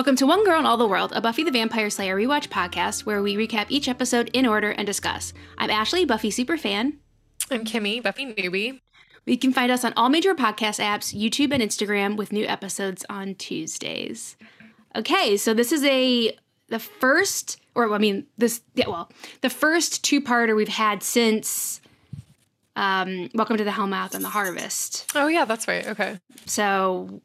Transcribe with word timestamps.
Welcome 0.00 0.16
to 0.16 0.26
One 0.26 0.46
Girl 0.46 0.58
in 0.58 0.64
All 0.64 0.78
the 0.78 0.86
World, 0.86 1.12
a 1.14 1.20
Buffy 1.20 1.44
the 1.44 1.50
Vampire 1.50 1.90
Slayer 1.90 2.16
rewatch 2.16 2.48
podcast 2.48 3.04
where 3.04 3.20
we 3.20 3.36
recap 3.36 3.66
each 3.68 3.86
episode 3.86 4.30
in 4.32 4.46
order 4.46 4.70
and 4.70 4.86
discuss. 4.86 5.34
I'm 5.58 5.68
Ashley, 5.68 6.06
Buffy 6.06 6.30
superfan. 6.30 6.94
I'm 7.50 7.66
Kimmy, 7.66 8.02
Buffy 8.02 8.32
newbie. 8.32 8.80
You 9.26 9.36
can 9.36 9.52
find 9.52 9.70
us 9.70 9.84
on 9.84 9.92
all 9.98 10.08
major 10.08 10.34
podcast 10.34 10.82
apps, 10.82 11.14
YouTube, 11.14 11.52
and 11.52 11.62
Instagram 11.62 12.16
with 12.16 12.32
new 12.32 12.46
episodes 12.46 13.04
on 13.10 13.34
Tuesdays. 13.34 14.38
Okay, 14.96 15.36
so 15.36 15.52
this 15.52 15.70
is 15.70 15.84
a 15.84 16.34
the 16.68 16.78
first, 16.78 17.60
or 17.74 17.92
I 17.92 17.98
mean, 17.98 18.24
this 18.38 18.62
yeah, 18.74 18.88
well, 18.88 19.10
the 19.42 19.50
first 19.50 20.02
two-parter 20.02 20.56
we've 20.56 20.68
had 20.68 21.02
since 21.02 21.82
um, 22.74 23.28
Welcome 23.34 23.58
to 23.58 23.64
the 23.64 23.70
Hellmouth 23.70 24.14
and 24.14 24.24
the 24.24 24.30
Harvest. 24.30 25.12
Oh 25.14 25.26
yeah, 25.26 25.44
that's 25.44 25.68
right. 25.68 25.86
Okay. 25.88 26.18
So 26.46 27.20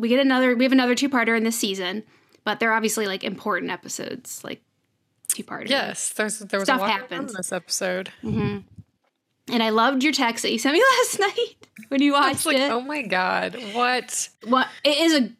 we 0.00 0.08
get 0.08 0.18
another 0.18 0.56
we 0.56 0.64
have 0.64 0.72
another 0.72 0.94
two-parter 0.94 1.36
in 1.36 1.44
this 1.44 1.56
season, 1.58 2.02
but 2.44 2.58
they're 2.58 2.72
obviously 2.72 3.06
like 3.06 3.22
important 3.22 3.70
episodes, 3.70 4.42
like 4.42 4.62
two-parter. 5.28 5.68
Yes, 5.68 6.10
there's 6.14 6.38
there 6.38 6.58
was 6.58 6.66
Stuff 6.66 6.80
a 6.80 6.82
lot 6.82 6.90
happens. 6.90 7.30
in 7.30 7.36
this 7.36 7.52
episode. 7.52 8.10
Mm-hmm. 8.24 8.58
And 9.52 9.62
I 9.62 9.70
loved 9.70 10.02
your 10.02 10.12
text 10.12 10.42
that 10.42 10.52
you 10.52 10.58
sent 10.58 10.74
me 10.74 10.82
last 10.98 11.18
night 11.20 11.68
when 11.88 12.00
you 12.02 12.12
watched 12.12 12.46
like, 12.46 12.56
it. 12.56 12.70
oh 12.70 12.80
my 12.80 13.02
god, 13.02 13.56
what? 13.72 14.28
Well, 14.46 14.64
it 14.84 14.98
is 14.98 15.14
a 15.14 15.30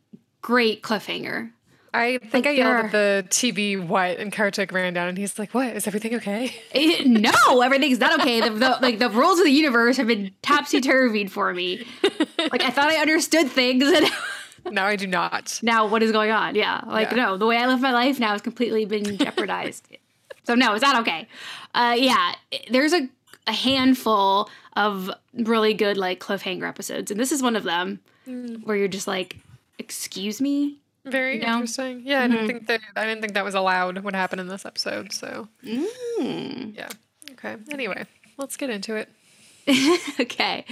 great 0.42 0.82
cliffhanger. 0.82 1.50
I 1.92 2.18
think 2.18 2.34
Like 2.34 2.46
I 2.46 2.50
yelled 2.50 2.86
at 2.86 2.92
the 2.92 3.26
TV 3.30 3.84
what, 3.84 4.18
and 4.18 4.32
Kartik 4.32 4.70
ran 4.70 4.94
down, 4.94 5.08
and 5.08 5.18
he's 5.18 5.40
like, 5.40 5.52
"What? 5.52 5.74
Is 5.74 5.88
everything 5.88 6.14
okay?" 6.16 6.54
It- 6.72 7.00
eh, 7.04 7.04
no, 7.08 7.62
everything's 7.62 7.98
not 7.98 8.20
okay. 8.20 8.40
The, 8.40 8.50
the, 8.50 8.78
like 8.80 9.00
the 9.00 9.10
rules 9.10 9.40
of 9.40 9.44
the 9.44 9.50
universe 9.50 9.96
have 9.96 10.06
been 10.06 10.30
topsy 10.40 10.80
turvied 10.80 11.30
for 11.30 11.52
me. 11.52 11.84
Like 12.38 12.62
I 12.62 12.70
thought 12.70 12.90
I 12.90 12.96
understood 13.00 13.48
things, 13.50 13.82
and 13.84 14.06
now 14.70 14.86
I 14.86 14.96
do 14.96 15.06
not. 15.06 15.58
now 15.62 15.86
what 15.86 16.02
is 16.02 16.12
going 16.12 16.30
on? 16.30 16.54
Yeah, 16.54 16.80
like 16.86 17.10
Yeah. 17.10 17.16
no, 17.16 17.36
the 17.36 17.46
way 17.46 17.56
I 17.56 17.66
live 17.66 17.80
my 17.80 17.92
life 17.92 18.18
now 18.20 18.32
has 18.32 18.40
completely 18.42 18.84
been 18.84 19.16
jeopardized. 19.24 19.86
so 20.44 20.54
no, 20.54 20.74
it's 20.74 20.82
not 20.82 21.00
okay. 21.02 21.26
Uh, 21.74 21.94
yeah, 21.98 22.34
there's 22.70 22.92
a, 22.92 23.08
a 23.46 23.52
handful 23.52 24.50
of 24.76 25.10
really 25.34 25.74
good 25.74 25.96
like 25.96 26.20
cliffhanger 26.20 26.68
episodes, 26.68 27.10
and 27.10 27.18
this 27.18 27.32
is 27.32 27.42
one 27.42 27.56
of 27.56 27.64
them 27.64 28.00
where 28.64 28.76
you're 28.76 28.88
just 28.88 29.06
like, 29.08 29.36
excuse 29.78 30.40
me. 30.40 30.76
Very 31.04 31.38
No. 31.38 31.54
interesting. 31.54 32.02
Yeah, 32.04 32.22
I 32.24 32.28
didn't 32.28 32.46
think 32.46 32.66
that. 32.66 32.80
I 32.94 33.04
didn't 33.06 33.22
think 33.22 33.32
that 33.32 33.44
was 33.44 33.54
allowed. 33.54 34.00
What 34.04 34.14
happened 34.14 34.40
in 34.42 34.48
this 34.48 34.66
episode? 34.66 35.12
So 35.12 35.48
Mm. 35.64 36.76
yeah. 36.76 36.88
Okay. 37.32 37.56
Anyway, 37.70 38.04
let's 38.36 38.56
get 38.58 38.68
into 38.70 38.96
it. 38.96 39.08
okay. 40.20 40.64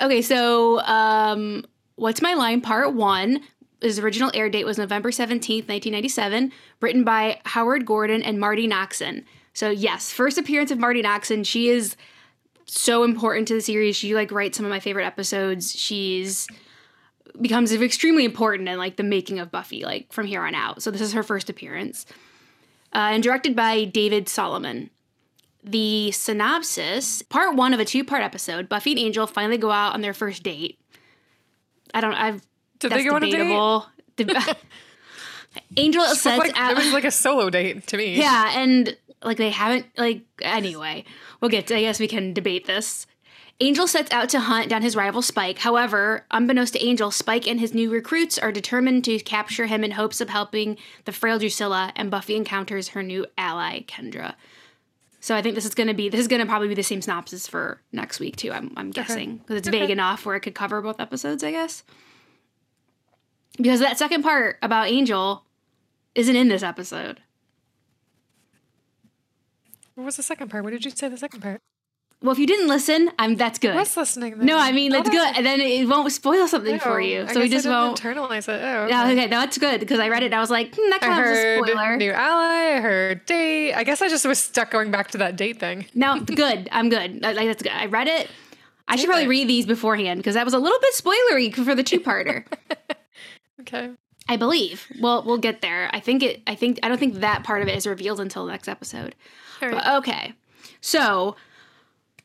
Okay, 0.00 0.22
so 0.22 0.80
um 0.80 1.64
What's 1.96 2.22
My 2.22 2.34
Line 2.34 2.60
Part 2.60 2.94
1 2.94 3.40
his 3.80 3.98
original 3.98 4.30
air 4.34 4.48
date 4.48 4.64
was 4.64 4.78
November 4.78 5.10
17th, 5.10 5.68
1997, 5.68 6.52
written 6.80 7.04
by 7.04 7.40
Howard 7.44 7.84
Gordon 7.84 8.22
and 8.22 8.40
Marti 8.40 8.66
Noxon. 8.66 9.24
So 9.52 9.70
yes, 9.70 10.10
first 10.12 10.38
appearance 10.38 10.70
of 10.70 10.78
Marti 10.78 11.02
Noxon. 11.02 11.44
She 11.46 11.68
is 11.68 11.96
so 12.66 13.04
important 13.04 13.48
to 13.48 13.54
the 13.54 13.60
series. 13.60 13.96
She 13.96 14.14
like 14.14 14.32
writes 14.32 14.56
some 14.56 14.66
of 14.66 14.70
my 14.70 14.80
favorite 14.80 15.04
episodes. 15.04 15.72
She's 15.72 16.46
becomes 17.40 17.70
extremely 17.72 18.24
important 18.24 18.66
in 18.66 18.78
like 18.78 18.96
the 18.96 19.02
making 19.02 19.38
of 19.38 19.50
Buffy 19.50 19.84
like 19.84 20.10
from 20.12 20.26
here 20.26 20.42
on 20.42 20.54
out. 20.54 20.82
So 20.82 20.90
this 20.90 21.02
is 21.02 21.12
her 21.12 21.22
first 21.22 21.50
appearance. 21.50 22.06
Uh, 22.94 23.10
and 23.12 23.22
directed 23.22 23.54
by 23.54 23.84
David 23.84 24.28
Solomon. 24.28 24.90
The 25.62 26.12
synopsis 26.12 27.22
part 27.22 27.56
one 27.56 27.74
of 27.74 27.80
a 27.80 27.84
two 27.84 28.04
part 28.04 28.22
episode 28.22 28.68
Buffy 28.68 28.92
and 28.92 29.00
Angel 29.00 29.26
finally 29.26 29.58
go 29.58 29.70
out 29.70 29.94
on 29.94 30.00
their 30.00 30.14
first 30.14 30.42
date. 30.42 30.78
I 31.96 32.00
don't, 32.02 32.14
I've, 32.14 32.42
Did 32.78 32.92
they 32.92 33.04
go 33.04 33.14
on 33.14 33.22
a 33.22 33.30
date? 33.30 33.38
debatable. 33.38 33.86
Angel 35.76 36.02
It 36.02 36.16
sets 36.16 36.38
like, 36.38 36.58
out. 36.58 36.72
it 36.72 36.78
was 36.78 36.92
like 36.92 37.04
a 37.04 37.10
solo 37.10 37.48
date 37.50 37.86
to 37.88 37.96
me. 37.96 38.18
yeah, 38.18 38.58
and 38.58 38.96
like 39.22 39.38
they 39.38 39.50
haven't, 39.50 39.86
like, 39.96 40.22
anyway, 40.42 41.04
we'll 41.40 41.48
get 41.50 41.66
to, 41.68 41.76
I 41.76 41.80
guess 41.80 41.98
we 41.98 42.06
can 42.08 42.34
debate 42.34 42.66
this. 42.66 43.06
Angel 43.58 43.86
sets 43.86 44.12
out 44.12 44.28
to 44.30 44.40
hunt 44.40 44.68
down 44.68 44.82
his 44.82 44.94
rival 44.94 45.22
Spike. 45.22 45.56
However, 45.58 46.26
unbeknownst 46.30 46.74
to 46.74 46.84
Angel, 46.84 47.10
Spike 47.10 47.48
and 47.48 47.58
his 47.58 47.72
new 47.72 47.90
recruits 47.90 48.36
are 48.38 48.52
determined 48.52 49.04
to 49.04 49.18
capture 49.20 49.64
him 49.64 49.82
in 49.82 49.92
hopes 49.92 50.20
of 50.20 50.28
helping 50.28 50.76
the 51.06 51.12
frail 51.12 51.38
Drusilla, 51.38 51.90
and 51.96 52.10
Buffy 52.10 52.36
encounters 52.36 52.88
her 52.88 53.02
new 53.02 53.24
ally, 53.38 53.80
Kendra. 53.80 54.34
So 55.20 55.34
I 55.34 55.42
think 55.42 55.54
this 55.54 55.64
is 55.64 55.74
going 55.74 55.88
to 55.88 55.94
be 55.94 56.08
this 56.08 56.20
is 56.20 56.28
going 56.28 56.40
to 56.40 56.46
probably 56.46 56.68
be 56.68 56.74
the 56.74 56.82
same 56.82 57.02
synopsis 57.02 57.46
for 57.48 57.80
next 57.92 58.20
week 58.20 58.36
too. 58.36 58.52
I'm 58.52 58.72
I'm 58.76 58.90
guessing 58.90 59.38
because 59.38 59.56
it's 59.56 59.68
vague 59.68 59.90
enough 59.90 60.24
where 60.26 60.36
it 60.36 60.40
could 60.40 60.54
cover 60.54 60.80
both 60.80 61.00
episodes, 61.00 61.42
I 61.42 61.50
guess. 61.50 61.82
Because 63.56 63.80
that 63.80 63.98
second 63.98 64.22
part 64.22 64.58
about 64.62 64.88
Angel 64.88 65.44
isn't 66.14 66.36
in 66.36 66.48
this 66.48 66.62
episode. 66.62 67.20
What 69.94 70.04
was 70.04 70.16
the 70.16 70.22
second 70.22 70.50
part? 70.50 70.62
What 70.62 70.70
did 70.70 70.84
you 70.84 70.90
say? 70.90 71.08
The 71.08 71.16
second 71.16 71.40
part. 71.40 71.60
Well, 72.22 72.32
if 72.32 72.38
you 72.38 72.46
didn't 72.46 72.68
listen, 72.68 73.10
I'm 73.18 73.36
that's 73.36 73.58
good. 73.58 73.72
I 73.72 73.76
was 73.76 73.96
listening. 73.96 74.38
Then. 74.38 74.46
No, 74.46 74.58
I 74.58 74.72
mean 74.72 74.92
Oh, 74.92 74.96
that's- 75.02 75.14
good, 75.14 75.36
and 75.36 75.44
then 75.44 75.60
it 75.60 75.86
won't 75.86 76.10
spoil 76.10 76.48
something 76.48 76.78
for 76.80 76.94
Oh, 76.94 77.04
you. 77.04 77.22
I 77.28 77.32
So 77.32 77.40
we 77.40 77.48
just 77.48 77.66
I 77.66 77.70
won't. 77.70 78.00
internalize 78.00 78.48
it. 78.48 78.60
Oh, 78.62 78.86
Yeah, 78.88 79.02
okay. 79.04 79.12
okay, 79.12 79.26
no, 79.26 79.40
that's 79.40 79.58
good 79.58 79.80
because 79.80 80.00
I 80.00 80.08
read 80.08 80.22
it. 80.22 80.26
and 80.26 80.34
I 80.34 80.40
was 80.40 80.50
like, 80.50 80.74
hmm, 80.74 80.90
that 80.90 81.02
I 81.02 81.06
kind 81.06 81.12
of 81.20 81.26
a 81.26 81.28
heard 81.28 81.64
spoiler. 81.66 81.96
new 81.96 82.10
ally. 82.12 82.76
I 82.76 82.80
heard 82.80 83.26
date. 83.26 83.74
I 83.74 83.84
guess 83.84 84.00
I 84.00 84.08
just 84.08 84.24
was 84.26 84.38
stuck 84.38 84.70
going 84.70 84.90
back 84.90 85.10
to 85.12 85.18
that 85.18 85.36
date 85.36 85.60
thing. 85.60 85.86
No, 85.94 86.18
good. 86.20 86.68
I'm 86.72 86.88
good. 86.88 87.24
I- 87.24 87.32
Like 87.32 87.46
that's 87.48 87.62
good. 87.62 87.72
I 87.72 87.86
read 87.86 88.08
it. 88.08 88.28
I 88.88 88.96
should 88.96 89.04
Okay. 89.04 89.12
probably 89.12 89.28
read 89.28 89.48
these 89.48 89.66
beforehand 89.66 90.18
because 90.20 90.34
that 90.34 90.44
was 90.44 90.54
a 90.54 90.58
little 90.58 90.78
bit 90.80 90.94
spoilery 90.94 91.54
for 91.54 91.74
the 91.74 91.82
two-parter. 91.82 92.44
Okay. 93.60 93.90
I 94.28 94.36
believe. 94.36 94.86
Well, 95.00 95.22
we'll 95.24 95.38
get 95.38 95.60
there. 95.60 95.88
I 95.92 96.00
think 96.00 96.22
it. 96.22 96.42
I 96.46 96.54
think. 96.54 96.78
I 96.82 96.88
don't 96.88 96.98
think 96.98 97.16
that 97.16 97.42
part 97.44 97.62
of 97.62 97.68
it 97.68 97.76
is 97.76 97.86
revealed 97.86 98.20
until 98.20 98.44
the 98.46 98.52
next 98.52 98.68
episode. 98.68 99.14
Right. 99.62 99.72
But 99.72 99.86
okay. 99.98 100.34
So, 100.80 101.36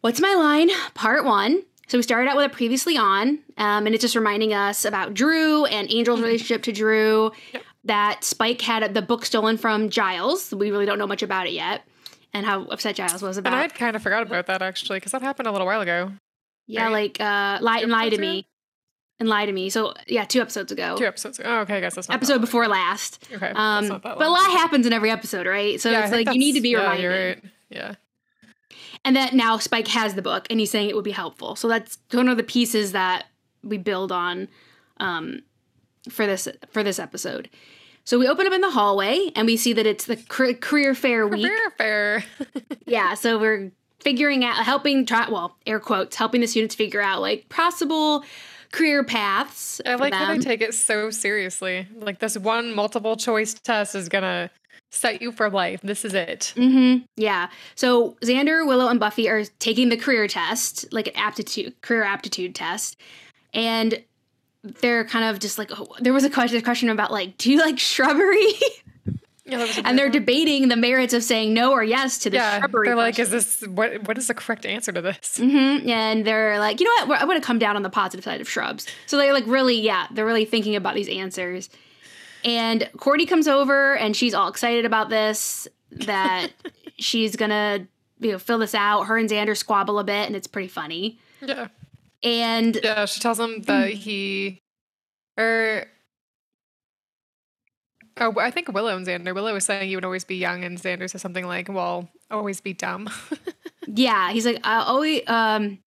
what's 0.01 0.19
my 0.19 0.33
line? 0.35 0.69
Part 0.93 1.25
one. 1.25 1.63
So 1.87 1.97
we 1.97 2.03
started 2.03 2.29
out 2.29 2.37
with 2.37 2.45
a 2.45 2.49
previously 2.49 2.95
on, 2.97 3.39
um, 3.57 3.85
and 3.85 3.89
it's 3.93 4.01
just 4.01 4.15
reminding 4.15 4.53
us 4.53 4.85
about 4.85 5.13
Dru 5.13 5.65
and 5.65 5.91
Angel's 5.91 6.21
relationship 6.21 6.63
to 6.63 6.71
Dru. 6.71 7.31
That 7.83 8.23
Spike 8.23 8.61
had 8.61 8.93
the 8.93 9.01
book 9.01 9.25
stolen 9.25 9.57
from 9.57 9.89
Giles. 9.89 10.53
We 10.53 10.71
really 10.71 10.85
don't 10.85 10.99
know 10.99 11.07
much 11.07 11.21
about 11.21 11.47
it 11.47 11.53
yet, 11.53 11.81
and 12.33 12.45
how 12.45 12.63
upset 12.65 12.95
Giles 12.95 13.21
was 13.21 13.37
and 13.37 13.45
about. 13.45 13.59
I'd 13.59 13.73
kind 13.73 13.95
of 13.95 14.03
forgot 14.03 14.21
about 14.21 14.45
that 14.45 14.61
actually 14.61 14.97
because 14.97 15.11
that 15.11 15.21
happened 15.21 15.47
a 15.47 15.51
little 15.51 15.67
while 15.67 15.81
ago. 15.81 16.11
yeah, 16.67 16.85
right? 16.85 16.91
like 16.91 17.19
uh, 17.19 17.57
lie 17.61 17.79
Two 17.79 17.83
and 17.83 17.91
lie 17.91 18.09
to 18.09 18.15
episodes 18.15 18.21
me, 18.21 18.47
and 19.19 19.27
lie 19.27 19.45
to 19.45 19.51
me. 19.51 19.69
So 19.69 19.93
yeah, 20.07 20.23
two 20.23 20.39
episodes 20.39 20.71
ago, 20.71 20.95
Two 20.95 21.05
episodes. 21.05 21.39
Ago. 21.39 21.49
Oh, 21.49 21.59
okay. 21.61 21.77
I 21.77 21.79
guess 21.81 21.95
that's 21.95 22.07
not 22.07 22.15
episode 22.15 22.39
before 22.39 22.67
last. 22.69 23.27
Okay. 23.33 23.47
Um, 23.47 23.55
that's 23.55 23.89
not 23.89 24.03
that 24.03 24.17
but 24.17 24.27
a 24.27 24.29
lot 24.29 24.45
happens 24.51 24.85
in 24.85 24.93
every 24.93 25.09
episode, 25.11 25.45
right? 25.47 25.81
So 25.81 25.91
Yeah, 25.91 26.03
it's 26.03 26.11
like 26.13 26.27
you 26.27 26.39
need 26.39 26.53
to 26.53 26.61
be 26.61 26.69
yeah, 26.69 26.81
reminded. 26.83 27.43
Right. 27.43 27.51
Yeah. 27.69 27.95
And 29.03 29.15
that 29.15 29.33
now 29.33 29.57
Spike 29.57 29.87
has 29.87 30.13
the 30.13 30.21
book 30.21 30.47
and 30.49 30.59
he's 30.59 30.69
saying 30.69 30.89
it 30.89 30.95
would 30.95 31.03
be 31.03 31.11
helpful. 31.11 31.55
So 31.55 31.67
that's 31.67 31.97
one 32.11 32.29
of 32.29 32.37
the 32.37 32.43
pieces 32.43 32.91
that 32.91 33.25
we 33.63 33.77
build 33.77 34.11
on 34.11 34.47
um, 34.99 35.41
for 36.09 36.27
this 36.27 36.47
for 36.69 36.83
this 36.83 36.99
episode. 36.99 37.49
So 38.03 38.19
we 38.19 38.27
open 38.27 38.47
up 38.47 38.53
in 38.53 38.61
the 38.61 38.71
hallway 38.71 39.31
and 39.35 39.45
we 39.45 39.57
see 39.57 39.73
that 39.73 39.85
it's 39.85 40.05
the 40.05 40.17
career 40.17 40.95
fair 40.95 41.27
week. 41.27 41.45
Career 41.45 41.69
fair. 41.77 42.23
Yeah, 42.85 43.13
so 43.13 43.39
we're 43.39 43.71
figuring 44.01 44.43
out 44.43 44.55
helping 44.65 45.05
try 45.05 45.29
well, 45.29 45.55
air 45.65 45.79
quotes, 45.79 46.15
helping 46.17 46.41
the 46.41 46.47
students 46.47 46.75
figure 46.75 46.99
out 47.01 47.21
like 47.21 47.47
possible 47.47 48.25
career 48.71 49.03
paths. 49.03 49.79
I 49.85 49.95
like 49.95 50.13
how 50.13 50.33
they 50.33 50.39
take 50.39 50.61
it 50.61 50.73
so 50.73 51.09
seriously. 51.09 51.87
Like 51.95 52.19
this 52.19 52.37
one 52.37 52.73
multiple 52.73 53.15
choice 53.15 53.53
test 53.53 53.95
is 53.95 54.09
gonna 54.09 54.49
set 54.91 55.21
you 55.21 55.31
for 55.31 55.49
life. 55.49 55.81
This 55.81 56.05
is 56.05 56.13
it. 56.13 56.53
Mm-hmm. 56.55 57.05
Yeah. 57.15 57.49
So 57.75 58.17
Xander, 58.21 58.67
Willow, 58.67 58.87
and 58.87 58.99
Buffy 58.99 59.27
are 59.29 59.45
taking 59.59 59.89
the 59.89 59.97
career 59.97 60.27
test, 60.27 60.91
like 60.93 61.07
an 61.07 61.15
aptitude, 61.15 61.81
career 61.81 62.03
aptitude 62.03 62.53
test, 62.53 62.97
and 63.53 64.03
they're 64.63 65.05
kind 65.05 65.25
of 65.25 65.39
just 65.39 65.57
like, 65.57 65.71
oh, 65.77 65.87
there 65.99 66.13
was 66.13 66.23
a 66.23 66.29
question, 66.29 66.59
a 66.59 66.61
question 66.61 66.89
about 66.89 67.11
like, 67.11 67.37
do 67.37 67.51
you 67.51 67.59
like 67.59 67.79
shrubbery? 67.79 68.53
Yeah, 69.43 69.57
that 69.57 69.67
was 69.67 69.77
a 69.79 69.81
and 69.87 69.97
they're 69.97 70.05
one. 70.05 70.11
debating 70.13 70.67
the 70.69 70.75
merits 70.75 71.15
of 71.15 71.23
saying 71.23 71.53
no 71.53 71.71
or 71.71 71.83
yes 71.83 72.19
to 72.19 72.29
the 72.29 72.37
yeah. 72.37 72.59
shrubbery. 72.59 72.87
They're 72.87 72.95
like, 72.95 73.15
question. 73.15 73.35
is 73.35 73.59
this 73.59 73.67
what? 73.67 74.07
What 74.07 74.17
is 74.17 74.27
the 74.27 74.35
correct 74.35 74.67
answer 74.67 74.91
to 74.91 75.01
this? 75.01 75.37
hmm 75.37 75.89
And 75.89 76.25
they're 76.25 76.59
like, 76.59 76.79
you 76.79 76.85
know 76.85 76.91
what? 76.99 77.09
We're, 77.09 77.15
I 77.15 77.25
want 77.25 77.41
to 77.41 77.45
come 77.45 77.57
down 77.57 77.75
on 77.75 77.81
the 77.81 77.89
positive 77.89 78.23
side 78.23 78.39
of 78.39 78.47
shrubs. 78.47 78.85
So 79.07 79.17
they're 79.17 79.33
like, 79.33 79.47
really, 79.47 79.79
yeah, 79.81 80.05
they're 80.11 80.27
really 80.27 80.45
thinking 80.45 80.75
about 80.75 80.93
these 80.93 81.09
answers. 81.09 81.69
And 82.43 82.89
Courtney 82.97 83.25
comes 83.25 83.47
over 83.47 83.95
and 83.95 84.15
she's 84.15 84.33
all 84.33 84.47
excited 84.47 84.85
about 84.85 85.09
this, 85.09 85.67
that 85.91 86.49
she's 86.99 87.35
gonna, 87.35 87.87
you 88.19 88.31
know, 88.31 88.39
fill 88.39 88.59
this 88.59 88.75
out. 88.75 89.03
Her 89.03 89.17
and 89.17 89.29
Xander 89.29 89.55
squabble 89.55 89.99
a 89.99 90.03
bit, 90.03 90.27
and 90.27 90.35
it's 90.35 90.47
pretty 90.47 90.67
funny. 90.67 91.19
Yeah. 91.41 91.67
And 92.23 92.79
Yeah. 92.83 93.05
She 93.05 93.19
tells 93.19 93.39
him 93.39 93.61
that 93.63 93.89
he, 93.91 94.61
or. 95.37 95.85
Oh, 98.17 98.33
I 98.39 98.51
think 98.51 98.71
Willow 98.71 98.95
and 98.95 99.07
Xander. 99.07 99.33
Willow 99.33 99.53
was 99.53 99.65
saying 99.65 99.89
you 99.89 99.97
would 99.97 100.05
always 100.05 100.25
be 100.25 100.35
young, 100.35 100.63
and 100.63 100.77
Xander 100.77 101.09
says 101.09 101.21
something 101.21 101.47
like, 101.47 101.69
"Well, 101.69 102.09
always 102.29 102.59
be 102.61 102.73
dumb." 102.73 103.09
yeah, 103.87 104.31
he's 104.31 104.45
like, 104.45 104.59
I 104.63 104.83
always, 104.83 105.21
um, 105.27 105.79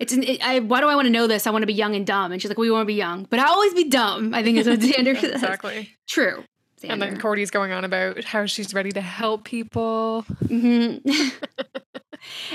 It's 0.00 0.12
an, 0.12 0.22
it, 0.24 0.40
I, 0.44 0.58
why 0.60 0.80
do 0.80 0.88
I 0.88 0.94
want 0.96 1.06
to 1.06 1.12
know 1.12 1.26
this? 1.26 1.46
I 1.46 1.50
want 1.50 1.62
to 1.62 1.66
be 1.66 1.74
young 1.74 1.94
and 1.94 2.06
dumb. 2.06 2.32
And 2.32 2.40
she's 2.40 2.50
like, 2.50 2.58
we 2.58 2.70
want 2.70 2.82
to 2.82 2.86
be 2.86 2.94
young, 2.94 3.26
but 3.28 3.38
I'll 3.38 3.52
always 3.52 3.74
be 3.74 3.84
dumb. 3.84 4.32
I 4.34 4.42
think 4.42 4.56
is 4.58 4.66
what 4.66 4.80
Xander 4.80 5.14
says. 5.18 5.34
exactly. 5.34 5.90
True. 6.08 6.42
And 6.82 7.02
then 7.02 7.16
Xander. 7.16 7.20
Cordy's 7.20 7.50
going 7.50 7.72
on 7.72 7.84
about 7.84 8.24
how 8.24 8.46
she's 8.46 8.72
ready 8.72 8.90
to 8.92 9.02
help 9.02 9.44
people. 9.44 10.24
Mhm. 10.44 11.02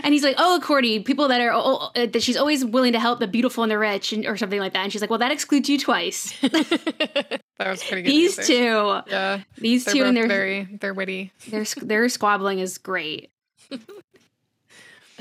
and 0.04 0.14
he's 0.14 0.24
like, 0.24 0.36
"Oh, 0.40 0.60
Cordy, 0.64 1.00
people 1.02 1.28
that 1.28 1.40
are 1.42 1.52
oh, 1.54 1.92
that 1.94 2.24
she's 2.24 2.36
always 2.36 2.66
willing 2.66 2.94
to 2.94 3.00
help 3.00 3.20
the 3.20 3.28
beautiful 3.28 3.64
and 3.64 3.70
the 3.72 3.78
rich, 3.78 4.12
and, 4.14 4.26
or 4.26 4.36
something 4.36 4.60
like 4.60 4.74
that." 4.74 4.80
And 4.84 4.92
she's 4.92 5.02
like, 5.02 5.12
"Well, 5.12 5.20
that 5.20 5.32
excludes 5.32 5.70
you 5.70 5.78
twice." 5.78 6.34
that 6.42 7.42
was 7.60 7.84
pretty 7.84 8.02
good. 8.02 8.10
These 8.12 8.40
answer. 8.40 8.52
two, 8.54 9.12
Yeah. 9.12 9.42
these 9.60 9.86
two, 9.86 10.04
and 10.04 10.18
they're 10.18 10.28
very 10.28 10.76
they're 10.82 10.96
witty. 10.96 11.32
their 11.50 11.64
their 11.84 12.10
squabbling 12.10 12.58
is 12.58 12.80
great. 12.80 13.30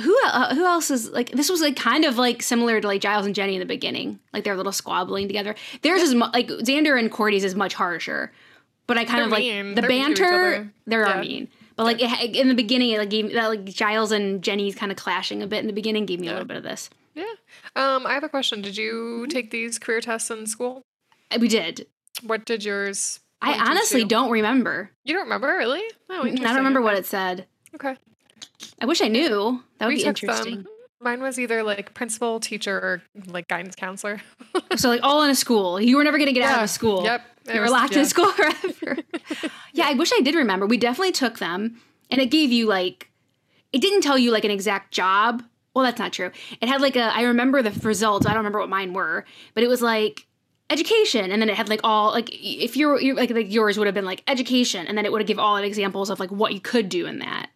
Who 0.00 0.17
uh, 0.25 0.55
who 0.55 0.64
else 0.64 0.91
is 0.91 1.11
like 1.11 1.31
this 1.31 1.49
was 1.49 1.61
like 1.61 1.76
kind 1.76 2.05
of 2.05 2.19
like 2.19 2.43
similar 2.43 2.81
to 2.81 2.87
like 2.88 3.00
Giles 3.00 3.26
and 3.26 3.35
Jenny 3.35 3.55
in 3.55 3.61
the 3.61 3.67
beginning, 3.67 4.19
like 4.32 4.43
their 4.44 4.56
little 4.56 4.73
squabbling 4.73 5.29
together. 5.29 5.55
Theirs 5.82 6.02
is 6.02 6.14
mu- 6.14 6.31
like 6.32 6.49
Xander 6.49 6.99
and 6.99 7.12
Cordy's 7.12 7.44
is 7.44 7.55
much 7.55 7.75
harsher, 7.75 8.32
but 8.88 8.99
I 8.99 9.05
kind 9.05 9.19
They're 9.19 9.25
of 9.26 9.31
like 9.31 9.41
mean. 9.43 9.75
the 9.76 9.82
They're 9.82 9.88
mean 9.91 10.05
to 10.06 10.11
each 10.12 10.19
banter. 10.19 10.73
They 10.87 10.96
Yeah. 10.96 11.19
are 11.19 11.20
mean, 11.20 11.49
but 11.76 11.85
like 11.85 11.99
it, 12.02 12.35
in 12.37 12.49
the 12.49 12.55
beginning, 12.55 12.91
it 12.91 12.99
like 12.99 13.11
gave 13.11 13.32
that 13.35 13.46
like 13.49 13.64
Giles 13.67 14.11
and 14.11 14.43
Jenny's 14.43 14.75
kind 14.75 14.91
of 14.91 14.99
clashing 14.99 15.43
a 15.43 15.46
bit 15.46 15.61
in 15.61 15.69
the 15.69 15.73
beginning 15.73 16.06
gave 16.06 16.19
me 16.19 16.26
a 16.26 16.32
little 16.32 16.47
bit 16.49 16.56
of 16.56 16.64
this. 16.64 16.90
Yeah. 17.14 17.25
Um, 17.76 18.05
I 18.05 18.14
have 18.14 18.25
a 18.25 18.29
question. 18.29 18.62
Did 18.62 18.75
Mm-hmm. 18.75 19.20
you 19.20 19.26
take 19.29 19.52
these 19.52 19.79
career 19.79 20.00
tests 20.00 20.29
in 20.29 20.47
school? 20.49 20.82
Uh, 21.31 21.38
We 21.40 21.47
did. 21.47 21.87
What 22.26 22.44
did 22.44 22.64
yours? 22.64 23.20
I 23.40 23.56
honestly 23.70 24.00
to? 24.02 24.08
don't 24.08 24.31
remember. 24.32 24.90
You 25.05 25.14
don't 25.14 25.25
remember, 25.25 25.49
really? 25.49 25.82
Oh, 26.11 26.23
I 26.25 26.31
don't 26.35 26.56
remember 26.56 26.81
what 26.82 26.97
it 26.97 27.06
said. 27.06 27.47
Okay. 27.76 27.97
I 28.81 28.87
wish 28.87 29.00
I 29.00 29.08
knew. 29.08 29.62
That 29.78 29.87
would 29.87 29.94
We 29.94 30.02
be 30.02 30.08
interesting. 30.08 30.56
them. 30.56 30.66
Mine 31.00 31.20
was 31.20 31.38
either 31.38 31.62
like 31.62 31.93
principal, 31.93 32.40
teacher, 32.40 32.76
or 32.76 33.02
like 33.26 33.49
guidance 33.49 33.75
counselor. 33.75 34.20
So 34.76 34.88
like 34.88 35.02
all 35.05 35.22
in 35.22 35.31
a 35.31 35.34
school. 35.37 35.81
You 35.81 35.96
were 35.96 36.05
never 36.05 36.19
gonna 36.19 36.32
get 36.32 36.43
out 36.43 36.64
of 36.64 36.70
school. 36.70 37.05
Yep. 37.05 37.22
You 37.52 37.61
were 37.61 37.70
locked 37.70 37.93
yeah. 37.93 38.00
in 38.00 38.06
school 38.06 38.31
forever. 38.32 38.99
yeah, 39.72 39.87
I 39.87 39.94
wish 39.94 40.11
I 40.12 40.20
did 40.20 40.34
remember. 40.34 40.66
We 40.66 40.78
definitely 40.78 41.12
took 41.12 41.38
them, 41.38 41.81
and 42.11 42.20
it 42.20 42.26
gave 42.26 42.50
you 42.50 42.66
like, 42.66 43.11
it 43.72 43.81
didn't 43.81 44.00
tell 44.00 44.19
you 44.19 44.31
like 44.32 44.44
an 44.44 44.50
exact 44.50 44.93
job. 44.93 45.44
Well, 45.75 45.84
that's 45.84 45.99
not 45.99 46.12
true. 46.12 46.31
It 46.61 46.69
had 46.69 46.81
like 46.81 46.96
a. 46.96 47.14
I 47.14 47.22
remember 47.22 47.62
the 47.62 47.70
results. 47.87 48.26
I 48.26 48.31
don't 48.31 48.38
remember 48.38 48.58
what 48.58 48.69
mine 48.69 48.94
were, 48.94 49.25
but 49.55 49.62
it 49.62 49.69
was 49.69 49.82
like 49.82 50.26
education, 50.70 51.31
and 51.31 51.40
then 51.40 51.49
it 51.49 51.56
had 51.56 51.69
like 51.69 51.81
all 51.84 52.11
like 52.11 52.31
if 52.32 52.76
you're, 52.76 53.00
you're 53.00 53.14
like 53.14 53.31
like 53.31 53.52
yours 53.52 53.78
would 53.78 53.87
have 53.87 53.94
been 53.94 54.05
like 54.05 54.22
education, 54.26 54.87
and 54.87 54.96
then 54.96 55.05
it 55.05 55.12
would 55.12 55.20
have 55.20 55.28
give 55.28 55.38
all 55.38 55.56
examples 55.56 56.11
of 56.11 56.19
like 56.19 56.31
what 56.31 56.52
you 56.52 56.61
could 56.61 56.88
do 56.88 57.06
in 57.06 57.19
that. 57.20 57.49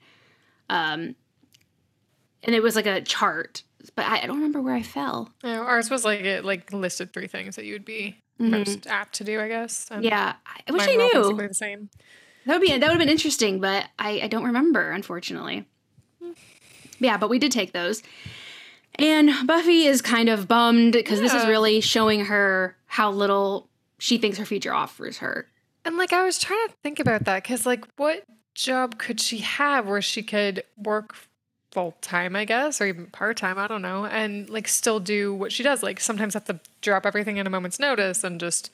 Um, 0.71 1.15
and 2.43 2.55
it 2.55 2.63
was 2.63 2.77
like 2.77 2.87
a 2.87 3.01
chart, 3.01 3.63
but 3.95 4.07
I, 4.07 4.21
I 4.23 4.27
don't 4.27 4.37
remember 4.37 4.61
where 4.63 4.75
I 4.75 4.83
fell. 4.83 5.31
Yeah, 5.43 5.59
ours 5.61 5.91
was 5.91 6.05
like 6.05 6.21
it 6.21 6.45
like 6.45 6.73
listed 6.73 7.13
three 7.13 7.27
things 7.27 7.57
that 7.57 7.65
you 7.65 7.75
would 7.75 7.85
be 7.85 8.17
most 8.39 8.87
apt 8.87 9.15
to 9.17 9.25
do, 9.25 9.41
I 9.41 9.49
guess. 9.49 9.89
and 9.91 10.05
Yeah, 10.05 10.35
I 10.47 10.73
wish 10.73 10.83
I 10.89 10.95
knew. 10.95 11.37
the 11.49 11.55
same. 11.55 11.91
That 12.47 12.55
would 12.55 12.63
be 12.63 12.69
that 12.69 12.81
would 12.81 12.91
have 12.91 12.99
been 12.99 13.09
interesting, 13.09 13.61
but 13.61 13.87
I, 13.99 14.21
I 14.23 14.29
don't 14.29 14.45
remember, 14.45 14.91
unfortunately. 14.91 15.67
Yeah, 17.01 17.17
but 17.17 17.29
we 17.31 17.39
did 17.39 17.53
take 17.53 17.73
those. 17.73 18.03
And 18.97 19.31
Buffy 19.47 19.85
is 19.85 20.03
kind 20.03 20.29
of 20.29 20.49
bummed 20.49 20.93
because 20.93 21.21
this 21.21 21.33
is 21.33 21.47
really 21.47 21.81
showing 21.81 22.25
her 22.25 22.77
how 22.87 23.11
little 23.13 23.69
she 23.99 24.19
thinks 24.19 24.39
her 24.39 24.45
future 24.45 24.73
offers 24.73 25.19
her. 25.19 25.47
And 25.85 25.97
like 25.97 26.13
I 26.13 26.25
was 26.25 26.39
trying 26.39 26.67
to 26.69 26.75
think 26.83 26.99
about 26.99 27.25
that 27.25 27.43
because 27.43 27.65
like 27.67 27.85
what 27.97 28.25
job 28.65 28.99
could 28.99 29.21
she 29.21 29.39
have 29.39 29.87
where 29.87 30.03
she 30.03 30.23
could 30.23 30.63
work 30.77 31.15
full 31.71 31.95
time, 32.01 32.35
I 32.35 32.45
guess, 32.45 32.81
or 32.81 32.87
even 32.87 33.07
part 33.07 33.37
time, 33.37 33.59
I 33.59 33.67
don't 33.67 33.83
know, 33.83 34.07
and 34.07 34.49
like 34.49 34.67
still 34.69 35.01
do 35.01 35.35
what 35.35 35.53
she 35.53 35.63
does. 35.63 35.83
Like 35.83 36.01
sometimes 36.01 36.35
have 36.35 36.45
to 36.47 36.59
drop 36.81 37.07
everything 37.07 37.37
in 37.37 37.47
a 37.47 37.51
moment's 37.51 37.79
notice 37.79 38.25
and 38.25 38.41
just 38.41 38.71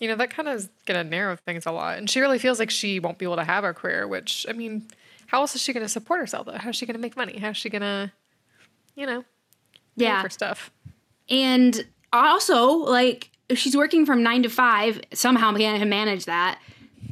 you 0.00 0.08
know, 0.08 0.16
that 0.16 0.30
kind 0.30 0.48
of 0.48 0.54
is 0.56 0.70
gonna 0.86 1.04
narrow 1.04 1.36
things 1.36 1.66
a 1.66 1.70
lot. 1.72 1.98
And 1.98 2.08
she 2.08 2.20
really 2.20 2.38
feels 2.38 2.58
like 2.58 2.70
she 2.70 2.98
won't 2.98 3.18
be 3.18 3.26
able 3.26 3.36
to 3.36 3.44
have 3.44 3.64
a 3.64 3.74
career, 3.74 4.08
which 4.08 4.46
I 4.48 4.52
mean, 4.52 4.86
how 5.26 5.40
else 5.42 5.54
is 5.54 5.60
she 5.62 5.72
gonna 5.74 5.88
support 5.90 6.20
herself 6.20 6.46
though? 6.46 6.56
How's 6.58 6.76
she 6.76 6.86
gonna 6.86 6.98
make 6.98 7.16
money? 7.16 7.38
How's 7.38 7.56
she 7.58 7.68
gonna 7.68 8.12
you 8.96 9.06
know, 9.06 9.24
Yeah. 9.96 10.22
for 10.22 10.30
stuff? 10.30 10.70
And 11.28 11.86
also, 12.12 12.66
like, 12.72 13.30
if 13.48 13.58
she's 13.58 13.76
working 13.76 14.04
from 14.04 14.22
nine 14.22 14.42
to 14.42 14.48
five, 14.48 15.00
somehow 15.12 15.54
can 15.56 15.88
manage 15.88 16.24
that. 16.24 16.58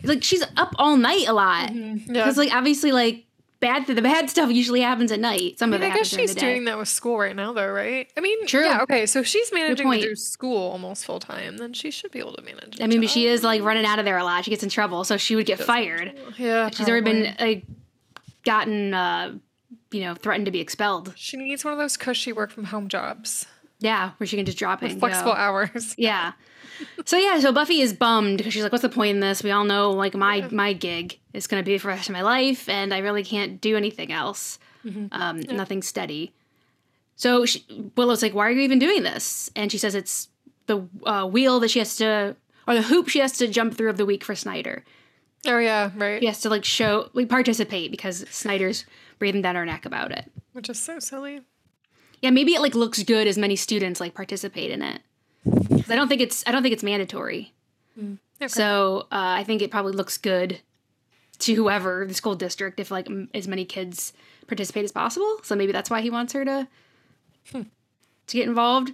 Like, 0.04 0.22
she's 0.22 0.44
up 0.56 0.74
all 0.78 0.96
night 0.96 1.26
a 1.28 1.32
lot. 1.32 1.74
Yeah. 1.74 1.96
Because, 2.06 2.36
like, 2.36 2.52
obviously, 2.54 2.92
like, 2.92 3.24
bad 3.60 3.84
the 3.88 4.00
bad 4.00 4.30
stuff 4.30 4.50
usually 4.52 4.80
happens 4.80 5.10
at 5.10 5.18
night. 5.18 5.58
Some 5.58 5.72
I 5.72 5.76
of 5.76 5.80
mean, 5.82 5.90
it 5.90 5.94
I 5.94 5.96
guess 5.96 6.06
she's 6.06 6.32
the 6.34 6.40
day. 6.40 6.52
doing 6.52 6.64
that 6.66 6.78
with 6.78 6.86
school 6.88 7.18
right 7.18 7.34
now, 7.34 7.52
though, 7.52 7.66
right? 7.68 8.08
I 8.16 8.20
mean, 8.20 8.46
True. 8.46 8.64
Yeah, 8.64 8.82
okay. 8.82 9.04
So 9.06 9.24
she's 9.24 9.52
managing 9.52 9.86
point. 9.86 10.02
to 10.02 10.08
do 10.10 10.14
school 10.14 10.70
almost 10.70 11.04
full 11.04 11.18
time, 11.18 11.56
then 11.56 11.72
she 11.72 11.90
should 11.90 12.12
be 12.12 12.20
able 12.20 12.34
to 12.34 12.42
manage. 12.42 12.80
I 12.80 12.86
mean, 12.86 13.00
but 13.00 13.10
she 13.10 13.26
is 13.26 13.42
like 13.42 13.62
running 13.62 13.84
out 13.84 13.98
of 13.98 14.04
there 14.04 14.16
a 14.18 14.22
lot. 14.22 14.44
She 14.44 14.50
gets 14.52 14.62
in 14.62 14.68
trouble, 14.68 15.02
so 15.02 15.16
she 15.16 15.34
would 15.34 15.46
get 15.46 15.58
fired. 15.58 16.16
Yeah, 16.36 16.70
She's 16.70 16.88
already 16.88 17.04
been 17.04 17.34
like 17.40 17.64
gotten, 18.44 18.94
uh, 18.94 19.34
you 19.90 20.02
know, 20.02 20.14
threatened 20.14 20.46
to 20.46 20.52
be 20.52 20.60
expelled. 20.60 21.12
She 21.16 21.36
needs 21.36 21.64
one 21.64 21.72
of 21.72 21.78
those 21.80 21.96
cushy 21.96 22.32
work 22.32 22.50
from 22.52 22.64
home 22.64 22.86
jobs, 22.88 23.46
Yeah, 23.80 24.12
where 24.18 24.26
she 24.26 24.36
can 24.36 24.46
just 24.46 24.58
drop 24.58 24.82
it. 24.84 24.92
and 24.92 25.00
flexible 25.00 25.32
go. 25.32 25.36
hours. 25.36 25.94
Yeah. 25.98 26.32
So 27.04 27.16
yeah, 27.16 27.40
so 27.40 27.52
Buffy 27.52 27.80
is 27.80 27.92
bummed 27.92 28.38
because 28.38 28.52
she's 28.52 28.62
like, 28.62 28.72
"What's 28.72 28.82
the 28.82 28.88
point 28.88 29.10
in 29.10 29.20
this? 29.20 29.42
We 29.42 29.50
all 29.50 29.64
know 29.64 29.90
like 29.90 30.14
my 30.14 30.46
my 30.50 30.72
gig 30.72 31.18
is 31.32 31.46
going 31.46 31.62
to 31.62 31.66
be 31.68 31.78
for 31.78 31.88
the 31.88 31.94
rest 31.94 32.08
of 32.08 32.12
my 32.12 32.22
life, 32.22 32.68
and 32.68 32.92
I 32.92 32.98
really 32.98 33.24
can't 33.24 33.60
do 33.60 33.76
anything 33.76 34.12
else. 34.12 34.58
Um, 35.12 35.40
Nothing 35.40 35.82
steady." 35.82 36.32
So 37.16 37.44
she, 37.46 37.64
Willow's 37.96 38.22
like, 38.22 38.34
"Why 38.34 38.46
are 38.46 38.50
you 38.50 38.60
even 38.60 38.78
doing 38.78 39.02
this?" 39.02 39.50
And 39.56 39.72
she 39.72 39.78
says 39.78 39.94
it's 39.94 40.28
the 40.66 40.86
uh, 41.04 41.26
wheel 41.26 41.60
that 41.60 41.70
she 41.70 41.78
has 41.80 41.96
to, 41.96 42.36
or 42.66 42.74
the 42.74 42.82
hoop 42.82 43.08
she 43.08 43.18
has 43.18 43.32
to 43.38 43.48
jump 43.48 43.76
through 43.76 43.90
of 43.90 43.96
the 43.96 44.06
week 44.06 44.22
for 44.22 44.34
Snyder. 44.34 44.84
Oh 45.46 45.58
yeah, 45.58 45.90
right. 45.96 46.20
She 46.20 46.26
has 46.26 46.40
to 46.40 46.50
like 46.50 46.64
show, 46.64 47.10
like 47.14 47.28
participate 47.28 47.90
because 47.90 48.24
Snyder's 48.30 48.84
breathing 49.18 49.42
down 49.42 49.54
her 49.54 49.64
neck 49.64 49.84
about 49.86 50.12
it. 50.12 50.30
Which 50.52 50.68
is 50.68 50.78
so 50.78 50.98
silly. 50.98 51.42
Yeah, 52.20 52.30
maybe 52.30 52.54
it 52.54 52.60
like 52.60 52.74
looks 52.74 53.02
good 53.02 53.26
as 53.26 53.38
many 53.38 53.56
students 53.56 54.00
like 54.00 54.14
participate 54.14 54.70
in 54.70 54.82
it. 54.82 55.02
'Cause 55.88 55.92
I 55.94 55.96
don't 55.96 56.08
think 56.08 56.20
it's 56.20 56.44
I 56.46 56.52
don't 56.52 56.62
think 56.62 56.74
it's 56.74 56.82
mandatory. 56.84 57.52
Okay. 57.98 58.46
So 58.48 59.00
uh, 59.10 59.40
I 59.40 59.42
think 59.44 59.62
it 59.62 59.70
probably 59.70 59.92
looks 59.94 60.16
good 60.18 60.60
to 61.40 61.54
whoever 61.54 62.04
the 62.06 62.14
school 62.14 62.34
district 62.36 62.78
if 62.78 62.90
like 62.90 63.06
m- 63.08 63.28
as 63.34 63.48
many 63.48 63.64
kids 63.64 64.12
participate 64.46 64.84
as 64.84 64.92
possible. 64.92 65.38
So 65.42 65.56
maybe 65.56 65.72
that's 65.72 65.90
why 65.90 66.00
he 66.02 66.10
wants 66.10 66.32
her 66.34 66.44
to 66.44 66.68
Hmm. 67.50 67.62
to 68.28 68.36
get 68.36 68.46
involved. 68.48 68.92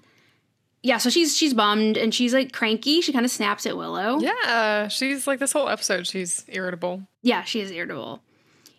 Yeah, 0.83 0.99
so 0.99 1.11
she's 1.11 1.37
she's 1.37 1.53
bummed 1.55 1.97
and 1.99 2.15
she's 2.15 2.33
like 2.33 2.53
cranky. 2.53 3.01
She 3.03 3.13
kind 3.13 3.25
of 3.27 3.31
snaps 3.31 3.67
at 3.67 3.77
Willow. 3.77 4.19
Yeah, 4.21 4.89
she's 4.89 5.27
like 5.27 5.41
this 5.41 5.53
whole 5.53 5.69
episode. 5.69 6.07
She's 6.07 6.45
irritable. 6.49 7.03
Yeah, 7.23 7.43
she 7.45 7.61
is 7.61 7.71
irritable. 7.71 8.23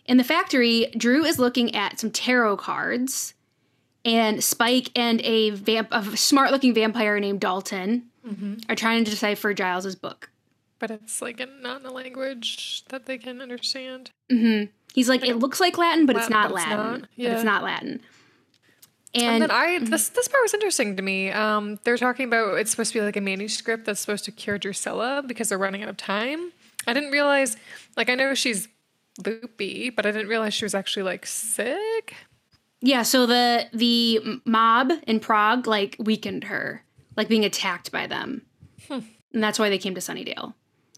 In 0.07 0.17
the 0.17 0.23
factory, 0.23 0.87
Dru 0.97 1.23
is 1.25 1.37
looking 1.39 1.75
at 1.75 1.99
some 1.99 2.09
tarot 2.11 2.57
cards, 2.57 3.33
and 4.05 4.41
Spike 4.43 4.91
and 4.95 5.19
a 5.21 5.49
vamp, 5.49 5.89
a 5.91 6.15
smart-looking 6.15 6.73
vampire 6.73 7.19
named 7.19 7.41
Dalton 7.41 8.03
are 8.69 8.75
trying 8.75 9.03
to 9.03 9.11
decipher 9.11 9.53
Giles's 9.53 9.95
book. 9.95 10.29
But 10.79 10.91
it's 10.91 11.21
like 11.21 11.39
in, 11.39 11.61
not 11.61 11.81
in 11.81 11.87
a 11.87 11.91
language 11.91 12.83
that 12.89 13.05
they 13.05 13.17
can 13.17 13.41
understand. 13.41 14.11
hmm 14.29 14.63
He's 14.93 15.09
like, 15.09 15.25
it 15.25 15.35
looks 15.35 15.59
like 15.59 15.77
Latin, 15.77 16.05
but 16.05 16.15
it's 16.15 16.29
not 16.29 16.49
but 16.51 16.55
it's 16.57 16.65
Latin. 16.69 16.77
not. 16.77 17.01
But 17.01 17.09
Yeah. 17.17 17.33
it's 17.35 17.43
not 17.43 17.63
Latin. 17.63 17.99
And, 19.13 19.23
And, 19.25 19.41
then 19.43 19.51
I 19.51 19.79
this 19.79 20.09
this 20.09 20.27
part 20.27 20.41
was 20.43 20.53
interesting 20.53 20.95
to 20.97 21.01
me. 21.01 21.31
Um, 21.31 21.79
they're 21.83 21.97
talking 21.97 22.25
about 22.27 22.57
it's 22.59 22.71
supposed 22.71 22.91
to 22.93 22.99
be 22.99 23.05
like 23.05 23.15
a 23.17 23.21
manuscript 23.21 23.85
that's 23.85 23.99
supposed 23.99 24.25
to 24.25 24.31
cure 24.31 24.57
Drusilla 24.57 25.23
because 25.25 25.49
they're 25.49 25.57
running 25.57 25.83
out 25.83 25.89
of 25.89 25.97
time. 25.97 26.51
I 26.87 26.93
didn't 26.93 27.11
realize, 27.11 27.55
like, 27.97 28.09
I 28.09 28.15
know 28.15 28.33
she's 28.33 28.67
loopy, 29.25 29.89
but 29.89 30.05
I 30.05 30.11
didn't 30.11 30.27
realize 30.27 30.53
she 30.53 30.65
was 30.65 30.75
actually 30.75 31.03
like 31.03 31.25
sick. 31.25 32.15
Yeah, 32.85 33.01
so 33.03 33.25
the 33.25 33.67
the 33.73 34.19
mob 34.45 34.91
in 35.07 35.19
Prague 35.19 35.67
like 35.67 35.95
weakened 35.99 36.45
her, 36.45 36.83
like 37.17 37.27
being 37.27 37.43
attacked 37.45 37.91
by 37.91 38.07
them, 38.07 38.43
Hmm. 38.87 38.99
and 39.33 39.43
that's 39.43 39.57
why 39.59 39.69
they 39.69 39.77
came 39.77 39.95
to 39.95 40.01
Sunnydale. 40.01 40.53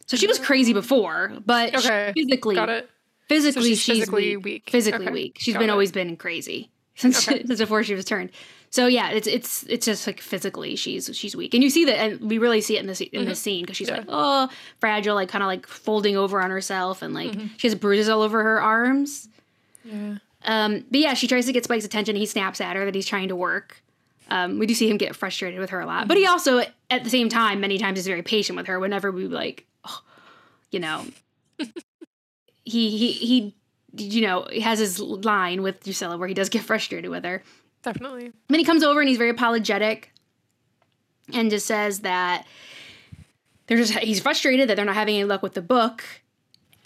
So 0.05 0.15
she 0.17 0.27
was 0.27 0.39
crazy 0.39 0.73
before, 0.73 1.33
but 1.45 1.75
Okay, 1.75 2.13
physically 2.15 2.55
got 2.55 2.69
it. 2.69 2.89
Physically, 3.27 3.69
she's 3.69 3.79
she's, 3.81 3.95
physically 3.99 4.37
weak. 4.37 4.45
weak. 4.45 4.69
Physically 4.69 5.05
Okay, 5.05 5.13
weak. 5.13 5.37
She's 5.39 5.53
got 5.53 5.59
been 5.59 5.69
it. 5.69 5.73
always 5.73 5.91
been 5.91 6.15
crazy 6.15 6.71
since, 6.95 7.27
Okay. 7.27 7.43
since 7.45 7.59
before 7.59 7.83
she 7.83 7.93
was 7.93 8.05
turned. 8.05 8.29
So 8.69 8.87
yeah, 8.87 9.09
it's 9.11 9.27
it's 9.27 9.63
it's 9.63 9.85
just 9.85 10.05
like 10.07 10.19
physically 10.21 10.75
she's 10.75 11.09
she's 11.13 11.35
weak, 11.35 11.53
and 11.53 11.63
you 11.63 11.69
see 11.69 11.85
that, 11.85 11.97
and 11.99 12.19
we 12.29 12.37
really 12.37 12.59
see 12.61 12.75
it 12.77 12.81
in 12.81 12.87
this 12.87 12.99
in 13.01 13.25
this 13.25 13.39
scene 13.39 13.63
because 13.63 13.77
she's 13.77 13.89
Mm-hmm. 13.89 14.09
Yeah. 14.09 14.15
like 14.15 14.49
oh 14.49 14.53
fragile, 14.79 15.15
like 15.15 15.29
kind 15.29 15.41
of 15.43 15.47
like 15.47 15.65
folding 15.67 16.17
over 16.17 16.41
on 16.41 16.49
herself, 16.51 17.01
and 17.01 17.13
like 17.13 17.31
Mm-hmm. 17.31 17.47
she 17.57 17.67
has 17.67 17.75
bruises 17.75 18.09
all 18.09 18.21
over 18.23 18.43
her 18.43 18.61
arms. 18.61 19.29
Yeah. 19.85 20.17
Um, 20.47 20.85
but 20.89 20.99
yeah, 20.99 21.13
she 21.13 21.27
tries 21.27 21.45
to 21.45 21.51
get 21.53 21.65
Spike's 21.65 21.85
attention. 21.85 22.15
He 22.15 22.25
snaps 22.25 22.61
at 22.61 22.75
her 22.75 22.85
that 22.85 22.95
he's 22.95 23.05
trying 23.05 23.27
to 23.27 23.35
work. 23.35 23.83
Um, 24.29 24.59
we 24.59 24.65
do 24.65 24.73
see 24.73 24.89
him 24.89 24.97
get 24.97 25.15
frustrated 25.15 25.59
with 25.59 25.69
her 25.69 25.79
a 25.79 25.85
lot, 25.85 26.07
but 26.07 26.17
he 26.17 26.25
also, 26.25 26.59
at 26.89 27.03
the 27.03 27.09
same 27.09 27.29
time, 27.29 27.61
many 27.61 27.77
times 27.77 27.99
is 27.99 28.07
very 28.07 28.23
patient 28.23 28.57
with 28.57 28.67
her. 28.67 28.79
Whenever 28.79 29.11
we 29.11 29.25
like, 29.27 29.65
oh, 29.85 30.01
you 30.71 30.79
know, 30.79 31.05
he 32.65 32.97
he 32.97 33.11
he, 33.11 33.55
you 33.95 34.21
know, 34.21 34.47
has 34.61 34.79
his 34.79 34.99
line 34.99 35.61
with 35.61 35.83
Drusilla 35.83 36.17
where 36.17 36.27
he 36.27 36.33
does 36.33 36.49
get 36.49 36.63
frustrated 36.63 37.09
with 37.09 37.23
her. 37.23 37.41
Definitely. 37.83 38.33
then 38.49 38.59
he 38.59 38.65
comes 38.65 38.83
over 38.83 38.99
and 38.99 39.07
he's 39.07 39.17
very 39.17 39.29
apologetic 39.29 40.11
and 41.33 41.49
just 41.49 41.65
says 41.65 41.99
that 41.99 42.45
they're 43.67 43.77
just 43.77 43.93
he's 43.99 44.19
frustrated 44.19 44.67
that 44.67 44.75
they're 44.75 44.85
not 44.85 44.95
having 44.95 45.15
any 45.15 45.23
luck 45.23 45.41
with 45.41 45.53
the 45.53 45.61
book. 45.61 46.03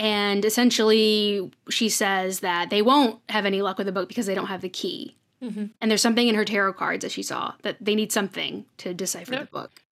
And 0.01 0.43
essentially, 0.43 1.51
she 1.69 1.87
says 1.87 2.39
that 2.39 2.71
they 2.71 2.81
won't 2.81 3.19
have 3.29 3.45
any 3.45 3.61
luck 3.61 3.77
with 3.77 3.85
the 3.85 3.91
book 3.93 4.07
because 4.09 4.25
they 4.25 4.33
don't 4.33 4.47
have 4.47 4.61
the 4.61 4.69
key. 4.69 5.15
Mm-hmm. 5.43 5.65
And 5.79 5.91
there's 5.91 6.01
something 6.01 6.27
in 6.27 6.33
her 6.33 6.43
tarot 6.43 6.73
cards 6.73 7.03
that 7.03 7.11
she 7.11 7.21
saw 7.21 7.53
that 7.61 7.77
they 7.79 7.93
need 7.93 8.11
something 8.11 8.65
to 8.77 8.95
decipher 8.95 9.33
Yep. 9.33 9.41
the 9.41 9.51
book. 9.51 9.83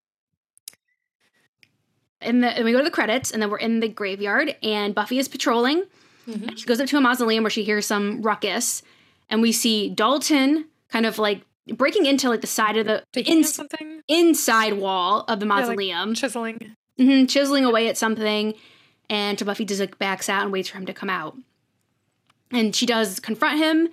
And, 2.21 2.43
the, 2.43 2.47
and 2.49 2.65
we 2.65 2.71
go 2.71 2.79
to 2.79 2.83
the 2.83 2.89
credits, 2.89 3.29
and 3.31 3.39
then 3.41 3.51
we're 3.51 3.57
in 3.59 3.81
the 3.81 3.87
graveyard, 3.87 4.55
and 4.63 4.95
Buffy 4.95 5.19
is 5.19 5.27
patrolling. 5.27 5.83
Mhm. 6.27 6.47
And 6.49 6.59
she 6.59 6.65
goes 6.65 6.79
up 6.79 6.87
to 6.87 6.97
a 6.97 7.01
mausoleum 7.01 7.43
where 7.43 7.51
she 7.51 7.63
hears 7.63 7.85
some 7.85 8.21
ruckus, 8.23 8.81
and 9.29 9.41
we 9.43 9.51
see 9.51 9.89
Dalton 9.89 10.65
kind 10.91 11.05
of 11.05 11.19
like 11.19 11.43
breaking 11.71 12.07
into 12.07 12.29
like 12.29 12.41
the 12.41 12.47
side 12.47 12.77
of 12.77 12.87
the 12.87 13.03
in, 13.15 13.43
something, 13.43 14.01
inside 14.07 14.73
wall 14.73 15.23
of 15.27 15.39
the 15.39 15.45
like, 15.45 15.59
mausoleum, 15.67 16.15
chiseling. 16.15 16.75
hmm 16.97 17.25
chiseling 17.25 17.63
away 17.63 17.87
at 17.87 17.95
something. 17.97 18.55
And 19.09 19.39
so 19.39 19.45
Buffy 19.45 19.65
just 19.65 19.79
like 19.79 19.97
backs 19.97 20.29
out 20.29 20.43
and 20.43 20.51
waits 20.51 20.69
for 20.69 20.77
him 20.77 20.85
to 20.85 20.93
come 20.93 21.09
out. 21.09 21.35
And 22.51 22.75
she 22.75 22.85
does 22.85 23.19
confront 23.19 23.57
him. 23.59 23.89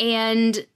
And 0.00 0.66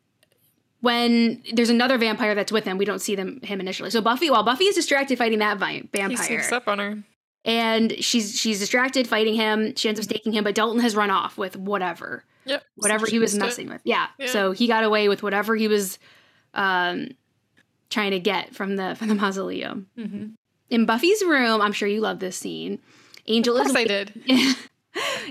when 0.81 1.43
there's 1.53 1.71
another 1.71 1.99
vampire 1.99 2.35
that's 2.35 2.53
with 2.53 2.65
him, 2.65 2.79
we 2.79 2.85
don't 2.85 3.01
see 3.01 3.15
them 3.17 3.41
him 3.43 3.61
initially. 3.61 3.91
So 3.91 4.01
Buffy, 4.01 4.31
while 4.31 4.45
Buffy 4.45 4.65
is 4.65 4.77
distracted 4.77 5.19
fighting 5.19 5.41
that 5.41 5.59
vi- 5.59 5.73
He 5.73 5.89
vampire, 5.93 6.17
sneaks 6.25 6.53
up 6.53 6.69
on 6.69 6.79
her. 6.79 6.99
and 7.45 7.93
she's 8.05 8.39
she's 8.39 8.61
distracted 8.61 9.09
fighting 9.09 9.35
him. 9.35 9.75
She 9.75 9.89
ends 9.89 9.99
up 10.01 10.05
staking 10.05 10.33
him, 10.33 10.45
but 10.45 10.55
Dalton 10.55 10.81
has 10.81 10.95
run 10.95 11.11
off 11.11 11.37
with 11.37 11.57
whatever, 11.57 12.25
Yep. 12.45 12.63
whatever 12.77 13.07
So 13.07 13.11
he 13.11 13.19
was 13.19 13.33
missed 13.35 13.43
it. 13.43 13.47
messing 13.47 13.69
with. 13.71 13.81
Yeah. 13.85 14.07
Yeah. 14.19 14.29
So 14.29 14.53
he 14.53 14.69
got 14.69 14.85
away 14.85 15.09
with 15.09 15.23
whatever 15.25 15.57
he 15.57 15.67
was 15.67 15.99
um, 16.55 17.09
trying 17.91 18.13
to 18.13 18.21
get 18.21 18.55
from 18.55 18.77
the 18.77 18.95
from 18.95 19.09
the 19.09 19.15
mausoleum. 19.17 19.89
Mhm. 19.99 20.35
In 20.71 20.87
Buffy's 20.87 21.23
room, 21.25 21.61
I'm 21.61 21.73
sure 21.73 21.89
you 21.89 22.01
love 22.01 22.21
this 22.21 22.37
scene. 22.37 22.79
Angel 23.29 23.57
Of 23.57 23.67
is 23.67 23.73
course 23.73 23.83
I 23.83 23.85
did. 23.85 24.15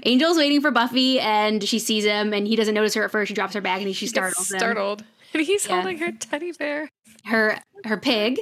Angel's 0.05 0.37
waiting 0.37 0.61
for 0.61 0.71
Buffy, 0.71 1.19
and 1.19 1.61
she 1.63 1.79
sees 1.79 2.05
him, 2.05 2.31
and 2.33 2.47
he 2.47 2.55
doesn't 2.55 2.73
notice 2.73 2.93
her 2.93 3.03
at 3.03 3.11
first. 3.11 3.27
She 3.27 3.33
drops 3.33 3.53
her 3.53 3.61
bag, 3.61 3.79
and 3.79 3.87
he, 3.87 3.93
she 3.93 4.07
startles 4.07 4.49
him. 4.51 4.59
startled. 4.59 5.03
And 5.33 5.43
he's 5.45 5.67
Yeah. 5.67 5.75
holding 5.81 5.97
her 5.97 6.11
teddy 6.13 6.51
bear. 6.53 6.89
Her 7.25 7.59
her 7.83 7.97
pig. 7.97 8.39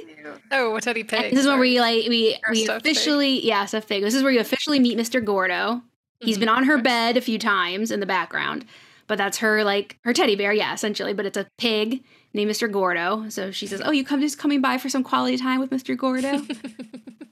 Oh, 0.52 0.76
a 0.76 0.80
teddy 0.80 1.00
And 1.00 1.08
pig. 1.08 1.30
this 1.32 1.40
is 1.40 1.46
where 1.46 1.58
we 1.58 1.80
like 1.80 2.06
we 2.08 2.34
Or 2.46 2.52
we 2.52 2.62
stuffed 2.64 2.84
pig. 2.84 2.92
officially 2.92 3.44
yeah 3.44 3.64
stuffed 3.64 3.88
pig. 3.88 4.02
This 4.02 4.14
is 4.14 4.22
where 4.22 4.30
you 4.30 4.38
officially 4.38 4.78
meet 4.78 4.96
Mr. 4.96 5.22
Gordo. 5.24 5.82
He's 6.20 6.36
Mhm. 6.36 6.40
been 6.40 6.48
on 6.48 6.64
her 6.64 6.78
bed 6.78 7.16
a 7.16 7.20
few 7.20 7.38
times 7.38 7.90
in 7.90 7.98
the 8.00 8.06
background, 8.06 8.64
but 9.08 9.18
that's 9.18 9.38
her 9.38 9.64
like 9.64 9.98
her 10.04 10.12
teddy 10.12 10.36
bear, 10.36 10.52
yeah, 10.52 10.72
essentially. 10.72 11.12
But 11.12 11.26
it's 11.26 11.36
a 11.36 11.48
pig 11.58 12.04
named 12.32 12.50
Mr. 12.50 12.70
Gordo. 12.70 13.28
So 13.28 13.50
she 13.50 13.66
says, 13.66 13.82
"Oh, 13.84 13.90
you 13.90 14.04
come 14.04 14.20
just 14.20 14.38
coming 14.38 14.60
by 14.60 14.78
for 14.78 14.88
some 14.88 15.02
quality 15.02 15.36
time 15.36 15.58
with 15.58 15.70
Mr. 15.70 15.96
Gordo." 15.96 16.42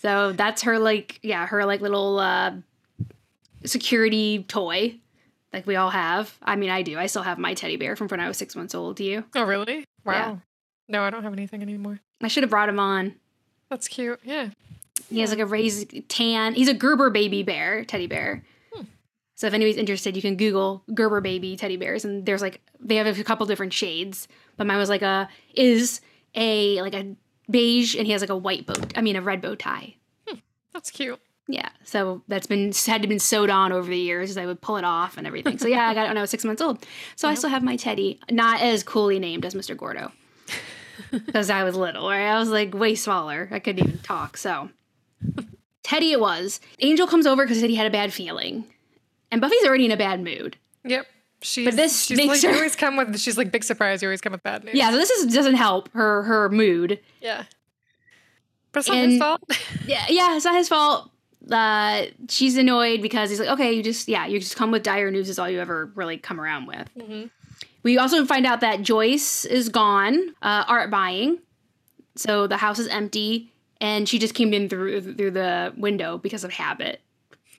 so 0.00 0.32
that's 0.32 0.62
her 0.62 0.78
like 0.78 1.18
yeah 1.22 1.46
her 1.46 1.64
like 1.64 1.80
little 1.80 2.18
uh, 2.18 2.52
security 3.64 4.44
toy, 4.48 4.98
like 5.52 5.66
we 5.66 5.76
all 5.76 5.90
have. 5.90 6.36
I 6.42 6.56
mean, 6.56 6.70
I 6.70 6.82
do. 6.82 6.98
I 6.98 7.06
still 7.06 7.22
have 7.22 7.38
my 7.38 7.54
teddy 7.54 7.76
bear 7.76 7.96
from 7.96 8.08
when 8.08 8.20
I 8.20 8.28
was 8.28 8.36
six 8.38 8.56
months 8.56 8.74
old. 8.74 8.96
Do 8.96 9.04
you? 9.04 9.24
Oh, 9.34 9.44
really? 9.44 9.84
Wow. 10.04 10.12
Yeah. 10.12 10.36
No, 10.88 11.02
I 11.02 11.10
don't 11.10 11.22
have 11.22 11.32
anything 11.32 11.62
anymore. 11.62 12.00
I 12.22 12.28
should 12.28 12.42
have 12.42 12.50
brought 12.50 12.68
him 12.68 12.80
on. 12.80 13.14
That's 13.68 13.88
cute. 13.88 14.18
Yeah. 14.24 14.50
He 15.08 15.20
has 15.20 15.30
like 15.30 15.38
a 15.38 15.46
raised 15.46 16.08
tan. 16.08 16.54
He's 16.54 16.68
a 16.68 16.74
Gerber 16.74 17.10
baby 17.10 17.42
bear, 17.42 17.84
teddy 17.84 18.06
bear. 18.06 18.42
Hmm. 18.72 18.84
So 19.34 19.46
if 19.46 19.54
anybody's 19.54 19.76
interested, 19.76 20.16
you 20.16 20.22
can 20.22 20.36
Google 20.36 20.82
Gerber 20.94 21.20
baby 21.20 21.56
teddy 21.56 21.76
bears, 21.76 22.04
and 22.04 22.24
there's 22.24 22.42
like 22.42 22.60
they 22.80 22.96
have 22.96 23.18
a 23.18 23.24
couple 23.24 23.44
different 23.46 23.72
shades. 23.72 24.28
But 24.56 24.66
mine 24.66 24.78
was 24.78 24.88
like 24.88 25.02
a 25.02 25.28
is 25.54 26.00
a 26.34 26.80
like 26.80 26.94
a 26.94 27.16
beige, 27.50 27.94
and 27.96 28.06
he 28.06 28.12
has 28.12 28.20
like 28.20 28.30
a 28.30 28.36
white 28.36 28.66
bow. 28.66 28.74
I 28.96 29.00
mean 29.00 29.16
a 29.16 29.22
red 29.22 29.40
bow 29.42 29.54
tie. 29.54 29.94
Hmm, 30.28 30.38
that's 30.72 30.90
cute. 30.90 31.18
Yeah. 31.48 31.68
So 31.84 32.22
that's 32.28 32.46
been 32.46 32.72
had 32.86 33.02
to 33.02 33.08
been 33.08 33.18
sewed 33.18 33.50
on 33.50 33.72
over 33.72 33.88
the 33.90 33.98
years. 33.98 34.30
as 34.30 34.36
I 34.38 34.46
would 34.46 34.60
pull 34.60 34.76
it 34.76 34.84
off 34.84 35.16
and 35.18 35.26
everything. 35.26 35.58
So 35.58 35.66
yeah, 35.66 35.88
I 35.88 35.94
got 35.94 36.04
it 36.06 36.08
when 36.08 36.16
I 36.18 36.20
was 36.20 36.30
six 36.30 36.44
months 36.44 36.62
old. 36.62 36.86
So 37.16 37.26
I 37.26 37.32
Wow. 37.32 37.34
still 37.36 37.50
have 37.50 37.62
my 37.64 37.74
teddy, 37.76 38.20
not 38.30 38.60
as 38.60 38.82
coolly 38.84 39.18
named 39.18 39.44
as 39.44 39.54
Mr. 39.54 39.76
Gordo. 39.76 40.12
Because 41.10 41.50
I 41.50 41.64
was 41.64 41.74
little, 41.74 42.08
right? 42.08 42.26
I 42.28 42.38
was 42.38 42.50
like 42.50 42.72
way 42.74 42.94
smaller. 42.94 43.48
I 43.50 43.58
couldn't 43.58 43.84
even 43.84 43.98
talk. 44.00 44.36
So 44.36 44.68
Teddy 45.82 46.12
it 46.12 46.20
was. 46.20 46.60
Angel 46.78 47.06
comes 47.06 47.26
over 47.26 47.42
because 47.42 47.56
he 47.56 47.60
said 47.62 47.70
he 47.70 47.76
had 47.76 47.86
a 47.86 47.90
bad 47.90 48.12
feeling. 48.12 48.64
And 49.32 49.40
Buffy's 49.40 49.64
already 49.64 49.86
in 49.86 49.90
a 49.90 49.96
bad 49.96 50.22
mood. 50.22 50.56
Yep. 50.84 51.06
She's, 51.42 51.74
this 51.74 52.02
she's 52.04 52.16
makes 52.18 52.28
like, 52.28 52.42
her- 52.42 52.50
you 52.50 52.56
always 52.56 52.76
come 52.76 52.96
with, 52.96 53.18
she's 53.18 53.38
like, 53.38 53.50
big 53.50 53.64
surprise. 53.64 54.02
You 54.02 54.08
always 54.08 54.20
come 54.20 54.32
with 54.32 54.42
bad 54.42 54.62
news. 54.64 54.74
Yeah, 54.74 54.90
so 54.90 54.96
this 54.96 55.10
is, 55.10 55.32
doesn't 55.32 55.54
help 55.54 55.88
her 55.92 56.22
her 56.24 56.48
mood. 56.50 57.00
Yeah. 57.20 57.44
But 58.72 58.80
it's 58.80 58.88
not 58.88 58.98
And- 58.98 59.10
his 59.12 59.20
fault. 59.20 59.42
Yeah, 59.86 60.04
yeah, 60.08 60.36
it's 60.36 60.44
not 60.44 60.54
his 60.54 60.68
fault. 60.68 61.10
Uh, 61.50 62.04
she's 62.28 62.56
annoyed 62.58 63.00
because 63.02 63.30
he's 63.30 63.40
like, 63.40 63.48
okay, 63.48 63.72
you 63.72 63.82
just 63.82 64.06
yeah, 64.08 64.26
you 64.26 64.38
just 64.38 64.54
come 64.56 64.70
with 64.70 64.82
dire 64.82 65.10
news 65.10 65.28
is 65.30 65.38
all 65.38 65.48
you 65.48 65.58
ever 65.60 65.90
really 65.94 66.18
come 66.18 66.38
around 66.40 66.66
with. 66.66 66.88
Mhm. 66.98 67.30
We 67.82 67.96
also 67.96 68.26
find 68.26 68.44
out 68.46 68.60
that 68.60 68.82
Joyce 68.82 69.46
is 69.46 69.70
gone, 69.70 70.34
uh, 70.42 70.64
art 70.68 70.90
buying, 70.90 71.38
so 72.14 72.46
the 72.46 72.58
house 72.58 72.78
is 72.78 72.86
empty, 72.88 73.50
and 73.80 74.06
she 74.06 74.18
just 74.18 74.34
came 74.34 74.52
in 74.52 74.68
through 74.68 75.14
through 75.14 75.30
the 75.30 75.72
window 75.78 76.18
because 76.18 76.44
of 76.44 76.52
habit. 76.52 77.00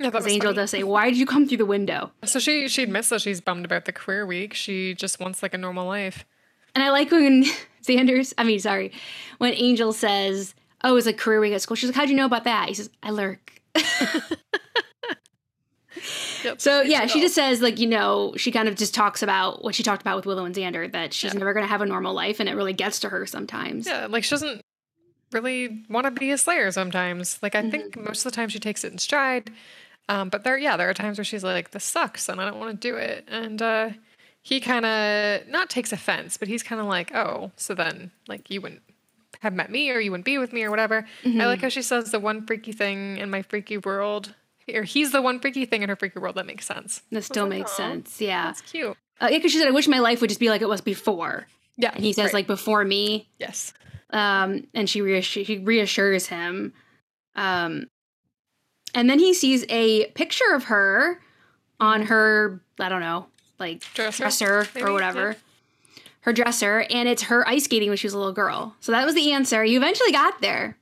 Yeah, 0.03 0.09
that 0.09 0.11
Because 0.11 0.25
was 0.25 0.33
Angel 0.33 0.47
funny. 0.49 0.55
does 0.55 0.69
say, 0.71 0.83
"Why 0.83 1.09
did 1.09 1.17
you 1.17 1.25
come 1.25 1.47
through 1.47 1.57
the 1.57 1.65
window?" 1.65 2.11
So 2.25 2.39
she 2.39 2.67
she 2.67 2.83
admits 2.83 3.09
that 3.09 3.21
she's 3.21 3.41
bummed 3.41 3.65
about 3.65 3.85
the 3.85 3.91
career 3.93 4.25
week. 4.25 4.53
She 4.53 4.93
just 4.95 5.19
wants 5.19 5.41
like 5.43 5.53
a 5.53 5.57
normal 5.57 5.85
life. 5.87 6.25
And 6.75 6.83
I 6.83 6.89
like 6.91 7.11
when 7.11 7.45
Sanders, 7.81 8.33
I 8.37 8.43
mean, 8.43 8.59
sorry, 8.59 8.91
when 9.39 9.53
Angel 9.53 9.91
says, 9.93 10.53
"Oh, 10.83 10.95
it's 10.95 11.07
a 11.07 11.13
career 11.13 11.39
week 11.39 11.53
at 11.53 11.61
school," 11.61 11.75
she's 11.75 11.89
like, 11.89 11.95
"How'd 11.95 12.09
you 12.09 12.15
know 12.15 12.25
about 12.25 12.43
that?" 12.45 12.67
He 12.67 12.73
says, 12.73 12.89
"I 13.03 13.09
lurk." 13.11 13.53
Yep. 16.43 16.59
So 16.61 16.81
yeah, 16.81 17.05
she 17.05 17.19
just 17.21 17.35
says 17.35 17.61
like 17.61 17.77
you 17.77 17.85
know 17.85 18.33
she 18.37 18.49
kind 18.51 18.67
of 18.67 18.75
just 18.75 18.95
talks 18.95 19.21
about 19.21 19.63
what 19.63 19.75
she 19.75 19.83
talked 19.83 20.01
about 20.01 20.15
with 20.15 20.25
Willow 20.25 20.45
and 20.45 20.55
Xander 20.55 20.91
that 20.93 21.13
she's 21.13 21.33
Yeah. 21.33 21.39
never 21.39 21.53
going 21.53 21.65
to 21.65 21.69
have 21.69 21.81
a 21.81 21.85
normal 21.85 22.13
life 22.15 22.39
and 22.39 22.47
it 22.49 22.55
really 22.55 22.73
gets 22.73 22.99
to 23.01 23.09
her 23.09 23.25
sometimes. 23.27 23.85
Yeah, 23.85 24.07
like 24.09 24.23
she 24.23 24.31
doesn't 24.31 24.61
really 25.31 25.83
want 25.89 26.05
to 26.05 26.11
be 26.11 26.31
a 26.31 26.37
slayer 26.37 26.71
sometimes. 26.71 27.37
Like 27.43 27.53
I 27.55 27.69
think 27.69 27.93
Mm-hmm. 27.93 28.05
most 28.05 28.25
of 28.25 28.31
the 28.31 28.35
time 28.35 28.49
she 28.49 28.57
takes 28.57 28.83
it 28.83 28.91
in 28.93 28.97
stride. 28.97 29.51
Um, 30.11 30.27
but 30.29 30.43
there, 30.43 30.57
yeah, 30.57 30.75
there 30.75 30.89
are 30.89 30.93
times 30.93 31.17
where 31.17 31.25
she's 31.25 31.43
like, 31.43 31.71
"This 31.71 31.85
sucks," 31.85 32.27
and 32.27 32.41
I 32.41 32.45
don't 32.45 32.59
want 32.59 32.79
to 32.81 32.89
do 32.89 32.97
it. 32.97 33.23
And 33.29 33.61
uh, 33.61 33.89
he 34.41 34.59
kind 34.59 34.85
of 34.85 35.47
not 35.47 35.69
takes 35.69 35.93
offense, 35.93 36.35
but 36.35 36.49
he's 36.49 36.63
kind 36.63 36.81
of 36.81 36.87
like, 36.87 37.15
"Oh, 37.15 37.51
so 37.55 37.73
then 37.73 38.11
like 38.27 38.49
you 38.49 38.59
wouldn't 38.59 38.81
have 39.39 39.53
met 39.53 39.71
me, 39.71 39.89
or 39.89 39.99
you 39.99 40.11
wouldn't 40.11 40.25
be 40.25 40.37
with 40.37 40.51
me, 40.51 40.63
or 40.63 40.69
whatever." 40.69 41.07
Mm-hmm. 41.23 41.39
I 41.39 41.45
like 41.45 41.61
how 41.61 41.69
she 41.69 41.81
says, 41.81 42.11
"The 42.11 42.19
one 42.19 42.45
freaky 42.45 42.73
thing 42.73 43.17
in 43.17 43.29
my 43.29 43.41
freaky 43.41 43.77
world." 43.77 44.35
Or 44.73 44.83
he's 44.83 45.11
the 45.11 45.21
one 45.21 45.39
freaky 45.39 45.65
thing 45.65 45.81
in 45.81 45.89
her 45.89 45.95
freaky 45.95 46.19
world 46.19 46.35
that 46.35 46.45
makes 46.45 46.65
sense. 46.65 47.01
That 47.11 47.23
still 47.23 47.45
like, 47.45 47.59
makes 47.59 47.71
sense. 47.71 48.21
Yeah, 48.21 48.45
That's 48.47 48.61
cute. 48.61 48.95
uh, 49.21 49.27
yeah. 49.29 49.37
Because 49.37 49.51
she 49.51 49.59
said, 49.59 49.67
"I 49.67 49.71
wish 49.71 49.87
my 49.87 49.99
life 49.99 50.19
would 50.21 50.29
just 50.29 50.39
be 50.39 50.49
like 50.49 50.61
it 50.61 50.69
was 50.69 50.81
before," 50.81 51.47
Yeah. 51.77 51.91
and 51.95 52.03
he 52.03 52.11
says 52.11 52.25
right. 52.25 52.33
like 52.33 52.47
before 52.47 52.83
me. 52.83 53.29
yes. 53.39 53.73
um, 54.09 54.67
and 54.73 54.89
she, 54.89 55.01
reassure, 55.01 55.45
she 55.45 55.57
reassures 55.59 56.27
him. 56.27 56.73
Um, 57.35 57.87
and 58.95 59.09
then 59.09 59.19
he 59.19 59.33
sees 59.33 59.65
a 59.69 60.05
picture 60.11 60.53
of 60.53 60.65
her 60.65 61.21
on 61.79 62.03
her, 62.03 62.61
I 62.79 62.89
don't 62.89 63.01
know, 63.01 63.27
like 63.59 63.81
Dresser, 63.93 64.23
dresser 64.23 64.67
maybe? 64.75 64.87
or 64.87 64.93
whatever. 64.93 65.35
Her 66.21 66.33
dresser, 66.33 66.85
and 66.91 67.09
it's 67.09 67.23
her 67.23 67.47
ice 67.47 67.63
skating 67.63 67.89
when 67.89 67.97
she 67.97 68.05
was 68.05 68.13
a 68.13 68.17
little 68.17 68.33
girl. 68.33 68.75
So 68.79 68.91
that 68.91 69.05
was 69.05 69.15
the 69.15 69.31
answer. 69.31 69.65
You 69.65 69.77
eventually 69.77 70.11
got 70.11 70.39
there. 70.41 70.77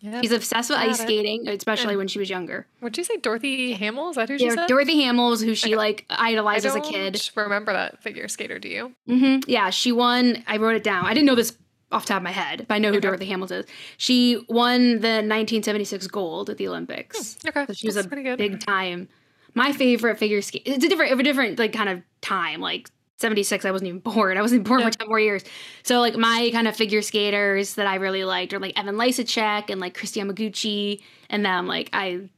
Yeah. 0.00 0.22
She's 0.22 0.32
obsessed 0.32 0.70
with 0.70 0.78
Got 0.78 0.88
ice 0.88 1.00
it. 1.00 1.02
skating, 1.02 1.46
especially 1.48 1.94
when 1.96 2.08
she 2.08 2.18
was 2.18 2.30
younger. 2.30 2.66
Would 2.80 2.96
you 2.96 3.04
say 3.04 3.18
Dorothy 3.18 3.72
Hamill? 3.72 4.08
Is 4.10 4.16
that 4.16 4.30
who 4.30 4.38
she 4.38 4.46
Yeah, 4.46 4.54
said? 4.54 4.68
Dorothy 4.68 5.02
Hamill's, 5.02 5.42
who 5.42 5.54
she 5.54 5.70
Okay. 5.70 5.76
like 5.76 6.06
idolized 6.08 6.64
as 6.64 6.74
a 6.74 6.80
kid. 6.80 7.20
remember 7.34 7.72
that 7.74 8.02
figure 8.02 8.28
skater. 8.28 8.58
Do 8.58 8.68
you? 8.68 8.94
hmm 9.06 9.40
Yeah, 9.46 9.68
she 9.68 9.92
won. 9.92 10.42
I 10.46 10.56
wrote 10.56 10.76
it 10.76 10.84
down. 10.84 11.04
I 11.04 11.12
didn't 11.12 11.26
know 11.26 11.34
this 11.34 11.54
off 11.92 12.04
the 12.04 12.08
top 12.08 12.18
of 12.18 12.22
my 12.22 12.30
head, 12.30 12.66
but 12.68 12.74
I 12.74 12.78
know 12.78 12.88
who 12.90 12.96
Okay. 12.98 13.08
Dorothy 13.08 13.26
Hamilton 13.26 13.60
is. 13.60 13.66
She 13.96 14.36
won 14.48 15.00
the 15.00 15.22
1976 15.24 16.06
gold 16.06 16.48
at 16.50 16.56
the 16.56 16.68
Olympics. 16.68 17.36
Hmm, 17.42 17.48
okay, 17.48 17.66
So 17.66 17.72
she 17.72 17.86
was 17.88 17.94
that's 17.96 18.06
a 18.06 18.08
pretty 18.08 18.22
good. 18.22 18.38
big 18.38 18.60
time. 18.60 19.08
My 19.54 19.72
favorite 19.72 20.18
figure 20.18 20.40
skate. 20.42 20.62
It's 20.66 20.84
a 20.84 20.88
different, 20.88 21.18
a 21.18 21.22
different 21.22 21.58
like 21.58 21.72
kind 21.72 21.88
of 21.88 22.02
time. 22.20 22.60
Like 22.60 22.88
76, 23.18 23.64
I 23.64 23.70
wasn't 23.72 23.88
even 23.88 24.00
born. 24.14 24.36
I 24.38 24.42
wasn't 24.42 24.64
born 24.64 24.80
Yeah. 24.80 24.90
for 24.90 24.98
10 24.98 25.08
more 25.08 25.18
years. 25.20 25.42
So 25.82 25.98
like 26.00 26.16
my 26.16 26.50
kind 26.52 26.68
of 26.68 26.76
figure 26.76 27.02
skaters 27.02 27.74
that 27.74 27.86
I 27.88 27.96
really 27.96 28.24
liked 28.24 28.52
are 28.54 28.60
like 28.60 28.78
Evan 28.78 28.94
Lysacek 28.94 29.68
and 29.70 29.80
like 29.80 29.96
Kristi 29.98 30.22
Yamaguchi 30.22 31.02
and 31.28 31.44
them. 31.44 31.66
Like 31.66 31.90
I 31.92 32.28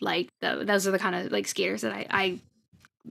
like 0.00 0.28
the, 0.40 0.62
those 0.64 0.86
are 0.86 0.90
the 0.90 0.98
kind 0.98 1.16
of 1.16 1.32
like 1.32 1.48
skaters 1.48 1.80
that 1.80 1.92
I, 1.92 2.06
I 2.10 2.38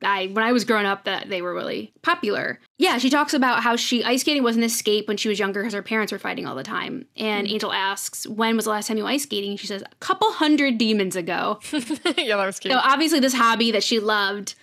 I 0.03 0.27
when 0.27 0.43
I 0.43 0.51
was 0.51 0.63
growing 0.63 0.85
up 0.85 1.05
that 1.05 1.29
they 1.29 1.41
were 1.41 1.53
really 1.53 1.93
popular. 2.01 2.59
Yeah, 2.77 2.97
she 2.97 3.09
talks 3.09 3.33
about 3.33 3.63
how 3.63 3.75
she 3.75 4.03
ice 4.03 4.21
skating 4.21 4.43
was 4.43 4.55
an 4.55 4.63
escape 4.63 5.07
when 5.07 5.17
she 5.17 5.29
was 5.29 5.39
younger 5.39 5.61
because 5.61 5.73
her 5.73 5.81
parents 5.81 6.11
were 6.11 6.19
fighting 6.19 6.45
all 6.45 6.55
the 6.55 6.63
time. 6.63 7.05
And 7.15 7.47
mm. 7.47 7.51
Angel 7.51 7.73
asks, 7.73 8.27
"When 8.27 8.55
was 8.55 8.65
the 8.65 8.71
last 8.71 8.87
time 8.87 8.97
you 8.97 9.05
ice 9.05 9.23
skating?" 9.23 9.57
She 9.57 9.67
says, 9.67 9.81
"A 9.81 9.95
couple 9.95 10.31
hundred 10.31 10.77
demons 10.77 11.15
ago." 11.15 11.59
yeah, 11.71 12.37
that 12.37 12.45
was 12.45 12.59
cute. 12.59 12.73
So 12.73 12.79
obviously, 12.79 13.19
this 13.19 13.33
hobby 13.33 13.71
that 13.71 13.83
she 13.83 13.99
loved 13.99 14.55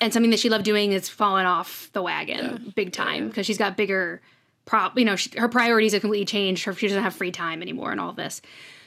and 0.00 0.12
something 0.12 0.30
that 0.30 0.40
she 0.40 0.48
loved 0.48 0.64
doing 0.64 0.92
is 0.92 1.08
fallen 1.08 1.46
off 1.46 1.90
the 1.92 2.02
wagon 2.02 2.72
big 2.74 2.92
time 2.92 3.28
because 3.28 3.46
she's 3.46 3.58
got 3.58 3.76
bigger 3.76 4.22
prop. 4.64 4.98
You 4.98 5.04
know, 5.04 5.16
she, 5.16 5.30
her 5.38 5.48
priorities 5.48 5.92
have 5.92 6.00
completely 6.00 6.26
changed. 6.26 6.64
Her 6.64 6.74
she 6.74 6.88
doesn't 6.88 7.02
have 7.02 7.14
free 7.14 7.30
time 7.30 7.60
anymore, 7.60 7.92
and 7.92 8.00
all 8.00 8.12
this. 8.12 8.40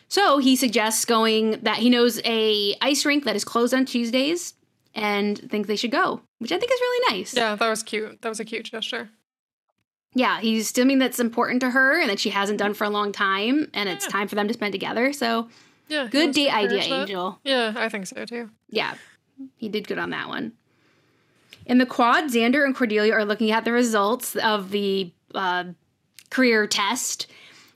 So 0.07 0.39
he 0.39 0.55
suggests 0.55 1.05
going 1.05 1.59
that 1.61 1.77
he 1.77 1.89
knows 1.89 2.19
a 2.25 2.75
ice 2.81 3.05
rink 3.05 3.25
that 3.25 3.35
is 3.35 3.43
closed 3.43 3.73
on 3.73 3.85
Tuesdays 3.85 4.54
and 4.95 5.37
think 5.51 5.67
they 5.67 5.75
should 5.75 5.91
go, 5.91 6.21
which 6.39 6.51
I 6.51 6.57
think 6.57 6.71
is 6.71 6.79
really 6.79 7.17
nice. 7.17 7.35
Yeah, 7.35 7.55
that 7.55 7.69
was 7.69 7.83
cute. 7.83 8.21
That 8.21 8.29
was 8.29 8.39
a 8.39 8.45
cute 8.45 8.65
gesture. 8.65 9.09
Yeah, 10.13 10.39
he's 10.39 10.69
something 10.73 10.97
that's 10.97 11.19
important 11.19 11.59
to 11.59 11.69
her 11.71 11.99
and 11.99 12.09
that 12.09 12.19
she 12.19 12.29
hasn't 12.29 12.57
done 12.57 12.73
for 12.73 12.85
a 12.85 12.89
long 12.89 13.11
time, 13.11 13.69
and 13.73 13.89
it's 13.89 14.05
Yeah. 14.05 14.11
time 14.11 14.27
for 14.29 14.35
them 14.35 14.47
to 14.47 14.53
spend 14.53 14.71
together. 14.71 15.11
So 15.11 15.49
Yeah. 15.89 16.07
good 16.09 16.33
date 16.33 16.49
idea, 16.51 16.79
that. 16.89 17.01
Angel. 17.01 17.39
Yeah, 17.43 17.73
I 17.75 17.89
think 17.89 18.07
so 18.07 18.25
too. 18.25 18.49
Yeah, 18.69 18.95
he 19.57 19.67
did 19.69 19.87
good 19.87 19.99
on 19.99 20.11
that 20.11 20.29
one. 20.29 20.53
In 21.65 21.77
the 21.79 21.85
quad, 21.85 22.25
Xander 22.25 22.63
and 22.63 22.75
Cordelia 22.75 23.11
are 23.13 23.25
looking 23.25 23.51
at 23.51 23.65
the 23.65 23.71
results 23.71 24.35
of 24.37 24.71
the 24.71 25.11
uh, 25.33 25.65
career 26.29 26.65
test. 26.67 27.27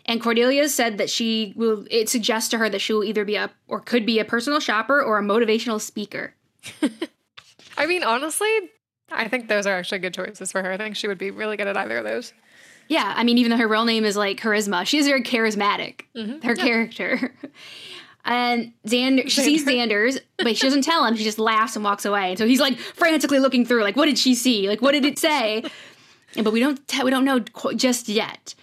And 0.06 0.22
Cordelia 0.22 0.70
said 0.70 0.98
that 0.98 1.10
she 1.10 1.54
will, 1.58 1.86
it 1.92 2.08
suggests 2.08 2.50
to 2.52 2.58
her 2.58 2.70
that 2.70 2.80
she 2.80 2.94
will 2.94 3.04
either 3.04 3.26
be 3.26 3.36
a, 3.36 3.52
or 3.68 3.80
could 3.82 4.06
be 4.06 4.18
a 4.20 4.26
personal 4.26 4.60
shopper 4.60 5.02
or 5.04 5.18
a 5.20 5.22
motivational 5.22 5.82
speaker. 5.82 6.36
I 7.78 7.86
mean, 7.86 8.04
honestly, 8.04 8.50
I 9.12 9.28
think 9.28 9.48
those 9.48 9.66
are 9.66 9.74
actually 9.78 10.00
good 10.00 10.13
choices 10.13 10.51
for 10.51 10.62
her. 10.63 10.72
I 10.72 10.78
think 10.78 10.96
she 10.96 11.08
would 11.08 11.18
be 11.18 11.32
really 11.32 11.58
good 11.58 11.68
at 11.68 11.78
either 11.78 11.98
of 11.98 12.04
those. 12.04 12.34
Yeah, 12.88 13.13
I 13.16 13.24
mean, 13.24 13.38
even 13.38 13.51
though 13.51 13.58
her 13.58 13.68
real 13.68 13.86
name 13.86 14.04
is 14.04 14.18
like 14.18 14.39
Charisma, 14.39 14.86
she 14.86 14.98
is 14.98 15.06
very 15.08 15.22
charismatic, 15.24 16.01
Mhm. 16.16 16.44
her 16.44 16.56
Yeah. 16.56 16.63
character. 16.63 17.34
And 18.25 18.74
Xander, 18.86 19.24
she 19.30 19.42
sees 19.42 19.66
Xander's, 19.66 20.20
but 20.38 20.56
she 20.58 20.68
doesn't 20.68 20.82
tell 20.84 21.06
him. 21.06 21.16
She 21.16 21.24
just 21.24 21.39
laughs 21.39 21.75
and 21.78 21.86
walks 21.86 22.04
away. 22.04 22.32
And 22.32 22.38
so 22.38 22.46
he's 22.46 22.60
like 22.60 22.78
frantically 22.78 23.39
looking 23.39 23.66
through, 23.66 23.82
like, 23.82 23.96
what 23.96 24.06
did 24.06 24.20
she 24.20 24.36
see? 24.36 24.68
Like, 24.68 24.82
what 24.82 24.92
did 24.92 25.06
it 25.06 25.18
say? 25.18 25.63
But 26.36 26.51
we 26.51 26.60
don't, 26.60 26.86
te- 26.88 27.01
we 27.04 27.12
don't 27.12 27.24
know 27.24 27.39
just 27.75 28.10
yet. 28.10 28.54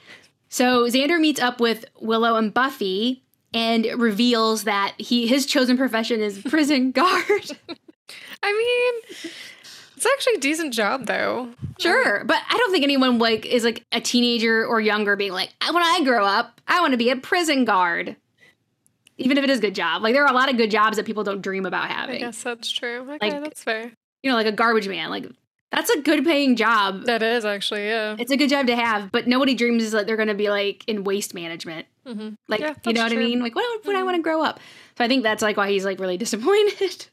So 0.50 0.84
Xander 0.84 1.18
meets 1.18 1.40
up 1.40 1.58
with 1.58 1.86
Willow 1.98 2.36
and 2.36 2.52
Buffy 2.52 3.24
and 3.54 3.86
reveals 3.96 4.64
that 4.64 4.94
he 4.98 5.26
his 5.26 5.46
chosen 5.46 5.78
profession 5.78 6.20
is 6.20 6.38
prison 6.42 6.90
guard. 6.92 7.56
I 8.42 8.52
mean, 8.52 9.32
it's 9.96 10.06
actually 10.06 10.34
a 10.34 10.40
decent 10.40 10.72
job 10.74 11.06
though. 11.06 11.50
Sure, 11.78 12.24
but 12.24 12.38
I 12.48 12.56
don't 12.56 12.70
think 12.72 12.84
anyone 12.84 13.18
like 13.18 13.44
is 13.46 13.64
like 13.64 13.82
a 13.92 14.00
teenager 14.00 14.64
or 14.66 14.80
younger 14.80 15.16
being 15.16 15.32
like, 15.32 15.50
when 15.70 15.82
I 15.82 16.00
grow 16.04 16.24
up, 16.24 16.60
I 16.68 16.80
want 16.80 16.92
to 16.92 16.96
be 16.98 17.10
a 17.10 17.16
prison 17.16 17.64
guard. 17.64 18.16
Even 19.18 19.38
if 19.38 19.44
it 19.44 19.50
is 19.50 19.58
a 19.58 19.62
good 19.62 19.74
job, 19.74 20.02
like 20.02 20.12
there 20.14 20.24
are 20.24 20.30
a 20.30 20.34
lot 20.34 20.50
of 20.50 20.58
good 20.58 20.70
jobs 20.70 20.98
that 20.98 21.06
people 21.06 21.24
don't 21.24 21.40
dream 21.40 21.64
about 21.64 21.84
I 21.84 21.92
having. 21.92 22.18
guess 22.20 22.42
that's 22.42 22.70
true. 22.70 23.00
Okay, 23.14 23.30
Like- 23.32 23.42
that's 23.44 23.62
fair. 23.64 23.92
You 24.22 24.30
know, 24.30 24.36
like 24.36 24.46
a 24.46 24.52
garbage 24.52 24.88
man. 24.88 25.08
Like 25.10 25.26
that's 25.72 25.88
a 25.90 26.00
good 26.00 26.24
paying 26.24 26.56
job. 26.56 27.04
That 27.04 27.22
is 27.22 27.44
actually, 27.44 27.86
yeah. 27.86 28.16
It's 28.18 28.30
a 28.30 28.36
good 28.36 28.50
job 28.50 28.66
to 28.66 28.76
have, 28.76 29.10
but 29.12 29.26
nobody 29.26 29.54
dreams 29.54 29.90
that 29.92 30.06
they're 30.06 30.16
going 30.16 30.28
to 30.28 30.34
be 30.34 30.50
like 30.50 30.84
in 30.86 31.04
waste 31.04 31.32
management. 31.34 31.86
hmm 32.06 32.30
Like, 32.48 32.60
Yeah, 32.60 32.74
you 32.86 32.92
know 32.92 33.02
what 33.02 33.12
I 33.12 33.16
mean? 33.16 33.40
Like, 33.40 33.54
what 33.54 33.84
would 33.86 33.96
I 33.96 34.00
Mhm. 34.00 34.04
want 34.04 34.16
to 34.16 34.22
grow 34.22 34.42
up? 34.42 34.60
So 34.98 35.04
I 35.04 35.08
think 35.08 35.22
that's 35.22 35.42
like 35.42 35.56
why 35.56 35.70
he's 35.70 35.84
like 35.84 35.98
really 36.00 36.16
disappointed. 36.24 37.06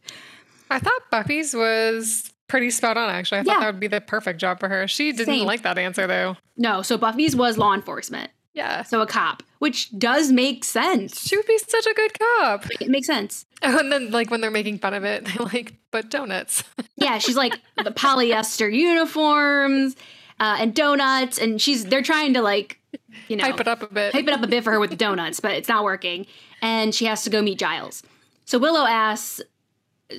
I 0.75 0.79
thought 0.79 1.01
Buffy's 1.11 1.53
was 1.53 2.31
pretty 2.47 2.69
spot 2.71 2.97
on, 2.97 3.09
actually. 3.09 3.39
I 3.39 3.43
thought 3.43 3.53
Yeah. 3.53 3.59
that 3.61 3.73
would 3.73 3.79
be 3.79 3.87
the 3.87 4.01
perfect 4.01 4.39
job 4.39 4.59
for 4.59 4.69
her. 4.69 4.87
She 4.87 5.11
didn't 5.11 5.25
Same. 5.25 5.45
like 5.45 5.61
that 5.63 5.77
answer, 5.77 6.07
though. 6.07 6.37
no, 6.57 6.81
so 6.81 6.97
Buffy's 6.97 7.35
was 7.35 7.57
law 7.57 7.73
enforcement, 7.73 8.31
Yeah. 8.53 8.83
so 8.83 9.01
a 9.01 9.07
cop, 9.07 9.41
which 9.59 9.97
does 9.97 10.31
make 10.31 10.63
sense. 10.65 11.27
She 11.27 11.35
would 11.37 11.47
be 11.47 11.57
such 11.57 11.85
a 11.85 11.93
good 11.93 12.11
cop. 12.19 12.65
It 12.81 12.89
makes 12.89 13.07
sense. 13.07 13.45
Oh, 13.63 13.77
and 13.79 13.91
then, 13.91 14.11
like, 14.11 14.29
when 14.29 14.41
they're 14.41 14.51
making 14.51 14.79
fun 14.79 14.93
of 14.93 15.03
it, 15.03 15.25
they're 15.37 15.45
like, 15.47 15.73
but 15.91 16.09
donuts. 16.09 16.63
Yeah, 16.95 17.17
she's 17.17 17.35
like 17.35 17.53
the 17.83 17.91
polyester 17.91 18.71
uniforms 18.73 19.95
uh, 20.39 20.57
and 20.59 20.73
donuts, 20.73 21.37
and 21.37 21.61
she's 21.61 21.85
they're 21.85 22.01
trying 22.03 22.33
to 22.35 22.41
like, 22.41 22.79
you 23.27 23.35
know, 23.35 23.43
Hype 23.43 23.59
it 23.59 23.67
up 23.67 23.81
a 23.81 23.87
bit. 23.87 24.13
hype 24.13 24.25
it 24.27 24.33
up 24.33 24.41
a 24.43 24.47
bit 24.47 24.63
for 24.63 24.71
her 24.71 24.79
with 24.79 24.89
the 24.91 24.95
donuts, 24.95 25.39
but 25.41 25.51
it's 25.51 25.67
not 25.67 25.83
working, 25.83 26.25
and 26.61 26.93
she 26.95 27.05
has 27.05 27.23
to 27.23 27.29
go 27.29 27.41
meet 27.41 27.59
Giles. 27.59 28.03
So 28.45 28.57
Willow 28.57 28.85
asks 28.85 29.41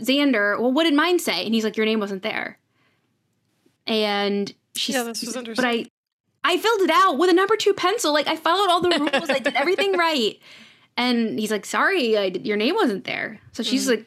Xander, 0.00 0.58
"Well, 0.58 0.72
what 0.72 0.84
did 0.84 0.94
mine 0.94 1.18
say?" 1.18 1.44
And 1.44 1.54
he's 1.54 1.64
like, 1.64 1.76
"Your 1.76 1.86
name 1.86 2.00
wasn't 2.00 2.22
there." 2.22 2.58
And 3.86 4.52
she's, 4.74 4.94
Yeah, 4.94 5.04
this 5.04 5.20
was 5.20 5.34
but 5.34 5.40
interesting. 5.40 5.64
I, 5.64 5.86
I 6.44 6.58
filled 6.58 6.82
it 6.82 6.90
out 6.90 7.18
with 7.18 7.30
a 7.30 7.34
number 7.34 7.56
two 7.56 7.74
pencil. 7.74 8.12
Like 8.12 8.26
I 8.26 8.36
followed 8.36 8.70
all 8.70 8.80
the 8.80 8.90
rules. 9.12 9.30
I 9.30 9.38
did 9.38 9.54
everything 9.54 9.96
right. 9.96 10.38
And 10.96 11.38
he's 11.38 11.50
like, 11.50 11.66
"Sorry, 11.66 12.16
I, 12.16 12.24
your 12.26 12.56
name 12.56 12.74
wasn't 12.74 13.04
there." 13.04 13.40
So 13.52 13.62
she's 13.62 13.82
mm-hmm. 13.82 14.00
like 14.00 14.06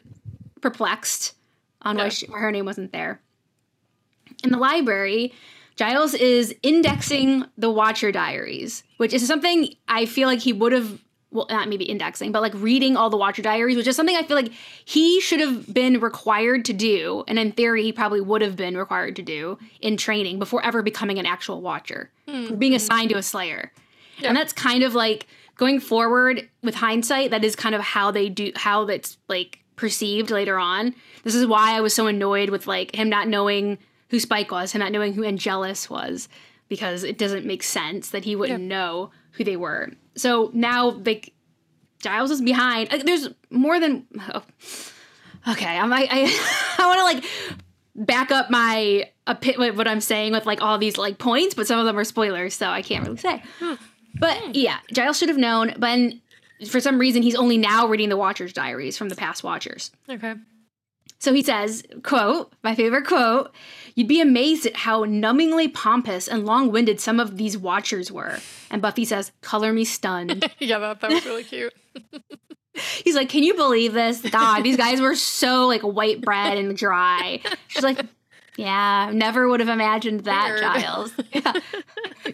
perplexed 0.60 1.34
on 1.82 1.96
why, 1.96 2.08
she, 2.08 2.26
why 2.26 2.38
her 2.38 2.52
name 2.52 2.64
wasn't 2.64 2.92
there. 2.92 3.20
In 4.44 4.50
the 4.50 4.58
library, 4.58 5.32
Giles 5.76 6.14
is 6.14 6.54
indexing 6.62 7.44
the 7.56 7.70
Watcher 7.70 8.10
diaries, 8.10 8.82
which 8.96 9.12
is 9.12 9.26
something 9.26 9.74
I 9.86 10.06
feel 10.06 10.28
like 10.28 10.40
he 10.40 10.52
would 10.52 10.72
have. 10.72 11.00
Well, 11.30 11.46
not 11.50 11.68
maybe 11.68 11.84
indexing, 11.84 12.32
but 12.32 12.40
like 12.40 12.54
reading 12.54 12.96
all 12.96 13.10
the 13.10 13.18
Watcher 13.18 13.42
diaries, 13.42 13.76
which 13.76 13.86
is 13.86 13.94
something 13.96 14.16
I 14.16 14.22
feel 14.22 14.34
like 14.36 14.50
he 14.86 15.20
should 15.20 15.40
have 15.40 15.72
been 15.74 16.00
required 16.00 16.64
to 16.64 16.72
do. 16.72 17.22
And 17.28 17.38
in 17.38 17.52
theory, 17.52 17.82
he 17.82 17.92
probably 17.92 18.22
would 18.22 18.40
have 18.40 18.56
been 18.56 18.78
required 18.78 19.14
to 19.16 19.22
do 19.22 19.58
in 19.82 19.98
training 19.98 20.38
before 20.38 20.64
ever 20.64 20.80
becoming 20.82 21.18
an 21.18 21.26
actual 21.26 21.60
Watcher, 21.60 22.10
Hmm. 22.26 22.54
being 22.54 22.74
assigned 22.74 23.10
to 23.10 23.16
a 23.18 23.22
Slayer. 23.22 23.70
Yeah. 24.18 24.28
And 24.28 24.36
that's 24.38 24.54
kind 24.54 24.82
of 24.82 24.94
like 24.94 25.26
going 25.56 25.80
forward 25.80 26.48
with 26.62 26.76
hindsight, 26.76 27.30
that 27.32 27.44
is 27.44 27.54
kind 27.54 27.74
of 27.74 27.82
how 27.82 28.10
they 28.10 28.30
do, 28.30 28.50
how 28.56 28.86
that's 28.86 29.18
like 29.28 29.58
perceived 29.76 30.30
later 30.30 30.58
on. 30.58 30.94
This 31.24 31.34
is 31.34 31.46
why 31.46 31.76
I 31.76 31.82
was 31.82 31.94
so 31.94 32.06
annoyed 32.06 32.48
with 32.48 32.66
like 32.66 32.94
him 32.96 33.10
not 33.10 33.28
knowing 33.28 33.76
who 34.08 34.18
Spike 34.18 34.50
was, 34.50 34.72
him 34.72 34.78
not 34.80 34.92
knowing 34.92 35.12
who 35.12 35.24
Angelus 35.24 35.90
was, 35.90 36.28
because 36.68 37.04
it 37.04 37.18
doesn't 37.18 37.44
make 37.44 37.62
sense 37.62 38.08
that 38.10 38.24
he 38.24 38.34
wouldn't 38.34 38.64
know 38.64 39.10
who 39.32 39.44
they 39.44 39.56
were. 39.56 39.90
So 40.18 40.50
now, 40.52 40.90
like, 40.90 41.32
Giles 42.00 42.30
is 42.30 42.40
behind. 42.40 42.90
There's 43.04 43.28
more 43.50 43.80
than. 43.80 44.06
Oh. 44.34 44.42
Okay, 45.48 45.78
I'm. 45.78 45.92
I 45.92 46.06
I, 46.10 46.74
I 46.78 46.86
want 46.86 46.98
to 46.98 47.04
like 47.04 47.24
back 48.06 48.30
up 48.30 48.50
my 48.50 49.10
what 49.26 49.88
I'm 49.88 50.00
saying 50.00 50.32
with 50.32 50.46
like 50.46 50.62
all 50.62 50.78
these 50.78 50.96
like 50.96 51.18
points, 51.18 51.54
but 51.54 51.66
some 51.66 51.78
of 51.78 51.86
them 51.86 51.98
are 51.98 52.04
spoilers, 52.04 52.54
so 52.54 52.68
I 52.68 52.82
can't 52.82 53.04
really 53.04 53.18
say. 53.18 53.42
Hmm. 53.58 53.74
But 54.18 54.54
yeah, 54.54 54.78
Giles 54.92 55.18
should 55.18 55.28
have 55.28 55.38
known, 55.38 55.74
but 55.78 56.12
for 56.68 56.80
some 56.80 56.98
reason 56.98 57.22
he's 57.22 57.36
only 57.36 57.56
now 57.56 57.86
reading 57.86 58.08
the 58.08 58.16
Watcher's 58.16 58.52
diaries 58.52 58.96
from 58.96 59.08
the 59.08 59.16
past 59.16 59.44
Watchers. 59.44 59.90
okay. 60.08 60.34
So 61.20 61.32
he 61.34 61.42
says, 61.42 61.82
quote, 62.04 62.52
my 62.62 62.74
favorite 62.76 63.06
quote, 63.06 63.52
you'd 63.96 64.06
be 64.06 64.20
amazed 64.20 64.66
at 64.66 64.76
how 64.76 65.04
numbingly 65.04 65.72
pompous 65.72 66.28
and 66.28 66.46
long-winded 66.46 67.00
some 67.00 67.18
of 67.18 67.36
these 67.36 67.58
watchers 67.58 68.12
were. 68.12 68.38
And 68.70 68.80
Buffy 68.80 69.04
says, 69.04 69.32
color 69.40 69.72
me 69.72 69.84
stunned. 69.84 70.48
Yeah, 70.60 70.78
that, 70.78 71.00
that 71.00 71.10
was 71.10 71.24
really 71.26 71.42
cute. 71.44 71.74
He's 73.04 73.16
like, 73.16 73.28
can 73.28 73.42
you 73.42 73.54
believe 73.54 73.92
this? 73.94 74.20
God, 74.20 74.62
these 74.62 74.76
guys 74.76 75.00
were 75.00 75.16
so 75.16 75.66
like 75.66 75.80
white 75.82 76.20
bread 76.20 76.56
and 76.58 76.76
dry. 76.76 77.40
She's 77.66 77.82
like, 77.82 78.00
yeah, 78.56 79.10
never 79.12 79.48
would 79.48 79.58
have 79.58 79.68
imagined 79.68 80.20
that, 80.20 80.46
Weird. 80.48 80.60
Giles. 80.60 81.12
Yeah. 81.32 81.52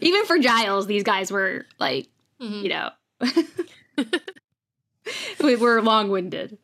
Even 0.02 0.26
for 0.26 0.38
Giles, 0.38 0.86
these 0.86 1.02
guys 1.04 1.30
were 1.32 1.64
like, 1.78 2.08
Mhm. 2.40 2.62
you 2.62 2.68
know, 2.68 2.90
we 5.42 5.56
were 5.56 5.80
long 5.80 6.10
winded. 6.10 6.58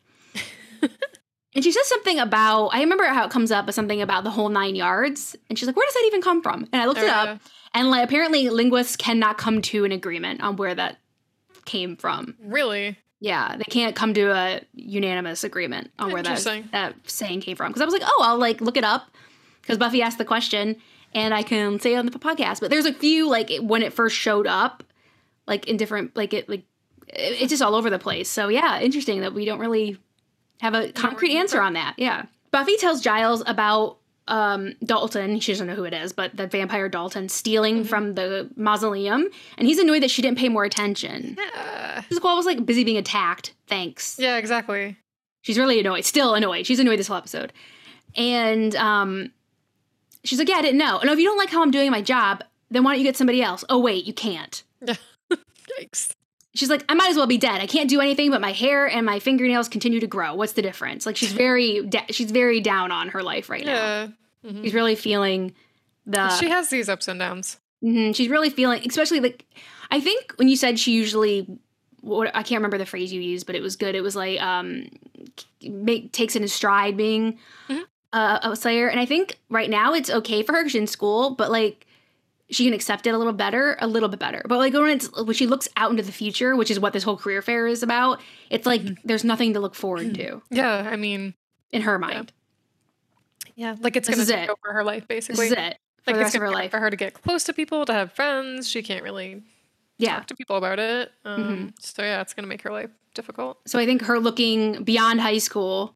And 1.53 1.63
she 1.63 1.71
says 1.71 1.87
something 1.87 2.19
about, 2.19 2.69
I 2.69 2.81
remember 2.81 3.05
how 3.05 3.25
it 3.25 3.31
comes 3.31 3.51
up 3.51 3.67
as 3.67 3.75
something 3.75 4.01
about 4.01 4.23
the 4.23 4.29
whole 4.29 4.49
nine 4.49 4.75
yards. 4.75 5.35
And 5.49 5.59
she's 5.59 5.67
like, 5.67 5.75
where 5.75 5.85
does 5.85 5.93
that 5.95 6.03
even 6.07 6.21
come 6.21 6.41
from? 6.41 6.67
And 6.71 6.81
I 6.81 6.85
looked 6.85 7.01
it 7.01 7.09
up. 7.09 7.25
yeah. 7.25 7.37
And 7.73 7.89
like, 7.89 8.03
apparently, 8.03 8.49
linguists 8.49 8.95
cannot 8.95 9.37
come 9.37 9.61
to 9.63 9.85
an 9.85 9.91
agreement 9.91 10.41
on 10.41 10.55
where 10.55 10.75
that 10.75 10.97
came 11.65 11.95
from. 11.95 12.35
Really? 12.41 12.97
Yeah, 13.19 13.55
they 13.55 13.65
can't 13.65 13.95
come 13.95 14.13
to 14.15 14.31
a 14.31 14.61
unanimous 14.73 15.43
agreement 15.43 15.91
on 15.99 16.11
where 16.11 16.23
that, 16.23 16.63
that 16.71 16.95
saying 17.05 17.41
came 17.41 17.55
from. 17.55 17.69
Because 17.69 17.81
I 17.81 17.85
was 17.85 17.93
like, 17.93 18.01
oh, 18.03 18.21
I'll 18.25 18.39
like 18.39 18.61
look 18.61 18.77
it 18.77 18.83
up. 18.83 19.15
Because 19.61 19.77
Buffy 19.77 20.01
asked 20.01 20.17
the 20.17 20.25
question, 20.25 20.77
and 21.13 21.33
I 21.33 21.43
can 21.43 21.79
say 21.79 21.93
it 21.93 21.97
on 21.97 22.07
the 22.07 22.11
podcast. 22.13 22.61
But 22.61 22.71
there's 22.71 22.87
a 22.87 22.93
few 22.93 23.29
like 23.29 23.51
when 23.61 23.83
it 23.83 23.93
first 23.93 24.15
showed 24.15 24.47
up, 24.47 24.83
like 25.47 25.67
in 25.67 25.77
different 25.77 26.15
like 26.15 26.33
it 26.33 26.49
like 26.49 26.63
it's 27.07 27.51
just 27.51 27.61
all 27.61 27.75
over 27.75 27.91
the 27.91 27.99
place. 27.99 28.27
So 28.27 28.47
yeah, 28.47 28.81
interesting 28.81 29.21
that 29.21 29.33
we 29.33 29.45
don't 29.45 29.59
really 29.59 29.97
have 30.61 30.73
a 30.73 30.91
concrete 30.91 31.35
answer 31.35 31.59
on 31.61 31.73
that. 31.73 31.95
Yeah, 31.97 32.25
Buffy 32.51 32.77
tells 32.77 33.01
Giles 33.01 33.43
about 33.45 33.97
um 34.27 34.73
Dalton. 34.83 35.39
She 35.39 35.51
doesn't 35.51 35.67
know 35.67 35.75
who 35.75 35.83
it 35.83 35.93
is, 35.93 36.13
but 36.13 36.37
the 36.37 36.47
vampire 36.47 36.87
Dalton 36.87 37.27
stealing 37.29 37.83
from 37.83 38.13
the 38.13 38.49
mausoleum, 38.55 39.27
and 39.57 39.67
he's 39.67 39.79
annoyed 39.79 40.03
that 40.03 40.11
she 40.11 40.21
didn't 40.21 40.37
pay 40.37 40.49
more 40.49 40.63
attention. 40.63 41.35
Yeah. 41.37 42.03
Girl 42.21 42.35
was 42.35 42.45
like 42.45 42.65
busy 42.65 42.83
being 42.83 42.97
attacked. 42.97 43.53
Thanks. 43.67 44.17
Yeah, 44.19 44.37
exactly. 44.37 44.97
She's 45.41 45.57
really 45.57 45.79
annoyed. 45.79 46.05
Still 46.05 46.35
annoyed. 46.35 46.67
She's 46.67 46.79
annoyed 46.79 46.99
this 46.99 47.07
whole 47.07 47.17
episode. 47.17 47.51
And 48.15 48.75
um 48.75 49.31
she's 50.23 50.37
like, 50.37 50.47
Yeah, 50.49 50.57
I 50.57 50.61
didn't 50.61 50.77
know. 50.77 50.99
No, 51.03 51.11
if 51.11 51.19
you 51.19 51.25
don't 51.25 51.37
like 51.37 51.49
how 51.49 51.63
I'm 51.63 51.71
doing 51.71 51.89
my 51.89 52.01
job, 52.01 52.43
then 52.69 52.83
why 52.83 52.91
don't 52.91 52.99
you 52.99 53.05
get 53.05 53.17
somebody 53.17 53.41
else? 53.41 53.63
Oh 53.69 53.79
wait, 53.79 54.05
you 54.05 54.13
can't. 54.13 54.61
Yikes. 55.79 56.13
She's 56.53 56.69
like, 56.69 56.83
I 56.89 56.95
might 56.95 57.09
as 57.09 57.15
well 57.15 57.27
be 57.27 57.37
dead. 57.37 57.61
I 57.61 57.65
can't 57.67 57.89
do 57.89 58.01
anything, 58.01 58.29
but 58.29 58.41
my 58.41 58.51
hair 58.51 58.85
and 58.87 59.05
my 59.05 59.19
fingernails 59.19 59.69
continue 59.69 59.99
to 60.01 60.07
grow. 60.07 60.33
What's 60.35 60.53
the 60.53 60.61
difference? 60.61 61.05
Like 61.05 61.15
she's 61.15 61.31
very, 61.31 61.81
da- 61.85 62.05
she's 62.09 62.29
very 62.31 62.59
down 62.59 62.91
on 62.91 63.07
her 63.09 63.23
life 63.23 63.49
right 63.49 63.65
now. 63.65 63.73
Yeah. 63.73 64.07
Mhm. 64.45 64.63
She's 64.63 64.73
really 64.73 64.95
feeling 64.95 65.53
the. 66.05 66.29
she 66.37 66.49
has 66.49 66.69
these 66.69 66.89
ups 66.89 67.07
and 67.07 67.19
downs. 67.19 67.57
Mhm, 67.83 68.13
she's 68.15 68.27
really 68.29 68.49
feeling, 68.49 68.83
especially 68.87 69.19
like. 69.21 69.45
I 69.91 69.99
think 70.01 70.33
when 70.37 70.47
you 70.47 70.55
said 70.55 70.79
she 70.79 70.91
usually, 70.93 71.47
what 72.01 72.27
I 72.35 72.43
can't 72.43 72.59
remember 72.59 72.77
the 72.77 72.85
phrase 72.85 73.11
you 73.13 73.21
used, 73.21 73.45
but 73.45 73.55
it 73.55 73.61
was 73.61 73.75
good. 73.75 73.95
It 73.95 74.01
was 74.01 74.15
like 74.15 74.41
um, 74.41 74.87
make 75.63 76.11
takes 76.11 76.35
it 76.35 76.41
in 76.41 76.47
stride 76.47 76.97
being 76.97 77.37
Mhm. 77.69 77.83
uh, 78.13 78.39
a 78.43 78.55
slayer, 78.55 78.87
and 78.87 78.99
I 78.99 79.05
think 79.05 79.37
right 79.49 79.69
now 79.69 79.93
it's 79.93 80.09
okay 80.09 80.43
for 80.43 80.53
her 80.53 80.63
'cause 80.63 80.71
she's 80.73 80.81
in 80.81 80.87
school, 80.87 81.31
but 81.31 81.49
like 81.51 81.85
she 82.51 82.65
can 82.65 82.73
accept 82.73 83.07
it 83.07 83.11
a 83.13 83.17
little 83.17 83.33
better, 83.33 83.77
a 83.79 83.87
little 83.87 84.09
bit 84.09 84.19
better. 84.19 84.43
But 84.47 84.57
like 84.57 84.73
when 84.73 84.89
it's 84.89 85.09
when 85.15 85.33
she 85.33 85.47
looks 85.47 85.67
out 85.77 85.89
into 85.91 86.03
the 86.03 86.11
future, 86.11 86.55
which 86.55 86.69
is 86.69 86.79
what 86.79 86.93
this 86.93 87.03
whole 87.03 87.17
career 87.17 87.41
fair 87.41 87.65
is 87.67 87.81
about, 87.81 88.19
it's 88.49 88.65
like 88.65 88.81
Mhm. 88.81 88.97
there's 89.05 89.23
nothing 89.23 89.53
to 89.53 89.59
look 89.59 89.73
forward 89.75 90.13
to 90.15 90.41
Yeah, 90.51 90.89
I 90.91 90.95
mean, 90.97 91.33
in 91.71 91.81
her 91.83 91.97
mind. 91.97 92.33
yeah, 93.55 93.75
like 93.79 93.95
it's 93.95 94.09
gonna 94.09 94.21
is 94.21 94.27
take 94.29 94.43
it. 94.43 94.49
over 94.49 94.73
her 94.73 94.83
life 94.83 95.07
basically. 95.07 95.49
This 95.49 95.57
is 95.57 95.65
it 95.65 95.77
for 96.03 96.11
Like 96.11 96.15
the 96.15 96.21
it's 96.21 96.25
rest 96.25 96.35
of 96.35 96.41
her 96.41 96.49
life. 96.51 96.71
for 96.71 96.79
her 96.79 96.89
to 96.89 96.97
get 96.97 97.13
close 97.21 97.43
to 97.45 97.53
people, 97.53 97.85
to 97.85 97.93
have 97.93 98.13
friends. 98.13 98.67
She 98.69 98.81
can't 98.81 99.03
really 99.03 99.43
Yeah. 99.97 100.15
talk 100.17 100.27
to 100.27 100.35
people 100.35 100.55
about 100.57 100.79
it. 100.79 101.11
Um, 101.25 101.43
Mhm. 101.43 101.73
So 101.83 102.01
yeah, 102.03 102.21
it's 102.21 102.33
gonna 102.33 102.47
make 102.47 102.61
her 102.63 102.71
life 102.71 102.89
difficult. 103.13 103.59
So 103.67 103.77
I 103.77 103.85
think 103.85 104.03
her 104.03 104.19
looking 104.19 104.83
beyond 104.83 105.21
high 105.21 105.37
school 105.37 105.95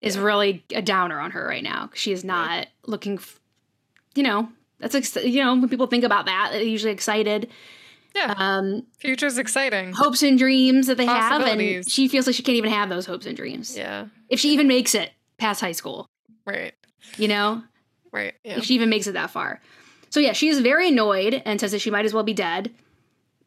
is 0.00 0.16
Yeah. 0.16 0.22
really 0.22 0.64
a 0.74 0.82
downer 0.82 1.20
on 1.20 1.32
her 1.32 1.46
right 1.46 1.62
now. 1.62 1.90
She 1.94 2.12
is 2.12 2.24
not 2.24 2.68
looking, 2.86 3.14
f- 3.18 3.40
you 4.14 4.22
know, 4.22 4.50
that's 4.82 4.94
ex- 4.94 5.16
you 5.24 5.42
know 5.42 5.54
when 5.54 5.68
people 5.70 5.86
think 5.86 6.04
about 6.04 6.26
that, 6.26 6.50
they're 6.52 6.62
usually 6.62 6.92
excited, 6.92 7.48
Yeah, 8.14 8.34
um, 8.36 8.82
future's 8.98 9.38
exciting. 9.38 9.92
hopes 9.92 10.22
and 10.22 10.38
dreams 10.38 10.88
that 10.88 10.96
they 10.98 11.06
have, 11.06 11.40
and 11.42 11.88
she 11.90 12.08
feels 12.08 12.26
like 12.26 12.36
she 12.36 12.42
can't 12.42 12.56
even 12.58 12.70
have 12.70 12.88
those 12.90 13.06
hopes 13.06 13.24
and 13.26 13.36
dreams 13.36 13.76
Yeah, 13.76 14.06
if 14.28 14.38
she 14.40 14.50
even 14.50 14.68
makes 14.68 14.94
it 14.94 15.10
past 15.38 15.60
high 15.62 15.72
school. 15.72 16.06
right, 16.46 16.74
You 17.16 17.28
know, 17.28 17.62
right. 18.12 18.34
Yeah, 18.44 18.58
if 18.58 18.64
she 18.64 18.74
even 18.74 18.90
makes 18.90 19.06
it 19.06 19.12
that 19.12 19.30
far. 19.30 19.60
So 20.10 20.20
yeah, 20.20 20.32
she 20.34 20.48
is 20.48 20.60
very 20.60 20.88
annoyed 20.88 21.40
and 21.46 21.58
says 21.58 21.72
that 21.72 21.80
she 21.80 21.90
might 21.90 22.04
as 22.04 22.12
well 22.12 22.22
be 22.24 22.34
dead. 22.34 22.70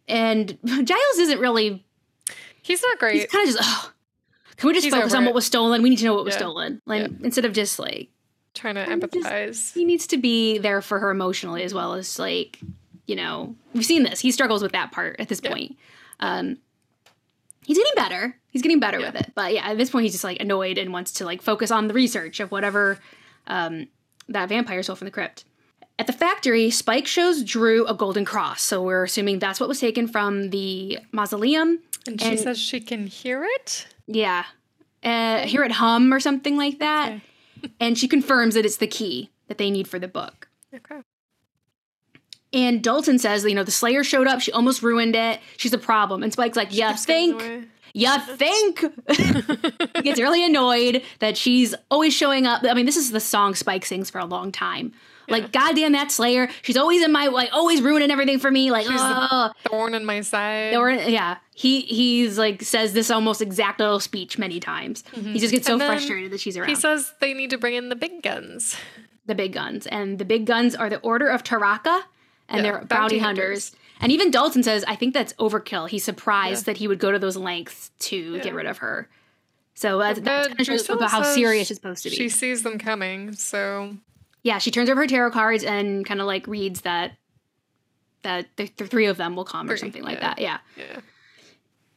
And 0.08 0.58
Giles 0.66 1.18
isn't 1.20 1.40
really 1.40 1.86
he's 2.64 2.82
not 2.82 2.98
great. 3.00 3.16
he's 3.22 3.26
kind 3.32 3.48
of 3.48 3.56
just 3.56 3.60
oh, 3.64 3.92
can 4.58 4.68
we 4.68 4.74
just 4.74 4.86
He's 4.86 4.94
focus 4.94 5.14
on 5.14 5.26
what 5.26 5.34
was 5.36 5.46
stolen 5.46 5.82
we 5.84 5.90
need 5.90 5.98
to 5.98 6.06
know 6.06 6.16
what 6.16 6.26
was 6.26 6.34
Yeah. 6.34 6.40
stolen 6.40 6.82
like 6.86 7.02
Yeah. 7.02 7.08
instead 7.24 7.46
of 7.46 7.54
just 7.54 7.78
like 7.80 8.10
Trying 8.56 8.76
to 8.76 8.90
I'm 8.90 9.00
just- 9.02 9.14
empathize. 9.14 9.74
he 9.74 9.86
needs 9.86 10.08
to 10.08 10.18
be 10.18 10.58
there 10.58 10.82
for 10.82 11.00
her 11.00 11.12
emotionally 11.12 11.62
as 11.64 11.74
well 11.74 11.94
as 11.94 12.18
like 12.18 12.60
you 13.06 13.16
know 13.16 13.56
we've 13.74 13.86
seen 13.86 14.04
this 14.04 14.20
he 14.22 14.32
struggles 14.32 14.64
with 14.64 14.72
that 14.72 14.92
part 14.92 15.18
at 15.20 15.28
this 15.30 15.40
Yeah. 15.44 15.52
point 15.52 15.78
um 16.20 16.58
he's 17.66 17.78
getting 17.78 17.92
better 17.96 18.36
he's 18.50 18.62
getting 18.62 18.80
better 18.80 19.00
Yeah. 19.00 19.08
with 19.12 19.16
it 19.22 19.32
but 19.36 19.54
yeah 19.54 19.70
at 19.70 19.78
this 19.78 19.90
point 19.90 20.04
he's 20.04 20.14
just 20.14 20.24
like 20.24 20.40
annoyed 20.40 20.78
and 20.78 20.92
wants 20.94 21.12
to 21.14 21.26
like 21.26 21.42
focus 21.42 21.70
on 21.70 21.88
the 21.88 21.94
research 21.94 22.40
of 22.40 22.52
whatever 22.52 22.98
um 23.48 23.88
that 24.30 24.50
vampire 24.50 24.82
stole 24.82 24.96
from 24.96 25.06
the 25.06 25.12
crypt 25.12 25.44
at 26.00 26.08
the 26.08 26.14
factory 26.14 26.72
spike 26.72 27.06
shows 27.08 27.44
Dru 27.44 27.86
a 27.86 27.94
golden 27.94 28.26
cross 28.26 28.62
so 28.62 28.82
we're 28.82 29.04
assuming 29.04 29.40
that's 29.40 29.60
what 29.60 29.70
was 29.70 29.80
taken 29.80 30.08
from 30.08 30.50
the 30.50 31.00
mausoleum 31.12 31.80
And 32.08 32.20
she 32.22 32.28
and- 32.30 32.40
says 32.40 32.58
she 32.60 32.80
can 32.80 33.08
hear 33.08 33.44
it. 33.44 33.88
yeah. 34.08 34.46
Uh, 35.04 35.46
hear 35.46 35.64
it 35.64 35.72
hum 35.74 36.12
or 36.12 36.20
something 36.20 36.58
like 36.58 36.80
that. 36.80 37.10
Okay. 37.12 37.22
And 37.80 37.98
she 37.98 38.08
confirms 38.08 38.56
that 38.56 38.66
it's 38.66 38.78
the 38.78 38.88
key 38.88 39.32
that 39.48 39.58
they 39.58 39.72
need 39.72 39.88
for 39.88 40.00
the 40.00 40.08
book. 40.08 40.48
Okay. 40.74 41.02
And 42.54 42.82
Dalton 42.82 43.20
says, 43.20 43.44
you 43.44 43.54
know, 43.54 43.64
the 43.64 43.72
Slayer 43.72 44.04
showed 44.04 44.28
up. 44.28 44.40
She 44.40 44.52
almost 44.52 44.82
ruined 44.82 45.16
it. 45.16 45.42
She's 45.58 45.74
a 45.74 45.78
problem. 45.78 46.24
And 46.24 46.32
Spike's 46.32 46.56
like, 46.56 46.74
you 46.74 46.94
think? 46.96 47.68
You 47.94 48.20
think? 48.20 48.80
he 49.96 50.02
gets 50.02 50.20
really 50.20 50.46
annoyed 50.46 51.04
that 51.20 51.38
she's 51.38 51.76
always 51.92 52.14
showing 52.14 52.46
up. 52.46 52.64
I 52.64 52.74
mean, 52.74 52.86
this 52.86 52.98
is 52.98 53.12
the 53.12 53.20
song 53.20 53.56
Spike 53.56 53.86
sings 53.86 54.10
for 54.10 54.20
a 54.20 54.26
long 54.26 54.52
time. 54.52 54.94
Yeah. 55.28 55.34
Like, 55.36 55.52
goddamn 55.52 55.92
that 55.94 56.12
Slayer. 56.12 56.50
She's 56.62 56.78
always 56.78 57.04
in 57.04 57.12
my, 57.12 57.28
like, 57.28 57.50
always 57.54 57.82
ruining 57.82 58.12
everything 58.12 58.40
for 58.40 58.52
me. 58.52 58.72
Like, 58.72 58.86
She's 58.86 59.00
oh. 59.00 59.52
Thorn 59.68 59.94
in 59.94 60.06
my 60.06 60.22
side. 60.22 60.76
Or 60.76 60.90
yeah, 60.92 61.38
he 61.54 61.82
he's 61.82 62.38
like 62.38 62.62
says 62.62 62.94
this 62.94 63.10
almost 63.12 63.42
exact 63.42 63.80
little 63.80 64.00
speech 64.00 64.38
many 64.38 64.60
times. 64.60 65.04
He 65.14 65.40
just 65.40 65.52
gets 65.54 65.66
so 65.68 65.74
And 65.74 65.82
frustrated 65.84 66.32
that 66.32 66.40
she's 66.40 66.58
around. 66.58 66.70
He 66.70 66.76
says 66.76 67.14
they 67.22 67.34
need 67.34 67.50
to 67.52 67.58
bring 67.58 67.74
in 67.76 67.90
the 67.90 67.96
big 67.96 68.22
guns. 68.22 68.76
the 69.26 69.36
big 69.36 69.54
guns, 69.54 69.88
and 69.88 70.20
the 70.20 70.26
big 70.26 70.46
guns 70.46 70.76
are 70.76 70.90
the 70.90 71.00
Order 71.00 71.28
of 71.30 71.42
Taraka, 71.44 72.02
and 72.48 72.58
Yeah, 72.58 72.62
they're 72.62 72.72
bounty 72.74 72.88
bounty 72.88 73.18
hunters. 73.20 73.70
hunters. 73.72 73.76
And 74.02 74.12
even 74.12 74.30
Dalton 74.30 74.62
says, 74.62 74.84
I 74.88 74.96
think 74.96 75.14
that's 75.16 75.34
overkill. 75.34 75.90
He's 75.90 76.04
surprised 76.04 76.66
that 76.68 76.78
he 76.78 76.88
would 76.88 77.00
go 77.00 77.12
to 77.12 77.18
those 77.18 77.36
lengths 77.38 77.90
to 78.00 78.16
Yeah. 78.36 78.42
get 78.44 78.54
rid 78.54 78.66
of 78.68 78.78
her. 78.80 79.08
So 79.74 80.00
uh, 80.00 80.14
that's 80.14 80.20
But 80.20 80.58
kind 80.58 80.80
of 80.80 80.90
about 80.90 81.10
how 81.12 81.24
serious 81.24 81.72
it's 81.72 81.80
supposed 81.80 82.04
to 82.04 82.10
be. 82.10 82.16
She 82.16 82.30
sees 82.30 82.62
them 82.64 82.78
coming, 82.78 83.34
so 83.34 83.98
yeah, 84.46 84.60
she 84.60 84.70
turns 84.70 84.92
over 84.92 85.02
her 85.02 85.08
tarot 85.08 85.32
cards 85.32 85.64
and 85.64 86.06
kind 86.06 86.22
of 86.22 86.28
like 86.28 86.46
reads 86.46 86.82
that 86.82 87.14
that 88.22 88.46
the, 88.58 88.70
the 88.78 88.86
three 88.86 89.08
of 89.08 89.18
them 89.18 89.36
will 89.36 89.44
come 89.44 89.70
or 89.70 89.76
something 89.76 90.04
like 90.04 90.20
yeah. 90.20 90.28
that. 90.28 90.40
Yeah. 90.40 90.58
yeah. 90.78 91.00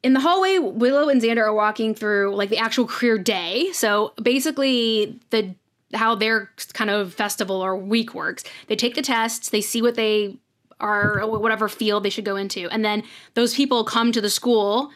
in 0.03 0.15
the 0.15 0.21
hallway 0.21 0.59
willow 0.59 1.09
and 1.09 1.23
xander 1.23 1.43
are 1.43 1.55
walking 1.55 1.95
through 1.95 2.35
like 2.35 2.51
the 2.51 2.59
actual 2.59 2.87
career 2.87 3.17
day 3.17 3.71
so 3.73 4.13
basically 4.23 5.19
the 5.31 5.55
how 5.95 6.15
their 6.15 6.51
kind 6.75 6.91
of 6.91 7.15
festival 7.15 7.63
or 7.63 7.77
week 7.77 8.15
works 8.15 8.45
they 8.67 8.77
take 8.77 8.95
the 8.95 9.03
tests 9.03 9.49
they 9.51 9.63
see 9.63 9.81
what 9.81 9.95
they 9.95 10.37
are 10.81 11.27
whatever 11.27 11.67
field 11.67 12.03
they 12.03 12.11
should 12.11 12.27
go 12.27 12.37
into 12.37 12.69
and 12.71 12.85
then 12.85 13.03
those 13.35 13.55
people 13.55 13.85
come 13.85 14.13
to 14.13 14.21
the 14.21 14.31
school 14.31 14.91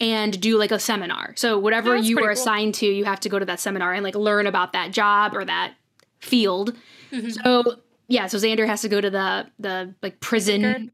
and 0.00 0.40
do 0.40 0.58
like 0.58 0.72
a 0.72 0.80
seminar 0.80 1.32
so 1.36 1.58
whatever 1.58 1.96
you 1.96 2.16
were 2.16 2.22
cool. 2.22 2.30
assigned 2.30 2.74
to 2.74 2.86
you 2.86 3.04
have 3.04 3.20
to 3.20 3.28
go 3.28 3.38
to 3.38 3.44
that 3.44 3.60
seminar 3.60 3.92
and 3.92 4.02
like 4.02 4.16
learn 4.16 4.48
about 4.48 4.72
that 4.72 4.90
job 4.90 5.34
or 5.34 5.44
that 5.44 5.74
field 6.22 6.74
Mhm. 7.12 7.32
so 7.42 7.76
yeah 8.08 8.26
so 8.26 8.38
xander 8.38 8.66
has 8.66 8.80
to 8.82 8.88
go 8.88 9.00
to 9.00 9.10
the 9.10 9.46
the 9.58 9.94
like 10.02 10.20
prison 10.20 10.90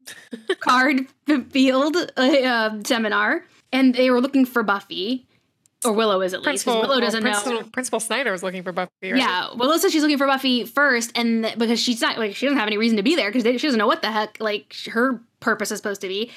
card 0.60 1.06
field 1.50 1.96
uh, 2.16 2.82
seminar, 2.84 3.44
and 3.72 3.94
they 3.94 4.10
were 4.10 4.20
looking 4.20 4.44
for 4.46 4.62
Buffy, 4.62 5.26
or 5.84 5.92
Willow 5.92 6.20
is 6.22 6.32
at 6.34 6.40
least. 6.40 6.64
Principal 6.64 6.80
Willow 6.80 7.00
doesn't 7.00 7.22
Principal, 7.22 7.52
know. 7.52 7.62
Principal 7.64 8.00
Snyder 8.00 8.32
is 8.32 8.42
looking 8.42 8.62
for 8.62 8.72
Buffy. 8.72 8.90
Right? 9.02 9.16
Yeah, 9.16 9.54
Willow 9.54 9.76
says 9.76 9.92
she's 9.92 10.02
looking 10.02 10.18
for 10.18 10.26
Buffy 10.26 10.64
first, 10.64 11.12
and 11.16 11.44
th- 11.44 11.58
because 11.58 11.80
she's 11.80 12.00
not 12.00 12.18
like 12.18 12.34
she 12.34 12.46
doesn't 12.46 12.58
have 12.58 12.66
any 12.66 12.78
reason 12.78 12.96
to 12.96 13.02
be 13.02 13.14
there 13.14 13.30
because 13.30 13.44
she 13.60 13.66
doesn't 13.66 13.78
know 13.78 13.86
what 13.86 14.02
the 14.02 14.10
heck 14.10 14.38
like 14.40 14.74
her 14.90 15.20
purpose 15.40 15.70
is 15.70 15.78
supposed 15.78 16.00
to 16.00 16.08
be. 16.08 16.30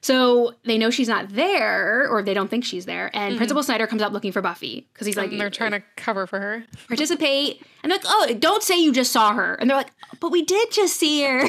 So 0.00 0.54
they 0.64 0.78
know 0.78 0.90
she's 0.90 1.08
not 1.08 1.30
there, 1.30 2.08
or 2.08 2.22
they 2.22 2.34
don't 2.34 2.48
think 2.48 2.64
she's 2.64 2.86
there. 2.86 3.10
And 3.14 3.34
Mhm. 3.34 3.38
Principal 3.38 3.62
Snyder 3.62 3.86
comes 3.86 4.00
up 4.02 4.12
looking 4.12 4.32
for 4.32 4.40
Buffy 4.40 4.86
because 4.92 5.06
he's 5.06 5.16
like, 5.16 5.32
and 5.32 5.40
they're 5.40 5.50
trying 5.50 5.72
to 5.72 5.82
cover 5.96 6.26
for 6.26 6.38
her. 6.40 6.64
participate. 6.86 7.62
And 7.82 7.90
they're 7.90 7.98
like, 7.98 8.06
oh, 8.08 8.34
don't 8.38 8.62
say 8.62 8.78
you 8.80 8.92
just 8.92 9.10
saw 9.12 9.32
her. 9.34 9.54
And 9.54 9.68
they're 9.68 9.76
like, 9.76 9.90
but 10.20 10.30
we 10.30 10.42
did 10.42 10.70
just 10.70 10.96
see 10.96 11.22
her. 11.24 11.48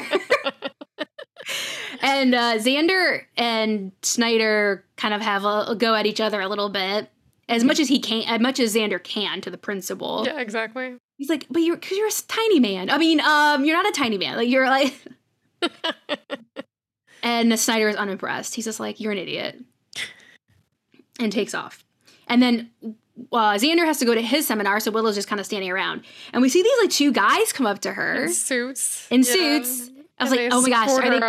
and 2.02 2.34
uh, 2.34 2.54
Xander 2.58 3.22
and 3.36 3.92
Snyder 4.02 4.84
kind 4.96 5.14
of 5.14 5.20
have 5.20 5.44
a, 5.44 5.64
a 5.68 5.76
go 5.76 5.94
at 5.94 6.06
each 6.06 6.20
other 6.20 6.40
a 6.40 6.48
little 6.48 6.68
bit, 6.68 7.08
as 7.48 7.64
much 7.64 7.80
as 7.80 7.88
he 7.88 7.98
can, 7.98 8.24
as 8.28 8.40
much 8.40 8.60
as 8.60 8.74
Xander 8.74 9.02
can 9.02 9.40
to 9.42 9.50
the 9.50 9.58
principal. 9.58 10.24
Yeah, 10.26 10.38
exactly. 10.40 10.96
He's 11.18 11.28
like, 11.28 11.46
but 11.50 11.60
you're 11.60 11.76
because 11.76 11.98
you're 11.98 12.08
a 12.08 12.12
tiny 12.28 12.60
man. 12.60 12.90
I 12.90 12.98
mean, 12.98 13.20
um, 13.20 13.64
you're 13.64 13.76
not 13.76 13.88
a 13.88 13.92
tiny 13.92 14.18
man. 14.18 14.36
Like 14.36 14.48
you're 14.48 14.66
like. 14.68 14.94
and 17.22 17.58
Snyder 17.58 17.88
is 17.88 17.96
unimpressed. 17.96 18.54
He's 18.54 18.64
just 18.64 18.80
like, 18.80 19.00
you're 19.00 19.12
an 19.12 19.18
idiot, 19.18 19.58
and 21.18 21.32
takes 21.32 21.54
off. 21.54 21.84
And 22.28 22.42
then 22.42 22.70
uh, 23.32 23.54
Xander 23.54 23.84
has 23.84 23.98
to 23.98 24.04
go 24.04 24.14
to 24.14 24.22
his 24.22 24.46
seminar, 24.46 24.80
so 24.80 24.90
Willow's 24.90 25.14
just 25.16 25.28
kind 25.28 25.40
of 25.40 25.46
standing 25.46 25.70
around. 25.70 26.02
And 26.32 26.42
we 26.42 26.48
see 26.48 26.62
these 26.62 26.78
like 26.80 26.90
two 26.90 27.12
guys 27.12 27.52
come 27.52 27.66
up 27.66 27.80
to 27.80 27.92
her. 27.92 28.24
In 28.24 28.32
suits. 28.32 29.06
In 29.10 29.20
Yeah. 29.20 29.24
suits. 29.62 29.90
I 30.18 30.24
was 30.24 30.32
And 30.32 30.40
like, 30.42 30.52
oh 30.52 30.62
my 30.62 30.68
gosh, 30.68 30.90
are 30.90 31.20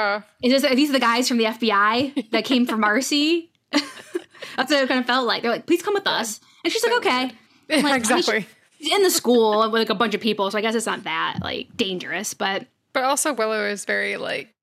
they- 0.42 0.48
Is 0.48 0.62
this, 0.62 0.72
are 0.72 0.76
these 0.76 0.92
the 0.92 1.00
guys 1.00 1.28
from 1.28 1.38
the 1.38 1.46
FBI 1.46 2.30
that 2.32 2.44
came 2.46 2.66
for 2.66 2.76
Marcy? 2.78 3.52
That's 3.72 4.70
what 4.72 4.84
it 4.84 4.88
kind 4.90 5.00
of 5.00 5.06
felt 5.06 5.26
like. 5.26 5.42
They're 5.44 5.52
like, 5.52 5.66
please 5.66 5.82
come 5.82 5.94
with 5.94 6.08
us. 6.08 6.42
And 6.64 6.72
she's 6.74 6.84
like, 6.84 6.94
okay. 6.98 7.32
Yeah, 7.70 7.78
Like, 7.82 7.96
exactly. 8.02 8.46
In 8.92 9.02
the 9.04 9.10
school 9.10 9.62
with 9.62 9.74
like 9.82 9.90
a 9.90 9.96
bunch 9.96 10.14
of 10.14 10.20
people, 10.22 10.52
so 10.52 10.58
I 10.58 10.62
guess 10.62 10.76
it's 10.76 10.86
not 10.86 11.04
that 11.04 11.38
like 11.42 11.76
dangerous, 11.78 12.34
but 12.34 12.66
But 12.94 13.04
also 13.04 13.32
Willow 13.34 13.66
is 13.66 13.86
very 13.86 14.18
like 14.18 14.54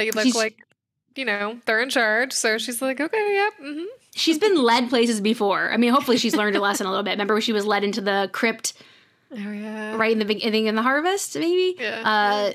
they 0.00 0.10
look 0.10 0.24
She's- 0.24 0.34
like 0.36 0.58
you 1.16 1.24
know 1.24 1.58
they're 1.66 1.82
in 1.82 1.90
charge, 1.90 2.32
so 2.32 2.56
she's 2.58 2.80
like, 2.80 3.00
okay, 3.00 3.34
yep, 3.34 3.52
hmm 3.60 3.84
she's 4.14 4.38
been 4.38 4.56
led 4.60 4.88
places 4.88 5.20
before. 5.20 5.70
I 5.72 5.76
mean, 5.76 5.92
hopefully 5.92 6.16
she's 6.16 6.34
learned 6.34 6.56
a 6.56 6.60
lesson 6.60 6.86
a 6.86 6.90
little 6.90 7.04
bit. 7.04 7.12
Remember 7.12 7.34
when 7.34 7.42
she 7.42 7.52
was 7.52 7.64
led 7.66 7.84
into 7.84 8.00
the 8.00 8.28
crypt 8.32 8.72
oh 9.32 9.36
yeah, 9.36 9.96
right 9.96 10.10
in 10.12 10.18
the 10.18 10.24
beginning 10.24 10.66
in 10.66 10.74
the 10.74 10.82
harvest, 10.82 11.36
maybe? 11.36 11.76
Yeah, 11.78 12.02
Uh, 12.04 12.52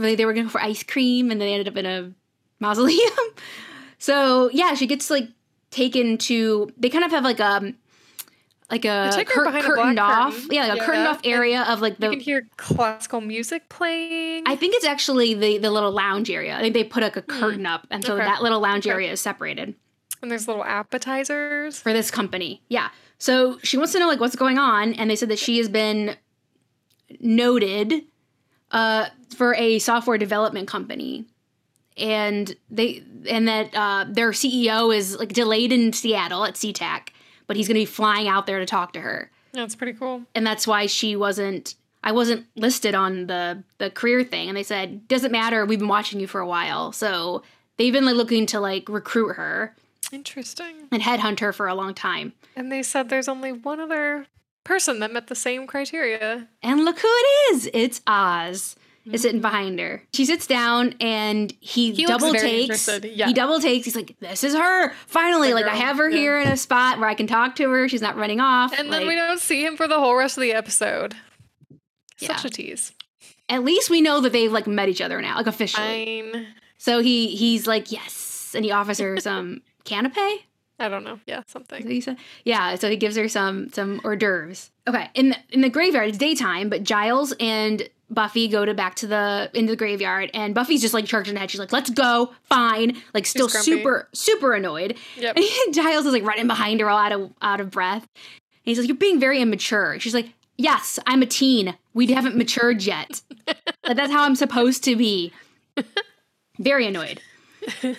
they 0.00 0.14
they 0.14 0.24
were 0.24 0.32
going 0.32 0.48
for 0.48 0.60
ice 0.60 0.82
cream, 0.82 1.30
and 1.30 1.40
then 1.40 1.48
they 1.48 1.52
ended 1.54 1.68
up 1.68 1.76
in 1.76 1.86
a 1.86 2.12
mausoleum. 2.60 3.10
so 3.98 4.50
yeah, 4.52 4.74
she 4.74 4.86
gets 4.86 5.10
like 5.10 5.28
taken 5.70 6.18
to. 6.18 6.70
They 6.76 6.88
kind 6.90 7.04
of 7.04 7.10
have 7.10 7.24
like 7.24 7.40
a 7.40 7.72
like 8.70 8.84
a 8.84 9.10
cur- 9.26 9.44
a 9.46 9.62
curtained 9.62 9.96
black 9.96 9.98
off, 9.98 10.34
curtain. 10.34 10.48
yeah, 10.52 10.62
like 10.68 10.72
a 10.72 10.76
Yeah, 10.76 10.84
curtained 10.86 11.08
off 11.08 11.16
and 11.24 11.26
area 11.26 11.62
of 11.62 11.80
like 11.80 11.98
the. 11.98 12.06
you 12.06 12.12
can 12.12 12.20
hear 12.20 12.48
classical 12.56 13.20
music 13.20 13.68
playing. 13.68 14.44
I 14.46 14.56
think 14.56 14.74
it's 14.76 14.84
actually 14.86 15.34
the 15.34 15.58
the 15.58 15.70
little 15.70 15.92
lounge 15.92 16.30
area. 16.30 16.56
I 16.56 16.60
think 16.60 16.74
they 16.74 16.84
put 16.84 17.02
like 17.02 17.16
a 17.16 17.22
curtain 17.22 17.66
up, 17.66 17.86
and 17.90 18.04
so 18.04 18.14
Hmm. 18.14 18.20
Okay. 18.20 18.28
that 18.30 18.42
little 18.42 18.60
lounge 18.60 18.86
Okay. 18.86 18.94
area 18.94 19.12
is 19.12 19.20
separated. 19.20 19.74
and 20.22 20.30
there's 20.30 20.46
little 20.46 20.62
appetizers. 20.64 21.80
for 21.80 21.92
this 21.94 22.10
company. 22.10 22.60
Yeah. 22.68 22.90
So 23.18 23.58
she 23.62 23.76
wants 23.78 23.92
to 23.92 23.98
know 23.98 24.06
like 24.08 24.20
what's 24.20 24.36
going 24.36 24.58
on, 24.58 24.92
and 24.94 25.10
they 25.10 25.16
said 25.16 25.30
that 25.30 25.38
she 25.38 25.56
has 25.58 25.68
been 25.68 26.16
noted 27.20 28.04
uh, 28.70 29.06
for 29.36 29.54
a 29.54 29.78
software 29.78 30.18
development 30.18 30.68
company, 30.68 31.24
and 31.96 32.54
they 32.70 33.02
and 33.28 33.48
that 33.48 33.74
uh, 33.74 34.04
their 34.08 34.30
CEO 34.32 34.94
is 34.94 35.18
like 35.18 35.32
delayed 35.32 35.72
in 35.72 35.92
Seattle 35.92 36.44
at 36.44 36.54
SeaTac, 36.54 37.08
but 37.50 37.56
he's 37.56 37.66
going 37.66 37.74
to 37.74 37.80
be 37.80 37.84
flying 37.84 38.28
out 38.28 38.46
there 38.46 38.60
to 38.60 38.64
talk 38.66 38.92
to 38.92 39.00
her, 39.00 39.28
That's 39.52 39.74
pretty 39.74 39.94
cool. 39.98 40.22
and 40.36 40.46
that's 40.46 40.68
why 40.68 40.86
she 40.86 41.16
wasn't. 41.16 41.74
I 42.04 42.12
wasn't 42.12 42.46
listed 42.54 42.94
on 42.94 43.26
the 43.26 43.64
the 43.78 43.90
career 43.90 44.22
thing, 44.22 44.46
and 44.48 44.56
they 44.56 44.62
said 44.62 45.08
doesn't 45.08 45.32
matter. 45.32 45.66
We've 45.66 45.80
been 45.80 45.88
watching 45.88 46.20
you 46.20 46.28
for 46.28 46.40
a 46.40 46.46
while, 46.46 46.92
so 46.92 47.42
they've 47.76 47.92
been 47.92 48.04
like 48.06 48.14
looking 48.14 48.46
to 48.46 48.60
like 48.60 48.88
recruit 48.88 49.34
her 49.34 49.74
Interesting. 50.12 50.88
and 50.92 51.02
headhunt 51.02 51.40
her 51.40 51.52
for 51.52 51.66
a 51.66 51.74
long 51.74 51.92
time. 51.92 52.32
And 52.54 52.70
they 52.70 52.82
said 52.84 53.08
there's 53.08 53.28
only 53.28 53.50
one 53.52 53.80
other 53.80 54.26
person 54.62 55.00
that 55.00 55.12
met 55.12 55.26
the 55.26 55.34
same 55.34 55.66
criteria. 55.66 56.46
And 56.62 56.84
look 56.84 57.00
who 57.00 57.08
it 57.10 57.26
is! 57.56 57.68
It's 57.74 58.00
Oz. 58.06 58.76
Is 59.06 59.22
sitting 59.22 59.40
mm-hmm. 59.40 59.42
behind 59.42 59.80
her. 59.80 60.02
She 60.12 60.26
sits 60.26 60.46
down 60.46 60.94
and 61.00 61.52
he, 61.60 61.92
He 61.92 62.04
double 62.04 62.34
takes. 62.34 62.86
yeah. 63.02 63.26
He 63.26 63.32
double 63.32 63.58
takes. 63.58 63.86
He's 63.86 63.96
like, 63.96 64.14
"This 64.20 64.44
is 64.44 64.54
her. 64.54 64.92
Finally, 65.06 65.48
The 65.48 65.54
like 65.54 65.64
I 65.66 65.74
have 65.74 65.96
her 65.96 66.10
yeah. 66.10 66.16
here 66.18 66.40
in 66.40 66.48
a 66.48 66.56
spot 66.56 66.98
where 66.98 67.08
I 67.08 67.14
can 67.14 67.26
talk 67.26 67.56
to 67.56 67.70
her. 67.70 67.88
She's 67.88 68.02
not 68.02 68.16
running 68.16 68.40
off." 68.40 68.78
And 68.78 68.92
then 68.92 69.06
we 69.06 69.14
don't 69.14 69.40
see 69.40 69.64
him 69.64 69.76
for 69.76 69.88
the 69.88 69.98
whole 69.98 70.14
rest 70.14 70.36
of 70.36 70.42
the 70.42 70.52
episode. 70.52 71.14
Such 72.18 72.44
a 72.44 72.50
tease. 72.50 72.92
at 73.48 73.64
least 73.64 73.88
we 73.90 74.00
know 74.02 74.20
that 74.20 74.32
they've 74.32 74.52
like 74.52 74.66
met 74.66 74.88
each 74.88 75.00
other 75.00 75.20
now, 75.22 75.36
like 75.36 75.46
officially. 75.46 76.22
Fine. 76.32 76.46
So 76.76 77.00
he 77.00 77.28
he's 77.34 77.66
like, 77.66 77.90
"Yes," 77.90 78.52
and 78.54 78.64
he 78.64 78.70
offers 78.70 78.98
her 78.98 79.18
some 79.18 79.62
canapé. 79.84 80.40
I 80.78 80.88
don't 80.88 81.04
know. 81.04 81.20
Yeah, 81.26 81.42
something. 81.46 81.90
you 81.90 82.00
said? 82.00 82.16
Yeah, 82.44 82.74
so 82.76 82.88
he 82.88 82.96
gives 82.96 83.16
her 83.16 83.28
some 83.28 83.70
some 83.72 84.00
hors 84.04 84.16
d'oeuvres. 84.16 84.70
Okay, 84.88 85.08
in 85.14 85.30
the, 85.30 85.36
in 85.50 85.60
the 85.60 85.68
graveyard, 85.68 86.08
it's 86.08 86.18
daytime, 86.18 86.68
but 86.70 86.84
Giles 86.84 87.34
and 87.38 87.88
Buffy 88.10 88.48
go 88.48 88.64
to 88.64 88.74
back 88.74 88.96
to 88.96 89.06
the 89.06 89.50
into 89.54 89.72
the 89.72 89.76
graveyard, 89.76 90.30
and 90.34 90.54
Buffy's 90.54 90.80
just 90.80 90.94
like 90.94 91.06
charging 91.06 91.36
ahead. 91.36 91.50
She's 91.50 91.60
like, 91.60 91.72
"Let's 91.72 91.90
go!" 91.90 92.32
Fine, 92.44 93.00
like 93.14 93.24
still 93.26 93.48
super 93.48 94.08
super 94.12 94.54
annoyed. 94.54 94.96
Yep. 95.16 95.36
And 95.66 95.74
Giles 95.74 96.06
is 96.06 96.12
like 96.12 96.24
running 96.24 96.46
behind 96.46 96.80
her, 96.80 96.88
all 96.90 96.98
out 96.98 97.12
of 97.12 97.32
out 97.40 97.60
of 97.60 97.70
breath. 97.70 98.02
And 98.02 98.62
he's 98.64 98.78
like, 98.78 98.88
"You're 98.88 98.96
being 98.96 99.20
very 99.20 99.40
immature." 99.40 99.98
She's 100.00 100.14
like, 100.14 100.32
"Yes, 100.56 100.98
I'm 101.06 101.22
a 101.22 101.26
teen. 101.26 101.76
We 101.94 102.06
haven't 102.08 102.36
matured 102.36 102.82
yet. 102.82 103.22
Like, 103.82 103.96
that's 103.96 104.12
how 104.12 104.24
I'm 104.24 104.36
supposed 104.36 104.84
to 104.84 104.94
be." 104.94 105.32
Very 106.58 106.86
annoyed. 106.86 107.20
and 107.82 107.94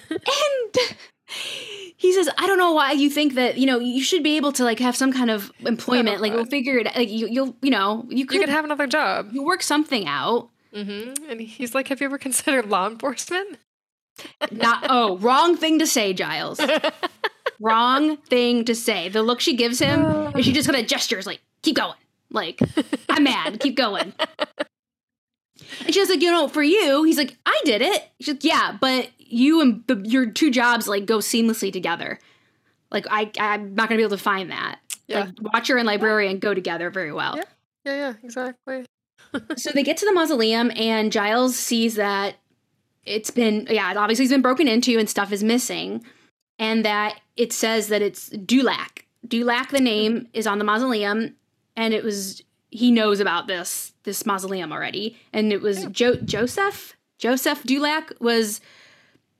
he 1.97 2.13
says, 2.13 2.29
"I 2.37 2.47
don't 2.47 2.57
know 2.57 2.73
why 2.73 2.91
you 2.93 3.09
think 3.09 3.35
that 3.35 3.57
you 3.57 3.65
know 3.65 3.79
you 3.79 4.03
should 4.03 4.23
be 4.23 4.37
able 4.37 4.51
to 4.53 4.63
like 4.63 4.79
have 4.79 4.95
some 4.95 5.11
kind 5.13 5.29
of 5.29 5.51
employment. 5.59 6.21
Like 6.21 6.33
we'll 6.33 6.45
figure 6.45 6.77
it. 6.77 6.85
Like 6.95 7.09
you, 7.09 7.27
you'll 7.27 7.55
you 7.61 7.69
know 7.71 8.05
you 8.09 8.25
could, 8.25 8.35
You 8.35 8.41
could 8.41 8.49
have 8.49 8.65
another 8.65 8.87
job. 8.87 9.29
you 9.31 9.43
work 9.43 9.61
something 9.61 10.07
out. 10.07 10.49
hmm 10.73 11.13
And 11.29 11.39
he's 11.41 11.75
like, 11.75 11.87
Have 11.89 12.01
you 12.01 12.05
ever 12.05 12.17
considered 12.17 12.69
law 12.69 12.87
enforcement? 12.87 13.59
Not 14.51 14.85
oh, 14.89 15.17
wrong 15.17 15.57
thing 15.57 15.79
to 15.79 15.87
say, 15.87 16.13
Giles. 16.13 16.59
wrong 17.59 18.17
thing 18.17 18.65
to 18.65 18.75
say. 18.75 19.09
The 19.09 19.21
look 19.23 19.39
she 19.39 19.55
gives 19.55 19.79
him, 19.79 20.05
and 20.35 20.43
she 20.43 20.51
just 20.53 20.67
kind 20.69 20.79
of 20.81 20.87
gestures 20.87 21.25
like, 21.25 21.41
"Keep 21.61 21.75
going." 21.77 21.95
Like 22.29 22.59
I'm 23.09 23.23
mad. 23.23 23.59
Keep 23.59 23.75
going. 23.77 24.13
And 25.85 25.93
she's 25.93 26.09
like, 26.09 26.21
you 26.21 26.31
know, 26.31 26.47
for 26.47 26.61
you, 26.61 27.03
he's 27.03 27.17
like, 27.17 27.37
I 27.45 27.59
did 27.65 27.81
it. 27.81 28.03
She's 28.19 28.35
like, 28.35 28.43
yeah, 28.43 28.77
but 28.79 29.09
you 29.31 29.61
and 29.61 29.83
the, 29.87 30.01
your 30.05 30.25
two 30.25 30.51
jobs 30.51 30.87
like 30.87 31.05
go 31.05 31.17
seamlessly 31.17 31.71
together. 31.71 32.19
Like 32.91 33.05
I, 33.09 33.31
I'm 33.39 33.75
not 33.75 33.89
gonna 33.89 33.97
be 33.99 34.03
able 34.03 34.17
to 34.17 34.23
find 34.23 34.51
that. 34.51 34.79
Yeah. 35.07 35.21
Like 35.21 35.53
watcher 35.53 35.77
and 35.77 35.85
librarian 35.87 36.39
go 36.39 36.53
together 36.53 36.89
very 36.89 37.11
well. 37.11 37.37
Yeah. 37.37 37.43
Yeah, 37.85 37.95
yeah, 37.95 38.13
exactly. 38.23 38.85
so 39.57 39.71
they 39.73 39.83
get 39.83 39.97
to 39.97 40.05
the 40.05 40.13
mausoleum 40.13 40.71
and 40.75 41.11
Giles 41.11 41.57
sees 41.57 41.95
that 41.95 42.35
it's 43.03 43.31
been 43.31 43.67
yeah, 43.69 43.89
it 43.91 43.97
obviously 43.97 44.25
has 44.25 44.31
been 44.31 44.41
broken 44.41 44.67
into 44.67 44.97
and 44.99 45.09
stuff 45.09 45.31
is 45.31 45.43
missing. 45.43 46.03
And 46.59 46.85
that 46.85 47.19
it 47.37 47.53
says 47.53 47.87
that 47.87 48.01
it's 48.01 48.29
Dulac. 48.29 49.05
Dulac, 49.27 49.69
the 49.69 49.79
name, 49.79 50.27
is 50.33 50.45
on 50.45 50.59
the 50.59 50.63
mausoleum, 50.63 51.35
and 51.75 51.93
it 51.93 52.03
was 52.03 52.43
he 52.69 52.91
knows 52.91 53.19
about 53.19 53.47
this 53.47 53.93
this 54.03 54.25
mausoleum 54.25 54.71
already. 54.71 55.17
And 55.33 55.51
it 55.51 55.61
was 55.61 55.85
jo- 55.85 56.15
Joseph 56.15 56.95
Joseph 57.17 57.63
Dulac 57.63 58.13
was 58.19 58.61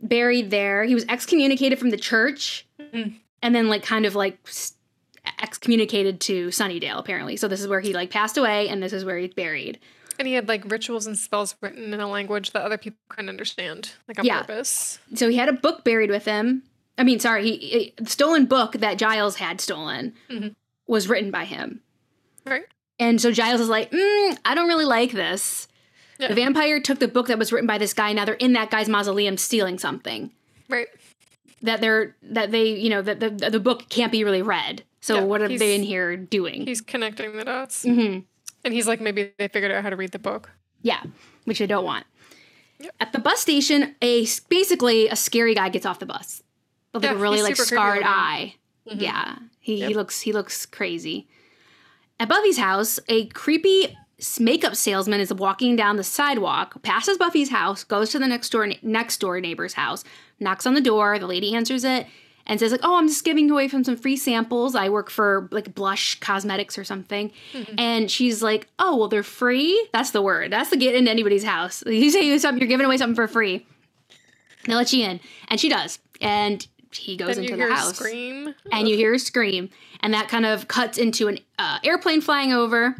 buried 0.02 0.50
there. 0.52 0.84
He 0.84 0.94
was 0.96 1.06
excommunicated 1.10 1.80
from 1.80 1.90
the 1.92 1.98
church, 1.98 2.66
Mhm. 2.80 3.16
and 3.42 3.56
then 3.56 3.68
like 3.70 3.84
kind 3.84 4.06
of 4.06 4.16
like 4.16 4.38
excommunicated 5.40 6.20
to 6.22 6.48
Sunnydale 6.48 6.98
apparently. 6.98 7.38
So 7.38 7.48
this 7.48 7.62
is 7.62 7.68
where 7.68 7.80
he 7.80 7.94
like 7.94 8.10
passed 8.10 8.38
away, 8.38 8.68
and 8.70 8.82
this 8.82 8.94
is 8.94 9.06
where 9.06 9.18
he's 9.18 9.34
buried. 9.34 9.80
And 10.20 10.28
he 10.28 10.34
had 10.34 10.48
like 10.48 10.70
rituals 10.70 11.08
and 11.08 11.18
spells 11.18 11.56
written 11.62 11.94
in 11.94 12.00
a 12.00 12.08
language 12.08 12.52
that 12.52 12.62
other 12.64 12.78
people 12.78 13.00
couldn't 13.10 13.30
understand, 13.30 13.92
like 14.08 14.20
on 14.20 14.26
Yeah. 14.26 14.42
purpose. 14.42 15.00
so 15.16 15.30
he 15.30 15.38
had 15.38 15.50
a 15.50 15.54
book 15.54 15.84
buried 15.84 16.10
with 16.10 16.26
him. 16.26 16.64
I 16.98 17.04
mean, 17.04 17.20
sorry, 17.20 17.44
he 17.58 17.94
a 18.00 18.06
stolen 18.06 18.46
book 18.46 18.74
that 18.74 18.98
Giles 18.98 19.38
had 19.38 19.62
stolen 19.62 20.14
Mhm. 20.30 20.56
was 20.88 21.08
written 21.08 21.32
by 21.32 21.46
him. 21.46 21.82
Right? 22.46 22.66
And 23.00 23.20
so 23.20 23.32
Giles 23.32 23.62
is 23.62 23.70
like, 23.70 23.90
mm, 23.92 24.38
I 24.46 24.54
don't 24.54 24.68
really 24.68 24.86
like 24.86 25.12
this. 25.12 25.68
Yeah. 26.22 26.28
The 26.28 26.36
vampire 26.36 26.80
took 26.80 27.00
the 27.00 27.08
book 27.08 27.28
that 27.28 27.40
was 27.40 27.52
written 27.52 27.66
by 27.68 27.80
this 27.80 27.94
guy. 27.96 28.14
Now 28.14 28.26
they're 28.26 28.36
in 28.36 28.54
that 28.54 28.70
guy's 28.70 28.88
mausoleum 28.88 29.38
stealing 29.38 29.80
something 29.80 30.32
Right. 30.70 30.88
that 31.64 31.82
they're 31.82 32.16
that 32.22 32.52
they 32.52 32.66
you 32.76 32.90
know 32.92 33.02
that 33.02 33.20
the 33.20 33.30
the 33.50 33.60
book 33.60 33.90
can't 33.90 34.12
be 34.12 34.24
really 34.24 34.44
read. 34.44 34.84
So 35.02 35.16
Yeah, 35.16 35.24
what 35.24 35.42
are 35.42 35.48
they 35.58 35.74
in 35.76 35.82
here 35.84 36.16
doing? 36.16 36.66
He's 36.68 36.80
connecting 36.80 37.36
the 37.36 37.44
dots. 37.44 37.82
hmm 37.84 38.20
And 38.64 38.74
he's 38.74 38.88
like, 38.88 39.02
maybe 39.02 39.32
they 39.40 39.48
figured 39.48 39.72
out 39.72 39.82
how 39.84 39.90
to 39.90 39.96
read 39.96 40.12
the 40.12 40.20
book. 40.20 40.52
Yeah, 40.84 41.02
which 41.46 41.60
I 41.60 41.66
don't 41.66 41.84
want. 41.86 42.06
Yep. 42.80 42.94
At 43.00 43.12
the 43.14 43.20
bus 43.20 43.40
station, 43.40 43.96
a 44.04 44.28
basically 44.50 45.08
a 45.08 45.16
scary 45.16 45.56
guy 45.56 45.70
gets 45.70 45.88
off 45.88 45.98
the 45.98 46.06
bus 46.06 46.44
with 46.94 47.04
like 47.04 47.12
Yeah, 47.14 47.18
a 47.18 47.22
really 47.22 47.42
like 47.42 47.56
scarred 47.56 48.04
eye. 48.06 48.56
Mhm. 48.88 49.02
Yeah, 49.02 49.36
he, 49.60 49.82
he 49.86 49.94
looks 49.96 50.22
he 50.22 50.34
looks 50.34 50.68
crazy. 50.68 51.28
At 52.20 52.30
Buffy's 52.30 52.60
house, 52.60 53.00
a 53.08 53.26
creepy 53.28 53.98
makeup 54.40 54.76
salesman 54.76 55.20
is 55.20 55.34
walking 55.34 55.76
down 55.76 55.96
the 55.98 56.04
sidewalk, 56.04 56.82
passes 56.84 57.18
Buffy's 57.18 57.50
house, 57.50 57.84
goes 57.84 58.10
to 58.12 58.20
the 58.20 58.28
next 58.28 58.50
door 58.50 58.68
next 58.82 59.18
door 59.20 59.40
neighbor's 59.42 59.74
house, 59.74 60.04
knocks 60.40 60.66
on 60.66 60.74
the 60.74 60.82
door. 60.82 61.18
The 61.20 61.28
lady 61.28 61.56
answers 61.56 61.84
it 61.84 62.08
and 62.46 62.60
says 62.60 62.72
like, 62.72 62.82
"Oh, 62.84 62.98
I'm 62.98 63.08
just 63.08 63.24
giving 63.26 63.50
away 63.50 63.68
from 63.68 63.84
some 63.84 63.96
free 63.96 64.18
samples. 64.18 64.76
I 64.76 64.90
work 64.90 65.10
for 65.10 65.48
like 65.52 65.74
Blush 65.74 66.20
Cosmetics 66.20 66.78
or 66.78 66.84
something." 66.84 67.32
And 67.78 68.10
she's 68.12 68.42
like, 68.44 68.68
"Oh, 68.80 68.96
well, 68.98 69.08
they're 69.08 69.24
free. 69.24 69.88
That's 69.94 70.12
the 70.12 70.22
word. 70.22 70.52
That's 70.52 70.70
the 70.70 70.78
get 70.78 70.96
into 70.96 71.10
anybody's 71.12 71.44
house. 71.44 71.84
You 71.88 72.10
say 72.12 72.22
you 72.22 72.38
something, 72.40 72.60
you're 72.62 72.68
giving 72.68 72.86
away 72.86 72.98
something 72.98 73.16
for 73.16 73.28
free. 73.28 73.66
They 74.66 74.76
let 74.76 74.94
you 74.94 75.04
in, 75.04 75.20
and 75.48 75.60
she 75.60 75.70
does, 75.70 75.98
and 76.22 76.66
he 76.94 77.18
goes 77.18 77.36
Then 77.38 77.46
into 77.46 77.52
you 77.54 77.58
the 77.58 77.64
hear 77.64 77.72
a 77.72 77.76
house 77.76 77.96
scream. 77.98 78.54
and 78.72 78.88
you 78.88 78.96
hear 78.96 79.14
a 79.16 79.20
scream, 79.20 79.70
and 80.02 80.14
that 80.14 80.28
kind 80.28 80.46
of 80.46 80.68
cuts 80.68 80.98
into 81.00 81.28
an 81.28 81.40
uh, 81.58 81.80
airplane 81.84 82.22
flying 82.22 82.54
over. 82.54 82.96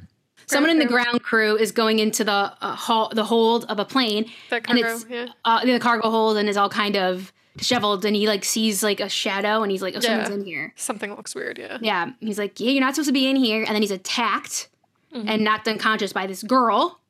Someone 0.46 0.70
in 0.70 0.80
the 0.80 0.86
ground 0.86 1.24
crew 1.24 1.58
is 1.58 1.72
going 1.72 2.00
into 2.00 2.24
the 2.24 2.32
uh, 2.62 2.76
hall, 2.76 3.12
the 3.14 3.24
hold 3.24 3.66
of 3.66 3.80
a 3.80 3.86
plane, 3.86 4.30
that 4.50 4.70
and 4.70 4.80
it's 4.80 5.06
yeah. 5.10 5.28
uh, 5.46 5.64
the 5.66 5.80
cargo 5.80 6.10
hold, 6.10 6.38
and 6.38 6.50
is 6.50 6.58
all 6.58 6.70
kind 6.70 6.96
of 6.98 7.32
disheveled, 7.58 8.06
and 8.06 8.16
he 8.16 8.28
like 8.28 8.44
sees 8.44 8.84
like 8.84 9.00
a 9.00 9.10
shadow, 9.10 9.64
and 9.64 9.72
he's 9.72 9.82
like, 9.82 9.96
"Oh, 9.96 10.00
someone's 10.00 10.30
in 10.30 10.46
here." 10.46 10.74
Something 10.76 11.14
looks 11.16 11.36
weird, 11.36 11.58
yeah. 11.58 11.78
Yeah, 11.82 12.12
he's 12.20 12.38
like, 12.38 12.60
"Yeah, 12.60 12.72
you're 12.72 12.82
not 12.82 12.96
supposed 12.96 13.10
to 13.10 13.14
be 13.14 13.28
in 13.30 13.36
here," 13.36 13.64
and 13.64 13.74
then 13.76 13.82
he's 13.82 13.92
attacked 13.92 14.68
Mm-hmm. 15.14 15.28
and 15.28 15.44
knocked 15.44 15.68
unconscious 15.68 16.14
by 16.14 16.26
this 16.26 16.42
girl, 16.42 17.02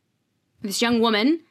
this 0.63 0.82
young 0.82 1.02
woman, 1.02 1.41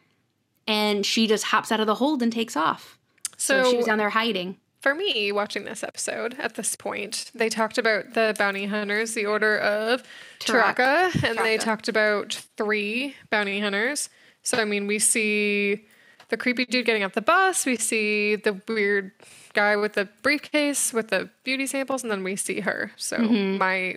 and 0.66 1.06
she 1.06 1.28
just 1.28 1.44
hops 1.44 1.70
out 1.70 1.78
of 1.78 1.86
the 1.86 1.94
hold 1.94 2.24
and 2.24 2.32
takes 2.32 2.56
off. 2.56 2.98
So, 3.36 3.62
So, 3.62 3.70
she 3.70 3.76
was 3.76 3.86
down 3.86 3.98
there 3.98 4.10
hiding. 4.10 4.56
For 4.80 4.94
me, 4.94 5.30
watching 5.30 5.64
this 5.64 5.84
episode 5.84 6.36
at 6.38 6.54
this 6.54 6.74
point, 6.74 7.30
they 7.34 7.48
talked 7.48 7.76
about 7.76 8.14
the 8.14 8.34
bounty 8.38 8.66
hunters, 8.66 9.14
the 9.14 9.26
Order 9.26 9.58
of 9.58 10.02
Tarak. 10.40 10.76
Taraka, 10.76 11.24
and 11.24 11.38
they 11.38 11.58
talked 11.58 11.88
about 11.88 12.32
three 12.56 13.14
bounty 13.28 13.60
hunters. 13.60 14.08
So, 14.42 14.58
I 14.58 14.64
mean, 14.64 14.86
we 14.86 14.98
see 14.98 15.86
the 16.30 16.36
creepy 16.38 16.64
dude 16.64 16.86
getting 16.86 17.04
off 17.04 17.12
the 17.12 17.20
bus, 17.20 17.66
we 17.66 17.76
see 17.76 18.36
the 18.36 18.60
weird 18.68 19.12
guy 19.52 19.76
with 19.76 19.94
the 19.94 20.08
briefcase 20.22 20.92
with 20.92 21.08
the 21.08 21.28
beauty 21.44 21.66
samples, 21.66 22.02
and 22.02 22.10
then 22.10 22.24
we 22.24 22.36
see 22.36 22.60
her. 22.60 22.92
So, 22.96 23.18
mm-hmm. 23.18 23.58
my 23.58 23.96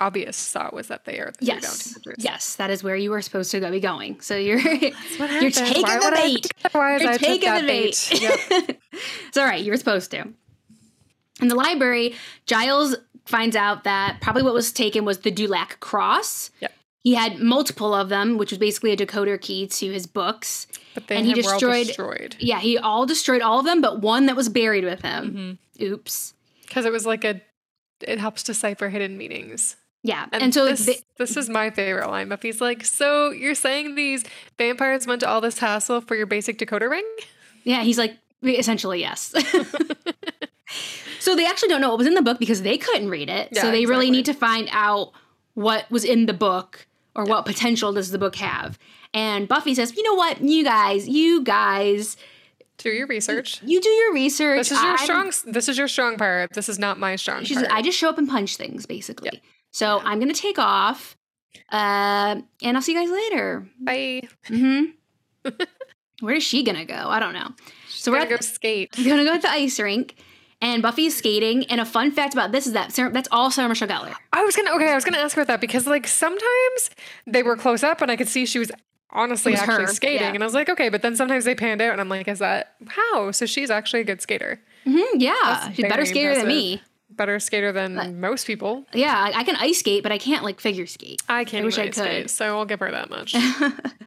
obvious 0.00 0.50
thought 0.52 0.72
was 0.74 0.88
that 0.88 1.04
they 1.04 1.18
are 1.18 1.32
the 1.38 1.44
Yes, 1.46 1.96
yes, 2.18 2.56
that 2.56 2.70
is 2.70 2.82
where 2.82 2.96
you 2.96 3.10
were 3.10 3.22
supposed 3.22 3.50
to 3.52 3.60
go 3.60 3.70
be 3.70 3.80
going. 3.80 4.20
So 4.20 4.36
you're 4.36 4.58
you're 4.60 5.50
taking 5.50 5.82
Why 5.82 5.98
the 5.98 6.12
bait. 6.14 6.52
otherwise? 6.64 7.02
You're 7.02 7.10
I 7.12 7.16
taking 7.16 7.54
the 7.54 7.62
bait. 7.66 8.20
Yep. 8.20 8.80
it's 9.28 9.36
all 9.36 9.44
right. 9.44 9.62
You 9.62 9.70
were 9.70 9.76
supposed 9.76 10.10
to. 10.12 10.28
In 11.40 11.48
the 11.48 11.54
library, 11.56 12.14
Giles 12.46 12.96
finds 13.26 13.56
out 13.56 13.84
that 13.84 14.18
probably 14.20 14.42
what 14.42 14.54
was 14.54 14.72
taken 14.72 15.04
was 15.04 15.18
the 15.20 15.30
Dulac 15.30 15.80
cross. 15.80 16.50
Yep. 16.60 16.72
He 17.02 17.14
had 17.14 17.38
multiple 17.38 17.92
of 17.94 18.08
them, 18.08 18.38
which 18.38 18.50
was 18.50 18.58
basically 18.58 18.90
a 18.92 18.96
decoder 18.96 19.38
key 19.38 19.66
to 19.66 19.92
his 19.92 20.06
books. 20.06 20.66
But 20.94 21.06
they 21.08 21.16
And 21.16 21.26
he 21.26 21.34
destroyed- 21.34 21.86
destroyed. 21.88 22.36
Yeah, 22.38 22.60
he 22.60 22.78
all 22.78 23.04
destroyed 23.04 23.42
all 23.42 23.58
of 23.58 23.66
them, 23.66 23.80
but 23.82 24.00
one 24.00 24.26
that 24.26 24.36
was 24.36 24.48
buried 24.48 24.84
with 24.84 25.02
him. 25.02 25.58
Mm-hmm. 25.78 25.84
Oops. 25.92 26.32
Because 26.62 26.86
it 26.86 26.92
was 26.92 27.04
like 27.04 27.24
a, 27.24 27.42
it 28.00 28.18
helps 28.18 28.42
decipher 28.42 28.88
hidden 28.88 29.18
meanings. 29.18 29.76
Yeah, 30.06 30.26
and, 30.32 30.42
And, 30.42 30.54
so 30.54 30.66
this, 30.66 30.84
they, 30.84 30.98
this 31.16 31.34
is 31.34 31.48
my 31.48 31.70
favorite 31.70 32.08
line. 32.10 32.28
Buffy's 32.28 32.60
like, 32.60 32.84
so 32.84 33.30
you're 33.30 33.54
saying 33.54 33.94
these 33.94 34.22
vampires 34.58 35.06
went 35.06 35.20
to 35.20 35.28
all 35.28 35.40
this 35.40 35.58
hassle 35.58 36.02
for 36.02 36.14
your 36.14 36.26
basic 36.26 36.58
decoder 36.58 36.90
ring? 36.90 37.06
yeah, 37.64 37.82
he's 37.82 37.96
like 37.96 38.18
essentially 38.42 39.00
yes. 39.00 39.32
so 41.18 41.34
they 41.34 41.46
actually 41.46 41.68
don't 41.70 41.80
know 41.80 41.88
what 41.88 41.98
was 41.98 42.06
in 42.06 42.12
the 42.14 42.22
book 42.22 42.38
because 42.38 42.62
they 42.62 42.76
couldn't 42.76 43.08
read 43.08 43.30
it. 43.30 43.54
so 43.56 43.64
Yeah, 43.66 43.70
they 43.72 43.86
really 43.86 44.10
need 44.10 44.26
to 44.26 44.34
find 44.34 44.68
out 44.72 45.12
what 45.54 45.90
was 45.90 46.04
in 46.04 46.26
the 46.26 46.34
book 46.34 46.86
or 47.14 47.24
what 47.24 47.46
potential 47.46 47.92
does 47.92 48.10
the 48.10 48.18
book 48.18 48.36
have. 48.36 48.78
And 49.14 49.46
Buffy 49.48 49.74
says, 49.74 49.96
"You 49.96 50.02
know 50.02 50.14
what? 50.14 50.42
You 50.42 50.64
guys, 50.64 51.08
you 51.08 51.42
guys, 51.44 52.16
Do 52.78 52.90
your 52.90 53.06
research. 53.06 53.62
you 53.62 53.80
do 53.80 53.88
your 53.88 54.12
research. 54.12 54.58
This 54.58 54.72
is 54.72 54.82
your 54.82 54.92
I- 54.98 55.04
strong. 55.04 55.32
This 55.46 55.68
is 55.68 55.78
your 55.78 55.88
strong 55.88 56.16
part. 56.18 56.52
This 56.52 56.68
is 56.68 56.78
not 56.78 56.98
my 56.98 57.16
strong 57.16 57.44
She's 57.44 57.56
part. 57.58 57.70
I 57.70 57.80
just 57.82 57.96
show 57.96 58.08
up 58.10 58.18
and 58.18 58.28
punch 58.28 58.56
things, 58.56 58.84
basically. 58.84 59.40
So 59.74 60.00
I'm 60.04 60.20
gonna 60.20 60.32
take 60.32 60.56
off, 60.56 61.16
uh, 61.72 62.40
and 62.62 62.76
I'll 62.76 62.80
see 62.80 62.92
you 62.92 63.00
guys 63.00 63.10
later. 63.10 63.68
Bye. 63.80 64.22
hmm 64.46 64.84
Where 66.20 66.36
is 66.36 66.44
she 66.44 66.62
gonna 66.62 66.84
go? 66.84 66.94
I 66.94 67.18
don't 67.18 67.32
know. 67.32 67.48
So 67.88 68.12
we're 68.12 68.18
going 68.18 68.28
to 68.28 68.34
at 68.34 68.40
go 68.40 68.46
skate. 68.46 68.94
We're 68.96 69.08
gonna 69.08 69.24
go 69.24 69.34
to 69.34 69.42
the 69.42 69.50
ice 69.50 69.80
rink, 69.80 70.14
and 70.60 70.80
Buffy's 70.80 71.16
skating. 71.16 71.64
And 71.64 71.80
a 71.80 71.84
fun 71.84 72.12
fact 72.12 72.34
about 72.34 72.52
this 72.52 72.68
is 72.68 72.74
that 72.74 72.92
Sarah, 72.92 73.10
that's 73.10 73.26
all 73.32 73.50
Sarah 73.50 73.68
Michelle 73.68 73.88
Gellar. 73.88 74.14
I 74.32 74.44
was 74.44 74.54
gonna. 74.54 74.70
Okay, 74.76 74.92
I 74.92 74.94
was 74.94 75.04
gonna 75.04 75.18
ask 75.18 75.34
her 75.34 75.42
about 75.42 75.54
that 75.54 75.60
because 75.60 75.88
like 75.88 76.06
sometimes 76.06 76.90
they 77.26 77.42
were 77.42 77.56
close 77.56 77.82
up 77.82 78.00
and 78.00 78.12
I 78.12 78.16
could 78.16 78.28
see 78.28 78.46
she 78.46 78.60
was 78.60 78.70
honestly 79.10 79.52
was 79.52 79.60
actually 79.62 79.86
her, 79.86 79.92
skating, 79.92 80.20
yeah. 80.20 80.34
and 80.34 80.42
I 80.44 80.46
was 80.46 80.54
like, 80.54 80.68
okay, 80.68 80.88
but 80.88 81.02
then 81.02 81.16
sometimes 81.16 81.46
they 81.46 81.56
panned 81.56 81.82
out 81.82 81.90
and 81.90 82.00
I'm 82.00 82.08
like, 82.08 82.28
is 82.28 82.38
that 82.38 82.76
how? 82.86 83.32
So 83.32 83.44
she's 83.44 83.72
actually 83.72 84.02
a 84.02 84.04
good 84.04 84.22
skater. 84.22 84.60
hmm 84.84 85.00
yeah, 85.16 85.34
That's 85.42 85.74
she's 85.74 85.82
better 85.84 86.06
skater 86.06 86.36
than 86.36 86.46
me. 86.46 86.80
Better 87.16 87.38
skater 87.38 87.70
than 87.72 88.20
most 88.20 88.46
people. 88.46 88.84
Yeah, 88.92 89.14
I, 89.16 89.40
I 89.40 89.44
can 89.44 89.56
ice 89.56 89.78
skate, 89.78 90.02
but 90.02 90.10
I 90.12 90.18
can't 90.18 90.42
like 90.42 90.60
figure 90.60 90.86
skate. 90.86 91.22
I 91.28 91.44
can't 91.44 91.62
I 91.62 91.66
wish 91.66 91.78
I 91.78 91.84
ice 91.84 91.96
skate, 91.96 92.30
so 92.30 92.58
I'll 92.58 92.64
give 92.64 92.80
her 92.80 92.90
that 92.90 93.10
much. 93.10 93.34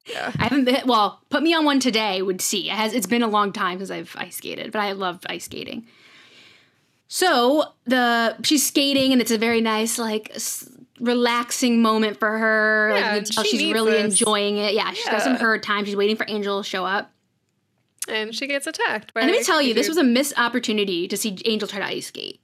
Yeah. 0.08 0.32
I 0.40 0.44
haven't 0.44 0.64
been 0.64 0.82
well. 0.86 1.20
Put 1.30 1.44
me 1.44 1.54
on 1.54 1.66
one 1.66 1.82
today. 1.82 2.22
Would 2.22 2.40
see. 2.40 2.70
It 2.70 2.74
has. 2.76 2.94
It's 2.94 3.06
been 3.08 3.24
a 3.24 3.28
long 3.28 3.52
time 3.52 3.80
since 3.80 3.92
I've 3.92 4.16
ice 4.18 4.38
skated, 4.38 4.72
but 4.72 4.80
I 4.80 4.94
love 4.94 5.20
ice 5.28 5.44
skating. 5.44 5.86
So 7.10 7.64
the 7.86 8.36
she's 8.44 8.66
skating, 8.66 9.12
and 9.12 9.22
it's 9.22 9.32
a 9.32 9.38
very 9.38 9.62
nice 9.62 9.98
like. 10.00 10.32
s- 10.36 10.70
relaxing 11.00 11.80
moment 11.80 12.18
for 12.18 12.40
her 12.40 12.90
like 12.94 13.04
Yeah, 13.04 13.20
tell 13.22 13.44
she 13.44 13.58
she's 13.60 13.72
really 13.72 13.92
this. 13.92 14.04
enjoying 14.20 14.58
it 14.58 14.74
yeah 14.74 14.92
she's 14.94 15.06
got 15.06 15.22
some 15.22 15.36
her 15.36 15.60
time 15.60 15.86
she's 15.86 15.96
waiting 15.96 16.16
for 16.16 16.26
angel 16.28 16.64
to 16.64 16.68
show 16.68 16.86
up 16.86 17.12
And 18.08 18.34
she 18.34 18.48
gets 18.48 18.66
attacked. 18.66 19.14
By 19.14 19.22
and 19.22 19.30
let 19.30 19.38
me 19.38 19.44
tell 19.44 19.62
you 19.62 19.76
this 19.76 19.88
was 19.88 19.98
a 19.98 20.04
missed 20.04 20.34
opportunity 20.40 21.08
to 21.08 21.16
see 21.16 21.38
angel 21.46 21.68
try 21.68 21.78
to 21.78 21.86
ice 21.86 22.08
skate 22.08 22.40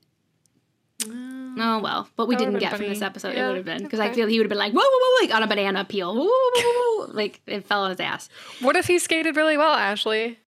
Oh 1.58 1.80
well, 1.80 2.08
but 2.16 2.28
we 2.28 2.36
didn't 2.36 2.60
get 2.60 2.72
been 2.72 2.80
from 2.80 2.90
this 2.90 3.00
funny. 3.00 3.10
episode. 3.10 3.36
It 3.36 3.46
would 3.46 3.58
have 3.58 3.66
been 3.66 3.84
because 3.84 4.00
I 4.00 4.08
okay. 4.08 4.16
feel 4.16 4.28
he 4.28 4.38
would 4.40 4.46
have 4.46 4.50
been 4.50 4.58
like 4.58 4.74
whoa, 4.74 4.82
whoa, 4.82 4.88
whoa, 5.00 5.26
like 5.26 5.36
on 5.36 5.44
a 5.44 5.48
banana 5.48 5.86
peel, 5.86 6.16
whoa, 6.16 6.24
whoa, 6.26 7.06
whoa, 7.06 7.12
like 7.14 7.42
it 7.48 7.66
fell 7.66 7.84
on 7.84 7.92
his 7.92 8.00
ass. 8.00 8.30
What 8.62 8.76
if 8.76 8.88
he 8.88 9.00
skated 9.00 9.36
really 9.36 9.58
well, 9.58 9.74
Ashley? 9.74 10.40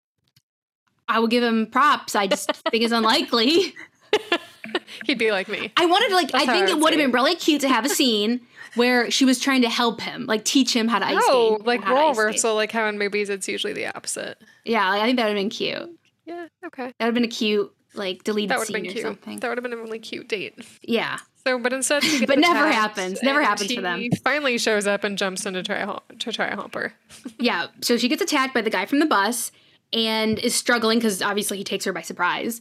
I 1.09 1.21
will 1.21 1.29
give 1.29 1.43
him 1.43 1.67
props. 1.67 2.15
I 2.17 2.27
just 2.27 2.51
think 2.53 2.83
it's 2.83 2.93
unlikely. 2.93 3.75
He'd 5.07 5.19
be 5.19 5.31
like 5.31 5.49
me. 5.49 5.73
I 5.77 5.87
wanted 5.87 6.09
to 6.09 6.15
like. 6.15 6.33
That's 6.33 6.49
I 6.49 6.53
think 6.53 6.69
it 6.69 6.79
would 6.79 6.93
have 6.93 7.01
been 7.01 7.13
really 7.13 7.37
cute 7.37 7.61
to 7.61 7.69
have 7.69 7.85
a 7.85 7.89
scene 7.89 8.41
where 8.75 9.11
she 9.11 9.25
was 9.25 9.39
trying 9.39 9.63
to 9.63 9.69
help 9.69 10.01
him, 10.01 10.27
like 10.27 10.45
teach 10.45 10.75
him 10.75 10.89
how 10.89 10.99
to 10.99 11.07
ice 11.07 11.17
Oh, 11.23 11.57
skate. 11.57 11.67
like 11.67 11.89
role 11.89 12.11
reversal, 12.11 12.55
like 12.55 12.73
how 12.73 12.87
in 12.89 12.99
movies 12.99 13.29
it's 13.31 13.49
usually 13.49 13.73
the 13.73 13.87
opposite. 13.87 14.39
Yeah, 14.65 14.89
like, 14.91 15.03
I 15.03 15.05
think 15.07 15.17
that 15.19 15.25
would 15.25 15.37
have 15.37 15.37
been 15.37 15.51
cute. 15.51 15.99
Yeah, 16.25 16.47
okay. 16.67 16.87
That 16.87 16.95
would 17.01 17.05
have 17.07 17.15
been 17.15 17.25
a 17.25 17.29
cute 17.29 17.73
like 17.97 18.25
deleted 18.25 18.51
That 18.51 18.59
would 18.59 18.69
have 18.69 18.75
scene 18.75 18.83
been 18.83 18.91
or 18.91 18.95
cute. 18.95 19.05
something. 19.05 19.41
That 19.41 19.49
would 19.49 19.59
have 19.59 19.63
been 19.63 19.73
a 19.73 19.77
really 19.77 19.99
cute 19.99 20.29
date. 20.29 20.55
yeah, 20.83 21.19
So, 21.45 21.59
but 21.59 21.73
instead, 21.73 22.03
she 22.05 22.19
gets 22.21 22.27
But 22.31 22.39
never 22.39 22.71
happens. 22.71 23.23
Never 23.23 23.43
happens 23.43 23.73
for 23.73 23.81
them. 23.81 24.01
he 24.01 24.11
Finally, 24.23 24.59
shows 24.59 24.87
up 24.87 25.05
and 25.05 25.17
jumps 25.19 25.45
in 25.47 25.55
to 25.55 25.63
try 25.63 25.85
to 25.85 26.33
try 26.33 26.49
to 26.51 26.55
help 26.57 26.75
her. 26.75 26.95
yeah. 27.39 27.67
So 27.81 27.97
she 27.97 28.09
gets 28.09 28.23
attacked 28.23 28.55
by 28.55 28.61
the 28.63 28.71
guy 28.71 28.87
from 28.87 28.99
the 29.01 29.07
bus 29.07 29.53
and 29.93 30.39
is 30.39 30.55
struggling 30.55 30.99
because 30.99 31.23
obviously 31.23 31.59
he 31.59 31.65
takes 31.65 31.85
her 31.85 31.93
by 31.93 32.03
surprise. 32.03 32.61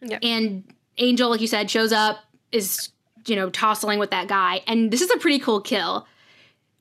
Yeah. 0.00 0.18
And 0.22 0.64
Angel, 0.98 1.30
like 1.30 1.40
you 1.40 1.46
said, 1.46 1.70
shows 1.70 1.92
up, 1.92 2.18
is, 2.52 2.90
you 3.26 3.34
know, 3.36 3.50
tossling 3.50 3.98
with 3.98 4.10
that 4.10 4.28
guy. 4.28 4.60
And 4.66 4.90
this 4.90 5.00
is 5.02 5.10
a 5.10 5.16
pretty 5.18 5.38
cool 5.38 5.60
kill. 5.60 6.06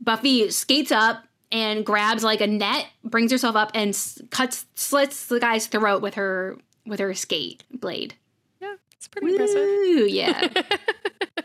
Buffy 0.02 0.50
skates 0.52 0.92
up 0.92 1.24
and 1.52 1.86
grabs 1.86 2.24
like 2.24 2.42
a 2.42 2.48
net, 2.48 2.88
brings 3.04 3.32
herself 3.32 3.56
up 3.56 3.72
and 3.74 3.90
s- 3.90 4.22
cuts, 4.30 4.66
slits 4.76 5.28
the 5.28 5.40
guy's 5.40 5.68
throat 5.68 6.02
with 6.02 6.16
her 6.16 6.58
with 6.86 7.00
her 7.00 7.14
skate 7.14 7.64
blade. 7.72 8.16
Yeah, 8.62 8.76
it's 8.96 9.08
pretty 9.08 9.32
impressive. 9.32 9.58
Ooh, 9.58 10.06
yeah. 10.10 10.48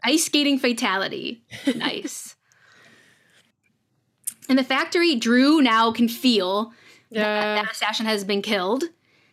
Ice 0.05 0.25
skating 0.25 0.59
fatality. 0.59 1.43
Nice. 1.77 2.37
In 4.49 4.57
the 4.57 4.65
factory, 4.65 5.15
Dru 5.17 5.61
now 5.63 5.93
can 5.93 6.09
feel 6.09 6.73
Yeah, 7.11 7.55
that 7.63 7.71
assassin 7.71 8.07
has 8.07 8.25
been 8.25 8.43
killed. 8.43 8.85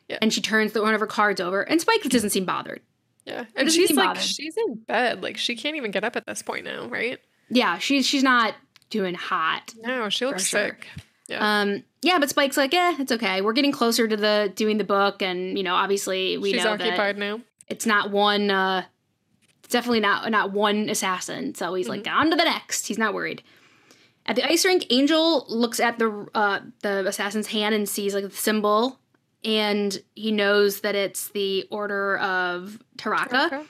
Yeah. 0.08 0.20
And 0.22 0.32
she 0.32 0.42
turns 0.42 0.74
the, 0.74 0.82
one 0.82 0.94
of 0.94 1.00
her 1.02 1.08
cards 1.08 1.42
over, 1.42 1.62
and 1.64 1.82
Spike 1.82 2.02
doesn't 2.04 2.30
seem 2.30 2.46
bothered. 2.46 2.82
yeah, 3.26 3.46
and 3.56 3.70
she's 3.72 3.92
like, 3.92 4.10
bothered. 4.10 4.24
she's 4.24 4.56
in 4.56 4.76
bed, 4.76 5.22
like 5.22 5.36
she 5.38 5.56
can't 5.56 5.76
even 5.76 5.92
get 5.92 6.04
up 6.06 6.16
at 6.16 6.26
this 6.26 6.42
point 6.42 6.64
now, 6.66 6.88
right? 6.88 7.20
Yeah, 7.50 7.78
she's 7.78 8.06
she's 8.06 8.24
not 8.24 8.56
doing 8.90 9.16
hot. 9.16 9.74
No, 9.82 10.08
she 10.10 10.26
looks 10.26 10.46
sure. 10.46 10.68
sick. 10.68 10.88
Yeah, 11.28 11.62
Um, 11.62 11.84
yeah, 12.02 12.20
but 12.20 12.30
Spike's 12.30 12.58
like, 12.58 12.74
eh, 12.74 12.96
it's 13.00 13.12
okay. 13.12 13.42
We're 13.42 13.54
getting 13.54 13.72
closer 13.72 14.08
to 14.08 14.16
the 14.18 14.52
doing 14.56 14.78
the 14.78 14.84
book, 14.84 15.22
and 15.22 15.58
you 15.58 15.64
know, 15.64 15.76
obviously, 15.76 16.38
we 16.38 16.54
she's 16.54 16.64
know 16.64 16.78
that 16.78 17.18
now. 17.18 17.42
it's 17.68 17.86
not 17.86 18.12
one. 18.12 18.50
Uh, 18.52 18.84
it's 19.64 19.70
definitely 19.74 20.00
not 20.00 20.30
not 20.32 20.52
one 20.52 20.90
assassin. 20.90 21.56
So 21.56 21.74
he's 21.74 21.90
like, 21.90 22.08
on 22.08 22.30
to 22.30 22.36
the 22.36 22.44
next. 22.46 22.88
He's 22.88 22.98
not 22.98 23.14
worried. 23.14 23.44
At 24.26 24.36
the 24.36 24.46
ice 24.50 24.66
rink, 24.66 24.86
Angel 24.90 25.46
looks 25.50 25.80
at 25.80 26.00
the 26.00 26.28
uh, 26.36 26.60
the 26.82 27.08
assassin's 27.08 27.48
hand 27.48 27.74
and 27.74 27.88
sees 27.88 28.14
like 28.14 28.26
the 28.26 28.36
symbol, 28.36 29.00
and 29.44 29.98
he 30.16 30.32
knows 30.32 30.82
that 30.82 30.96
it's 30.96 31.30
the 31.30 31.66
Order 31.72 32.18
of 32.18 32.80
Taraka. 32.98 33.48
Okay. 33.48 33.64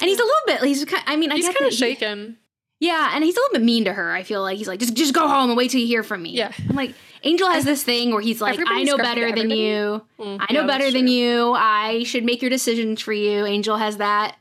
And 0.00 0.08
he's 0.08 0.18
a 0.18 0.22
little 0.22 0.34
bit. 0.46 0.60
He's. 0.62 0.84
I 1.06 1.16
mean, 1.16 1.32
I 1.32 1.36
He's 1.36 1.46
kind 1.46 1.56
of 1.56 1.62
that 1.64 1.70
he- 1.70 1.76
shaken. 1.76 2.38
yeah, 2.78 3.12
and 3.14 3.24
he's 3.24 3.36
a 3.36 3.40
little 3.40 3.54
bit 3.58 3.64
mean 3.64 3.84
to 3.86 3.92
her. 3.92 4.12
I 4.12 4.22
feel 4.22 4.42
like 4.42 4.58
he's 4.58 4.68
like, 4.68 4.78
just 4.80 4.94
just 4.94 5.14
go 5.14 5.26
home 5.28 5.50
and 5.50 5.56
wait 5.56 5.70
till 5.70 5.80
you 5.80 5.86
hear 5.86 6.02
from 6.02 6.22
me. 6.22 6.30
Yeah. 6.30 6.52
I'm 6.68 6.76
like, 6.76 6.94
Angel 7.22 7.48
has 7.48 7.64
this 7.64 7.82
thing 7.82 8.12
where 8.12 8.20
he's 8.22 8.40
like, 8.40 8.58
I 8.66 8.82
know 8.82 8.96
better 8.96 9.32
than 9.32 9.50
you. 9.50 10.02
Mm, 10.18 10.38
I 10.48 10.52
know 10.52 10.60
yeah, 10.62 10.66
better 10.66 10.90
than 10.90 11.06
you. 11.06 11.52
I 11.52 12.02
should 12.04 12.24
make 12.24 12.40
your 12.42 12.50
decisions 12.50 13.00
for 13.00 13.12
you. 13.12 13.44
Angel 13.44 13.76
has 13.76 13.98
that 13.98 14.36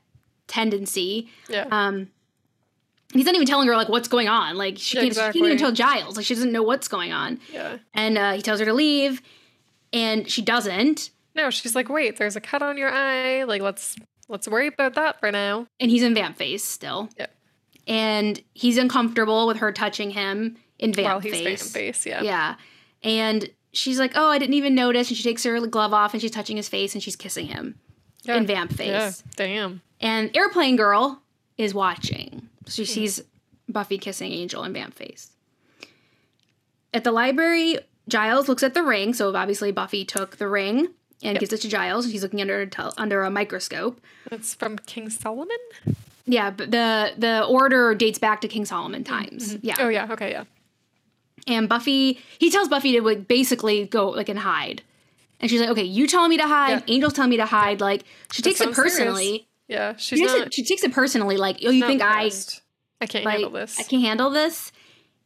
tendency. 0.47 1.29
Yeah, 1.49 1.65
Um, 1.71 2.09
he's 3.13 3.25
not 3.25 3.35
even 3.35 3.47
telling 3.47 3.67
her 3.67 3.75
like 3.75 3.89
what's 3.89 4.07
going 4.07 4.27
on. 4.27 4.57
Like 4.57 4.77
she, 4.77 4.97
Yeah, 4.97 5.03
can't, 5.03 5.13
she 5.13 5.19
can't 5.19 5.35
even 5.37 5.57
tell. 5.57 5.71
Giles. 5.71 6.17
Like 6.17 6.25
she 6.25 6.33
doesn't 6.35 6.51
know 6.51 6.63
what's 6.63 6.87
going 6.87 7.11
on. 7.11 7.39
yeah. 7.51 7.77
And 7.93 8.17
uh, 8.17 8.33
he 8.33 8.41
tells 8.41 8.59
her 8.59 8.65
to 8.65 8.73
leave, 8.73 9.21
and 9.93 10.29
she 10.29 10.41
doesn't. 10.41 11.11
No, 11.35 11.49
she's 11.49 11.75
like, 11.75 11.89
wait, 11.89 12.17
there's 12.17 12.35
a 12.35 12.41
cut 12.41 12.61
on 12.61 12.77
your 12.77 12.89
eye. 12.91 13.43
Like, 13.43 13.61
let's 13.61 13.95
let's 14.27 14.47
worry 14.47 14.67
about 14.67 14.95
that 14.95 15.19
for 15.19 15.31
now. 15.31 15.67
And 15.79 15.91
he's 15.91 16.03
in 16.03 16.13
vamp 16.13 16.37
face 16.37 16.63
still. 16.63 17.09
Yeah. 17.17 17.27
And 17.87 18.41
he's 18.53 18.77
uncomfortable 18.77 19.47
with 19.47 19.57
her 19.57 19.71
touching 19.71 20.11
him 20.11 20.57
in 20.79 20.93
vamp 20.93 21.05
While 21.07 21.19
he's 21.19 21.33
face. 21.33 21.43
face. 21.61 21.71
face, 21.71 22.05
yeah. 22.05 22.21
Yeah. 22.23 22.55
And 23.03 23.49
she's 23.73 23.99
like, 23.99 24.13
"Oh, 24.15 24.29
I 24.29 24.37
didn't 24.39 24.55
even 24.55 24.75
notice." 24.75 25.09
And 25.09 25.17
she 25.17 25.23
takes 25.23 25.43
her 25.43 25.59
glove 25.67 25.93
off 25.93 26.13
and 26.13 26.21
she's 26.21 26.31
touching 26.31 26.57
his 26.57 26.67
face 26.69 26.93
and 26.93 27.03
she's 27.03 27.15
kissing 27.15 27.47
him 27.47 27.75
Yeah. 28.23 28.37
in 28.37 28.47
vamp 28.47 28.73
face. 28.73 28.87
Yeah, 28.87 29.11
damn. 29.35 29.81
And 30.01 30.35
Airplane 30.35 30.75
Girl 30.75 31.21
is 31.57 31.73
watching. 31.73 32.49
Hmm. 32.65 32.69
She 32.71 32.85
sees 32.85 33.21
Buffy 33.67 33.97
kissing 33.97 34.31
Angel 34.31 34.63
in 34.63 34.73
vamp 34.73 34.93
face. 34.95 35.31
At 36.93 37.03
the 37.03 37.11
library, 37.11 37.77
Giles 38.07 38.47
looks 38.49 38.63
at 38.63 38.73
the 38.73 38.83
ring. 38.83 39.13
So 39.13 39.35
obviously 39.35 39.71
Buffy 39.71 40.03
took 40.05 40.37
the 40.37 40.47
ring 40.47 40.87
and 41.21 41.33
Yep. 41.35 41.39
gives 41.39 41.53
it 41.53 41.61
to 41.61 41.69
Giles. 41.69 42.05
And 42.05 42.11
he's 42.11 42.23
looking 42.23 42.41
under 42.41 42.61
a 42.61 42.67
tel- 42.67 42.93
under 42.97 43.23
a 43.23 43.29
microscope. 43.29 44.01
It's 44.31 44.55
from 44.55 44.77
King 44.79 45.09
Solomon. 45.09 45.57
Yeah, 46.25 46.49
but 46.51 46.71
the 46.71 47.13
the 47.17 47.43
order 47.45 47.93
dates 47.95 48.19
back 48.19 48.41
to 48.41 48.47
King 48.47 48.65
Solomon 48.65 49.03
times. 49.03 49.57
Yeah. 49.61 49.75
Oh 49.79 49.89
yeah, 49.89 50.07
okay, 50.11 50.31
yeah. 50.31 50.43
And 51.47 51.67
Buffy, 51.69 52.19
he 52.39 52.49
tells 52.51 52.67
Buffy 52.67 52.93
to 52.93 53.01
like, 53.01 53.27
basically 53.27 53.85
go 53.85 54.09
like 54.09 54.29
and 54.29 54.39
hide. 54.39 54.81
And 55.39 55.49
she's 55.49 55.61
like, 55.61 55.69
okay, 55.69 55.83
you 55.83 56.05
telling 56.07 56.29
me 56.29 56.37
to 56.37 56.47
hide, 56.47 56.83
Yeah. 56.87 56.93
Angel's 56.95 57.13
telling 57.13 57.29
me 57.31 57.37
to 57.37 57.45
hide. 57.45 57.79
Like 57.81 58.03
she 58.31 58.41
That 58.41 58.49
takes 58.49 58.61
it 58.61 58.63
sounds 58.65 58.75
serious. 58.75 58.95
personally. 58.97 59.47
Yeah, 59.67 59.95
She 59.97 60.15
she's 60.17 60.19
takes, 60.27 60.33
not. 60.39 60.47
it, 60.47 60.53
she 60.53 60.63
takes 60.65 60.83
it 60.83 60.91
personally, 60.91 61.37
like, 61.37 61.59
oh, 61.65 61.69
you 61.69 61.85
think 61.85 62.01
I. 62.01 62.31
I 63.01 63.05
can't 63.05 63.23
like 63.23 63.35
handle 63.35 63.51
this. 63.51 63.79
I 63.79 63.83
can't 63.83 64.01
handle 64.01 64.29
this? 64.31 64.71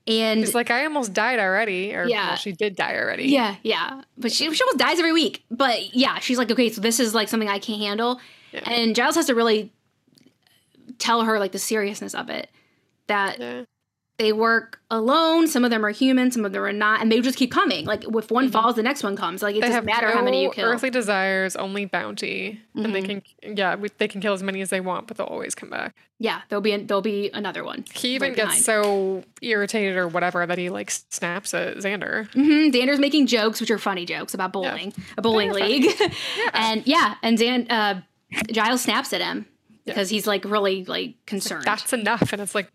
And 0.06 0.42
She's 0.42 0.54
like, 0.54 0.70
I 0.70 0.84
almost 0.84 1.14
died 1.14 1.40
already, 1.40 1.96
or 1.96 2.06
Yeah. 2.06 2.28
well, 2.28 2.36
she 2.36 2.52
did 2.52 2.76
die 2.76 2.96
already. 2.98 3.30
yeah, 3.30 3.56
yeah. 3.64 4.02
But 4.18 4.34
she, 4.34 4.54
she 4.54 4.62
almost 4.64 4.78
dies 4.78 5.00
every 5.00 5.14
week. 5.14 5.44
But 5.50 5.96
yeah, 5.96 6.20
she's 6.20 6.38
like, 6.38 6.52
okay, 6.52 6.70
so 6.70 6.82
this 6.82 7.00
is 7.00 7.16
like 7.16 7.30
something 7.30 7.48
I 7.48 7.58
can't 7.60 7.80
handle. 7.82 8.20
Yeah. 8.52 8.70
And 8.70 8.96
Giles 8.96 9.16
has 9.16 9.28
to 9.28 9.34
really 9.36 9.72
tell 11.00 11.24
her 11.24 11.40
like 11.40 11.54
the 11.54 11.60
seriousness 11.60 12.14
of 12.14 12.30
it. 12.30 12.50
That 13.08 13.40
Yeah. 13.40 13.64
They 14.18 14.32
work 14.32 14.80
alone. 14.92 15.48
Some 15.48 15.66
of 15.66 15.72
them 15.72 15.84
are 15.84 15.90
human, 15.90 16.30
some 16.32 16.46
of 16.46 16.52
them 16.52 16.62
are 16.64 16.72
not, 16.72 17.02
and 17.02 17.12
they 17.12 17.20
just 17.20 17.38
keep 17.38 17.52
coming. 17.52 17.86
Like 17.86 18.04
if 18.08 18.30
one 18.30 18.50
falls, 18.52 18.76
the 18.76 18.84
next 18.84 19.02
one 19.04 19.16
comes. 19.16 19.42
Like 19.42 19.56
it 19.56 19.62
they 19.62 19.68
doesn't 19.70 19.86
matter 19.86 20.08
no 20.08 20.14
how 20.14 20.22
many 20.24 20.44
you 20.44 20.52
kill. 20.52 20.66
earthly 20.70 20.90
desires, 20.92 21.56
only 21.56 21.86
bounty, 21.86 22.62
and 22.76 22.94
they 22.94 23.02
Mhm. 23.02 23.24
can 23.44 23.58
yeah 23.58 23.76
we, 23.76 23.90
they 23.98 24.08
can 24.08 24.22
kill 24.22 24.34
as 24.34 24.44
many 24.44 24.62
as 24.62 24.70
they 24.70 24.82
want, 24.82 25.08
but 25.08 25.18
they'll 25.18 25.26
always 25.28 25.56
come 25.56 25.70
back. 25.72 25.96
yeah, 26.20 26.42
there'll 26.50 26.62
be 26.62 26.78
there'll 26.78 27.02
be 27.02 27.32
another 27.34 27.64
one. 27.64 27.86
He 27.94 28.10
even 28.16 28.30
right 28.30 28.36
gets 28.36 28.48
behind. 28.50 28.64
so 28.64 29.24
irritated 29.42 29.98
or 29.98 30.08
whatever 30.08 30.46
that 30.46 30.58
he 30.60 30.70
like 30.70 30.92
snaps 30.92 31.54
at 31.56 31.78
Xander. 31.78 32.32
hmm 32.34 32.70
Xander's 32.72 33.00
making 33.00 33.26
jokes, 33.28 33.60
which 33.60 33.72
are 33.72 33.80
funny 33.80 34.06
jokes 34.06 34.34
about 34.36 34.54
bowling, 34.54 34.94
a 35.18 35.22
bowling 35.24 35.52
They're 35.52 35.66
league, 35.68 35.86
Yeah. 36.00 36.50
and 36.54 36.86
yeah, 36.86 37.16
and 37.24 37.38
Xan, 37.38 37.66
uh, 37.70 38.02
Giles 38.52 38.82
snaps 38.84 39.12
at 39.12 39.22
him 39.22 39.48
Yeah. 39.86 39.94
because 39.96 40.10
he's 40.10 40.28
like 40.28 40.46
really 40.46 40.86
like 40.86 41.16
concerned. 41.26 41.64
That's 41.66 41.92
enough, 41.94 42.32
and 42.32 42.42
it's 42.42 42.54
like, 42.56 42.70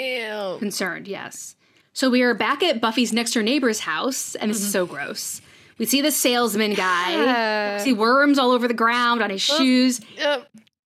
damn. 0.00 0.58
concerned, 0.58 1.06
yes. 1.08 1.56
So 1.92 2.08
we 2.08 2.22
are 2.22 2.34
back 2.34 2.62
at 2.62 2.80
Buffy's 2.80 3.12
next 3.12 3.32
door 3.32 3.42
neighbor's 3.42 3.80
house, 3.80 4.34
and 4.34 4.50
this 4.50 4.58
Mm-hmm. 4.58 4.66
is 4.66 4.72
so 4.72 4.86
gross. 4.86 5.40
We 5.78 5.86
see 5.86 6.00
the 6.02 6.12
salesman 6.12 6.74
guy. 6.74 7.12
Yeah. 7.12 7.78
See 7.78 7.92
worms 7.92 8.38
all 8.38 8.50
over 8.52 8.68
the 8.68 8.74
ground 8.74 9.22
on 9.22 9.30
his 9.30 9.40
shoes, 9.42 10.00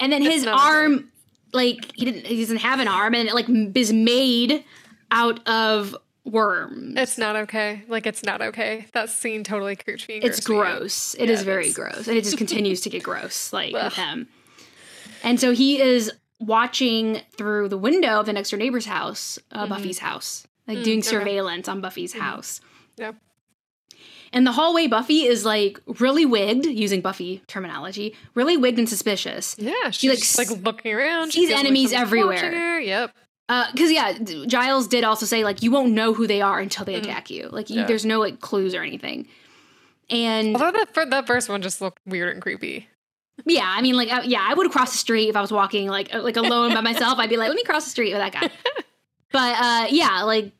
and 0.00 0.12
then 0.12 0.22
his 0.22 0.44
not 0.44 0.54
okay. 0.54 0.64
arm, 0.64 1.10
like 1.52 1.92
he 1.94 2.04
didn't, 2.04 2.26
he 2.26 2.40
doesn't 2.40 2.58
have 2.58 2.80
an 2.80 2.88
arm, 2.88 3.14
and 3.14 3.28
it 3.28 3.34
like 3.34 3.46
is 3.76 3.92
made 3.92 4.64
out 5.10 5.46
of 5.48 5.96
worms. 6.24 6.94
It's 6.96 7.18
not 7.18 7.36
okay. 7.36 7.82
Like 7.88 8.06
it's 8.06 8.22
not 8.22 8.40
okay. 8.40 8.86
That 8.92 9.10
scene 9.10 9.42
totally 9.44 9.76
creeps 9.76 10.06
me. 10.08 10.14
It's 10.16 10.40
grossed 10.40 10.48
me 10.48 10.56
gross. 10.56 11.14
It 11.18 11.28
is 11.28 11.40
Yeah, 11.40 11.42
it 11.42 11.44
very 11.44 11.72
gross, 11.72 12.06
and 12.08 12.16
it 12.16 12.24
just 12.24 12.38
continues 12.44 12.80
to 12.82 12.90
get 12.90 13.02
gross, 13.02 13.52
like 13.52 13.74
Ugh. 13.74 13.84
with 13.84 13.94
him. 13.94 14.28
And 15.24 15.40
so 15.40 15.52
he 15.52 15.80
is 15.80 16.12
watching 16.46 17.20
through 17.36 17.68
the 17.68 17.78
window 17.78 18.20
of 18.20 18.26
the 18.26 18.32
next 18.32 18.50
door 18.50 18.58
neighbor's 18.58 18.86
house, 18.86 19.38
uh, 19.52 19.66
Buffy's 19.66 19.98
house, 19.98 20.46
like 20.66 20.82
doing 20.82 21.00
Mm-hmm. 21.00 21.08
Mm, 21.14 21.18
okay. 21.18 21.24
surveillance 21.24 21.68
on 21.68 21.80
Buffy's 21.80 22.12
house. 22.14 22.60
Yep. 22.96 23.16
And 24.32 24.44
the 24.46 24.52
hallway, 24.52 24.88
Buffy 24.88 25.26
is 25.26 25.44
like 25.44 25.78
really 26.00 26.26
wigged, 26.26 26.66
using 26.66 27.00
Buffy 27.00 27.42
terminology, 27.46 28.16
really 28.34 28.56
wigged 28.56 28.78
and 28.80 28.88
suspicious. 28.88 29.54
Yeah, 29.58 29.90
she's 29.90 30.36
like, 30.36 30.48
like 30.50 30.64
looking 30.64 30.92
around. 30.94 31.32
she 31.32 31.40
sees 31.40 31.48
feels 31.50 31.58
like 31.58 31.64
enemies 31.66 31.92
everywhere. 31.92 32.50
her. 32.50 32.80
Yep. 32.80 33.14
Because 33.72 33.92
yeah, 33.92 34.14
Giles 34.46 34.88
did 34.88 35.04
also 35.04 35.26
say 35.26 35.44
like 35.44 35.62
you 35.62 35.70
won't 35.70 35.92
know 35.92 36.14
who 36.14 36.26
they 36.26 36.40
are 36.40 36.58
until 36.58 36.84
they 36.84 36.94
attack 36.96 37.30
you. 37.30 37.48
Like 37.52 37.68
you, 37.70 37.74
Mm-hmm. 37.74 37.80
Yeah. 37.82 37.86
there's 37.86 38.04
no 38.04 38.18
like 38.18 38.40
clues 38.40 38.74
or 38.74 38.82
anything. 38.82 39.28
And 40.10 40.56
Although 40.56 40.72
that 40.72 41.10
that 41.10 41.26
first 41.26 41.48
one 41.48 41.62
just 41.62 41.80
looked 41.80 42.00
weird 42.06 42.32
and 42.32 42.42
creepy. 42.42 42.88
Yeah, 43.46 43.64
I 43.66 43.82
mean, 43.82 43.96
like, 43.96 44.12
uh, 44.12 44.22
yeah, 44.24 44.46
I 44.48 44.54
would 44.54 44.70
cross 44.70 44.92
the 44.92 44.98
street 44.98 45.28
if 45.28 45.36
I 45.36 45.40
was 45.40 45.50
walking 45.52 45.88
like 45.88 46.14
uh, 46.14 46.22
like 46.22 46.36
alone 46.36 46.72
by 46.72 46.80
myself. 46.80 47.18
I'd 47.18 47.28
be 47.30 47.36
like, 47.36 47.48
let 47.48 47.56
me 47.56 47.64
cross 47.64 47.84
the 47.84 47.90
street 47.90 48.12
with 48.12 48.20
that 48.20 48.32
guy. 48.32 48.50
But 49.32 49.56
uh, 49.60 49.86
yeah, 49.90 50.22
like 50.22 50.52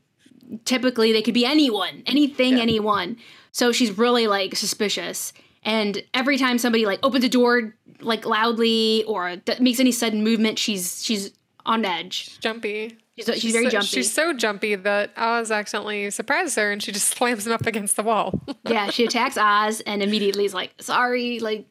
typically 0.65 1.13
they 1.13 1.23
could 1.23 1.35
be 1.35 1.45
anyone, 1.47 2.03
anything, 2.07 2.57
Yeah. 2.57 2.63
anyone. 2.63 3.17
So 3.53 3.71
she's 3.71 3.97
really 3.97 4.27
like 4.27 4.57
suspicious, 4.57 5.33
and 5.63 6.03
every 6.13 6.37
time 6.39 6.59
somebody 6.59 6.85
like 6.85 6.99
opens 7.05 7.25
a 7.25 7.29
door 7.29 7.77
like 8.01 8.27
loudly 8.27 9.05
or 9.05 9.37
d- 9.37 9.55
makes 9.61 9.79
any 9.79 9.93
sudden 9.93 10.25
movement, 10.25 10.59
she's 10.59 11.05
she's 11.05 11.31
on 11.65 11.85
edge. 11.85 12.41
Jumpy. 12.41 12.99
She's, 13.17 13.27
she's 13.41 13.53
very 13.53 13.67
so, 13.67 13.71
jumpy. 13.71 13.87
She's 13.87 14.13
so 14.13 14.33
jumpy 14.33 14.75
that 14.75 15.13
Oz 15.17 15.53
accidentally 15.53 16.11
surprises 16.11 16.57
her 16.57 16.73
and 16.73 16.83
she 16.83 16.91
just 16.91 17.07
slams 17.17 17.47
him 17.47 17.53
up 17.53 17.65
against 17.65 17.95
the 17.95 18.03
wall. 18.03 18.41
yeah, 18.69 18.91
she 18.91 19.05
attacks 19.07 19.39
Oz 19.39 19.81
and 19.83 20.03
immediately 20.03 20.45
is 20.47 20.53
like, 20.53 20.75
sorry, 20.81 21.39
like, 21.39 21.65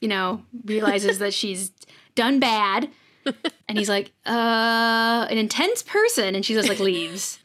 you 0.00 0.08
know, 0.08 0.42
realizes 0.64 1.18
that 1.20 1.32
she's 1.34 1.70
done 2.14 2.38
bad. 2.40 2.88
And 3.68 3.76
he's 3.76 3.88
like, 3.88 4.12
uh, 4.24 5.26
an 5.28 5.36
intense 5.38 5.82
person. 5.82 6.36
And 6.36 6.44
she 6.46 6.54
just 6.54 6.68
like 6.68 6.78
leaves. 6.78 7.40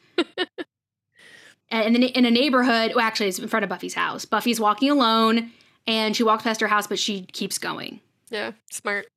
and 1.69 1.95
in, 1.95 2.01
the, 2.01 2.07
in 2.07 2.25
a 2.25 2.31
neighborhood, 2.31 2.91
well, 2.95 3.03
actually, 3.05 3.29
it's 3.29 3.39
in 3.39 3.47
front 3.47 3.63
of 3.63 3.69
Buffy's 3.69 3.93
house. 3.95 4.25
Buffy's 4.25 4.59
walking 4.59 4.91
alone 4.91 5.51
and 5.87 6.15
she 6.15 6.23
walks 6.23 6.43
past 6.43 6.61
her 6.61 6.67
house, 6.67 6.85
but 6.85 6.99
she 6.99 7.23
keeps 7.23 7.57
going. 7.57 7.99
yeah, 8.29 8.51
smart. 8.69 9.07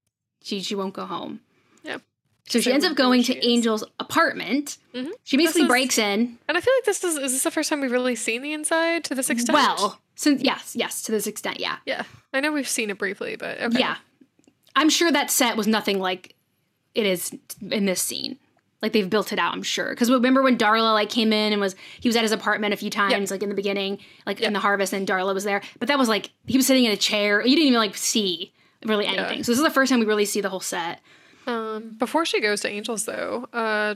She, 0.43 0.61
she 0.63 0.75
won't 0.75 0.95
go 0.95 1.05
home. 1.05 1.41
Yeah. 1.83 1.99
So 2.47 2.61
she 2.61 2.73
ends 2.73 2.85
up 2.85 2.95
going 2.97 3.23
to 3.25 3.37
is. 3.37 3.47
Angel's 3.47 3.85
apartment. 4.01 4.79
Mhm. 4.95 5.11
She 5.25 5.37
basically 5.37 5.63
is- 5.63 5.69
breaks 5.69 5.99
in. 5.99 6.39
And 6.49 6.57
I 6.57 6.61
feel 6.61 6.73
like 6.79 6.85
this 6.85 7.03
is 7.05 7.17
is 7.17 7.33
this 7.33 7.43
the 7.43 7.51
first 7.51 7.69
time 7.71 7.81
we've 7.81 7.91
really 7.93 8.15
seen 8.17 8.43
the 8.43 8.53
inside 8.53 9.05
to 9.05 9.15
this 9.15 9.31
extent? 9.31 9.55
Well, 9.57 9.99
since 10.15 10.43
yes, 10.43 10.75
yes, 10.77 11.03
to 11.03 11.13
this 11.13 11.27
extent, 11.27 11.61
yeah. 11.61 11.77
yeah. 11.87 12.05
I 12.35 12.41
know 12.41 12.53
we've 12.53 12.69
seen 12.69 12.91
it 12.91 12.99
briefly, 12.99 13.37
but 13.37 13.61
okay. 13.61 13.79
Yeah. 13.79 13.97
I'm 14.77 14.91
sure 14.91 15.11
that 15.11 15.31
set 15.31 15.57
was 15.57 15.67
nothing 15.67 16.01
like 16.01 16.35
it 16.95 17.07
is 17.07 17.33
in 17.71 17.87
this 17.87 18.03
scene. 18.03 18.39
Like 18.83 18.93
they've 18.93 19.09
built 19.09 19.33
it 19.33 19.39
out, 19.39 19.55
I'm 19.55 19.63
sure. 19.63 19.91
Because 19.91 20.11
remember 20.11 20.43
when 20.43 20.59
Darla 20.59 20.93
like 20.93 21.09
came 21.09 21.33
in 21.33 21.53
and 21.53 21.61
was 21.61 21.75
he 22.01 22.09
was 22.09 22.17
at 22.17 22.23
his 22.23 22.33
apartment 22.33 22.75
a 22.75 22.77
few 22.77 22.91
times, 22.91 23.31
like 23.31 23.43
in 23.43 23.49
the 23.49 23.55
beginning, 23.55 23.99
like 24.27 24.41
in 24.41 24.53
the 24.53 24.59
harvest, 24.61 24.93
and 24.93 25.07
Darla 25.09 25.33
was 25.33 25.45
there. 25.45 25.63
But 25.79 25.89
that 25.89 25.99
was 25.99 26.09
like 26.09 26.33
he 26.47 26.59
was 26.59 26.67
sitting 26.67 26.85
in 26.85 26.93
a 26.93 26.97
chair. 26.97 27.41
You 27.41 27.57
didn't 27.57 27.69
even 27.69 27.79
like 27.79 27.97
see 27.97 28.53
really 28.85 29.07
anything. 29.07 29.43
So 29.43 29.53
this 29.53 29.59
is 29.59 29.65
the 29.65 29.71
first 29.71 29.91
time 29.91 30.01
we 30.01 30.07
really 30.07 30.27
see 30.27 30.43
the 30.43 30.51
whole 30.51 30.61
set. 30.61 31.01
Um, 31.47 31.95
before 31.99 32.27
she 32.27 32.41
goes 32.41 32.61
to 32.63 32.69
Angels, 32.69 33.05
though, 33.07 33.49
uh, 33.53 33.95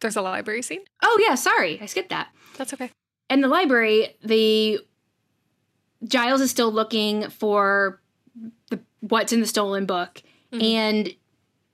there's 0.00 0.16
a 0.16 0.22
library 0.22 0.62
scene. 0.62 0.82
Oh 1.02 1.22
yeah, 1.26 1.34
sorry, 1.34 1.78
I 1.82 1.86
skipped 1.86 2.10
that. 2.10 2.28
That's 2.56 2.72
okay. 2.72 2.90
in 3.28 3.40
the 3.42 3.48
library, 3.48 4.16
the 4.22 4.78
Giles 6.04 6.40
is 6.40 6.50
still 6.50 6.72
looking 6.72 7.28
for 7.30 8.00
the, 8.70 8.78
what's 9.00 9.32
in 9.32 9.40
the 9.40 9.46
stolen 9.46 9.86
book, 9.86 10.22
and 10.52 11.14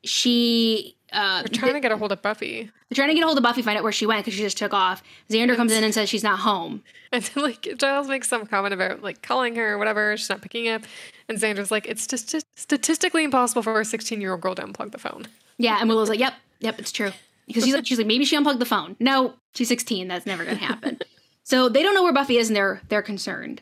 she 0.05 0.97
uh, 1.12 1.43
We're 1.45 1.59
trying 1.59 1.74
to 1.74 1.81
get 1.81 1.93
a 1.93 1.97
hold 1.97 2.12
of 2.12 2.22
Buffy, 2.22 2.70
they're 2.91 2.97
trying 2.97 3.09
to 3.09 3.14
get 3.14 3.22
a 3.22 3.26
hold 3.26 3.39
of 3.39 3.45
Buffy, 3.45 3.62
find 3.62 3.78
out 3.78 3.85
where 3.85 3.93
she 3.93 4.05
went 4.05 4.24
because 4.24 4.37
she 4.37 4.43
just 4.43 4.59
took 4.59 4.74
off. 4.74 5.03
Xander 5.28 5.55
comes 5.55 5.70
in 5.70 5.85
and 5.85 5.95
says 5.95 6.09
she's 6.09 6.24
not 6.24 6.41
home. 6.41 6.83
and 7.12 7.22
then, 7.22 7.45
like 7.45 7.68
Giles 7.78 8.09
makes 8.09 8.28
some 8.28 8.47
comment 8.47 8.74
about 8.74 9.03
like 9.03 9.22
calling 9.22 9.55
her 9.55 9.74
or 9.74 9.78
whatever. 9.78 10.16
She's 10.16 10.28
not 10.28 10.43
picking 10.43 10.68
up, 10.68 10.83
and 11.28 11.39
Xander's 11.39 11.70
like, 11.70 11.87
"It's 11.87 12.07
just 12.07 12.35
statistically 12.57 13.24
impossible 13.24 13.62
for 13.62 13.81
a 13.81 13.85
16 13.85 14.20
year 14.20 14.33
old 14.33 14.41
girl 14.41 14.55
to 14.57 14.62
unplug 14.62 14.91
the 14.91 14.99
phone." 14.99 15.26
Yeah, 15.57 15.78
and 15.81 15.89
Willow's 15.89 16.09
like, 16.09 16.20
"Yep, 16.20 16.35
yep, 16.61 16.78
it's 16.78 16.93
true." 16.93 17.12
Because 17.47 17.64
she's 17.64 17.74
like, 17.74 17.87
she's 17.87 17.99
like, 17.99 18.07
maybe 18.07 18.24
she 18.24 18.37
unplugged 18.37 18.61
the 18.61 18.64
phone. 18.64 18.95
No, 19.01 19.35
she's 19.55 19.66
16. 19.66 20.07
That's 20.07 20.24
never 20.24 20.45
gonna 20.45 20.57
happen. 20.57 21.01
so 21.43 21.68
they 21.68 21.83
don't 21.83 21.95
know 21.95 22.05
where 22.05 22.12
Buffy 22.12 22.39
is, 22.39 22.49
and 22.49 22.57
they're 22.57 22.81
they're 22.89 23.03
concerned. 23.03 23.61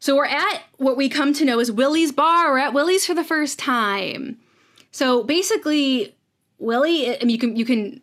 So 0.00 0.16
we're 0.16 0.26
at 0.26 0.62
what 0.76 0.96
we 0.96 1.08
come 1.08 1.32
to 1.34 1.44
know 1.44 1.58
as 1.58 1.72
Willie's 1.72 2.12
bar. 2.12 2.52
We're 2.52 2.58
at 2.58 2.72
Willie's 2.72 3.04
for 3.04 3.14
the 3.14 3.24
first 3.24 3.58
time. 3.58 4.38
So 4.92 5.22
basically, 5.24 6.14
Willie, 6.58 7.10
I 7.14 7.18
mean, 7.24 7.30
you 7.30 7.38
can 7.38 7.56
you 7.56 7.64
can 7.64 8.00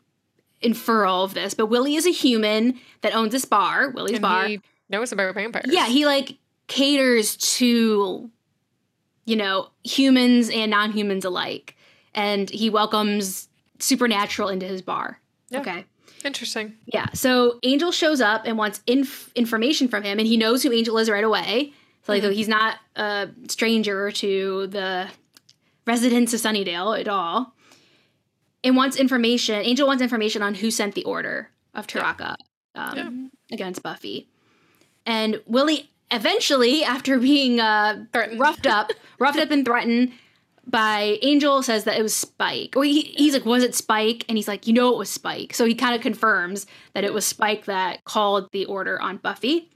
infer 0.62 1.06
all 1.06 1.24
of 1.24 1.34
this, 1.34 1.54
but 1.54 1.68
Willie 1.68 1.96
is 1.96 2.06
a 2.06 2.12
human 2.12 2.80
that 3.02 3.16
owns 3.16 3.32
this 3.32 3.46
bar, 3.46 3.90
Willie's 3.92 4.14
And 4.14 4.22
bar. 4.22 4.48
he 4.48 4.62
knows 4.90 5.12
about 5.12 5.34
vampires. 5.36 5.66
Yeah, 5.70 5.88
he 5.88 6.06
like 6.06 6.38
caters 6.68 7.38
to 7.58 8.30
you 9.28 9.36
know, 9.36 9.70
humans 9.84 10.52
and 10.52 10.70
non-humans 10.70 11.26
alike. 11.26 11.76
And 12.14 12.48
he 12.48 12.70
welcomes 12.70 13.50
supernatural 13.80 14.50
into 14.50 14.68
his 14.68 14.84
bar. 14.84 15.20
Yeah. 15.50 15.62
Okay. 15.62 15.86
interesting. 16.24 16.76
Yeah. 16.86 17.08
So 17.14 17.60
Angel 17.64 17.92
shows 17.92 18.22
up 18.22 18.44
and 18.46 18.56
wants 18.58 18.82
inf- 18.86 19.32
information 19.34 19.88
from 19.88 20.04
him 20.04 20.20
and 20.20 20.28
he 20.28 20.38
knows 20.38 20.62
who 20.62 20.72
Angel 20.72 20.98
is 21.00 21.10
right 21.10 21.24
away. 21.24 21.74
So 22.06 22.14
like 22.14 22.24
he's 22.24 22.48
not 22.48 22.78
a 22.96 23.30
stranger 23.48 24.12
to 24.12 24.68
the 24.68 25.08
residents 25.88 26.34
of 26.34 26.40
Sunnydale 26.40 27.00
at 27.00 27.08
all. 27.08 27.54
And 28.64 28.76
wants 28.76 28.98
information. 28.98 29.56
Angel 29.64 29.86
wants 29.86 30.02
information 30.02 30.42
on 30.42 30.56
who 30.56 30.72
sent 30.72 30.96
the 30.96 31.04
order 31.04 31.50
of 31.76 31.86
Taraka 31.86 32.36
um, 32.74 33.32
against 33.52 33.84
Buffy. 33.84 34.28
And 35.06 35.42
Willie 35.46 35.90
eventually, 36.12 36.84
after 36.84 37.20
being 37.20 37.60
uh, 37.60 38.06
Threatened. 38.12 38.40
roughed 38.40 38.68
up, 38.68 38.92
roughed 39.20 39.40
up 39.40 39.52
and 39.52 39.66
threatened 39.66 40.14
by 40.68 41.20
Angel, 41.22 41.62
says 41.62 41.84
that 41.84 42.00
it 42.00 42.02
was 42.02 42.16
Spike. 42.16 42.76
Or 42.76 42.84
he, 42.84 43.02
he's 43.02 43.34
like, 43.34 43.46
was 43.46 43.64
it 43.64 43.76
Spike? 43.76 44.26
And 44.28 44.36
he's 44.36 44.48
like, 44.48 44.66
you 44.66 44.74
know, 44.74 44.92
it 44.92 44.98
was 44.98 45.10
Spike. 45.10 45.54
So 45.54 45.66
he 45.66 45.76
kind 45.76 45.94
of 45.94 46.02
confirms 46.02 46.66
that 46.94 47.04
it 47.04 47.14
was 47.14 47.26
Spike 47.26 47.66
that 47.66 48.04
called 48.04 48.52
the 48.52 48.66
order 48.66 49.00
on 49.00 49.18
Buffy. 49.18 49.70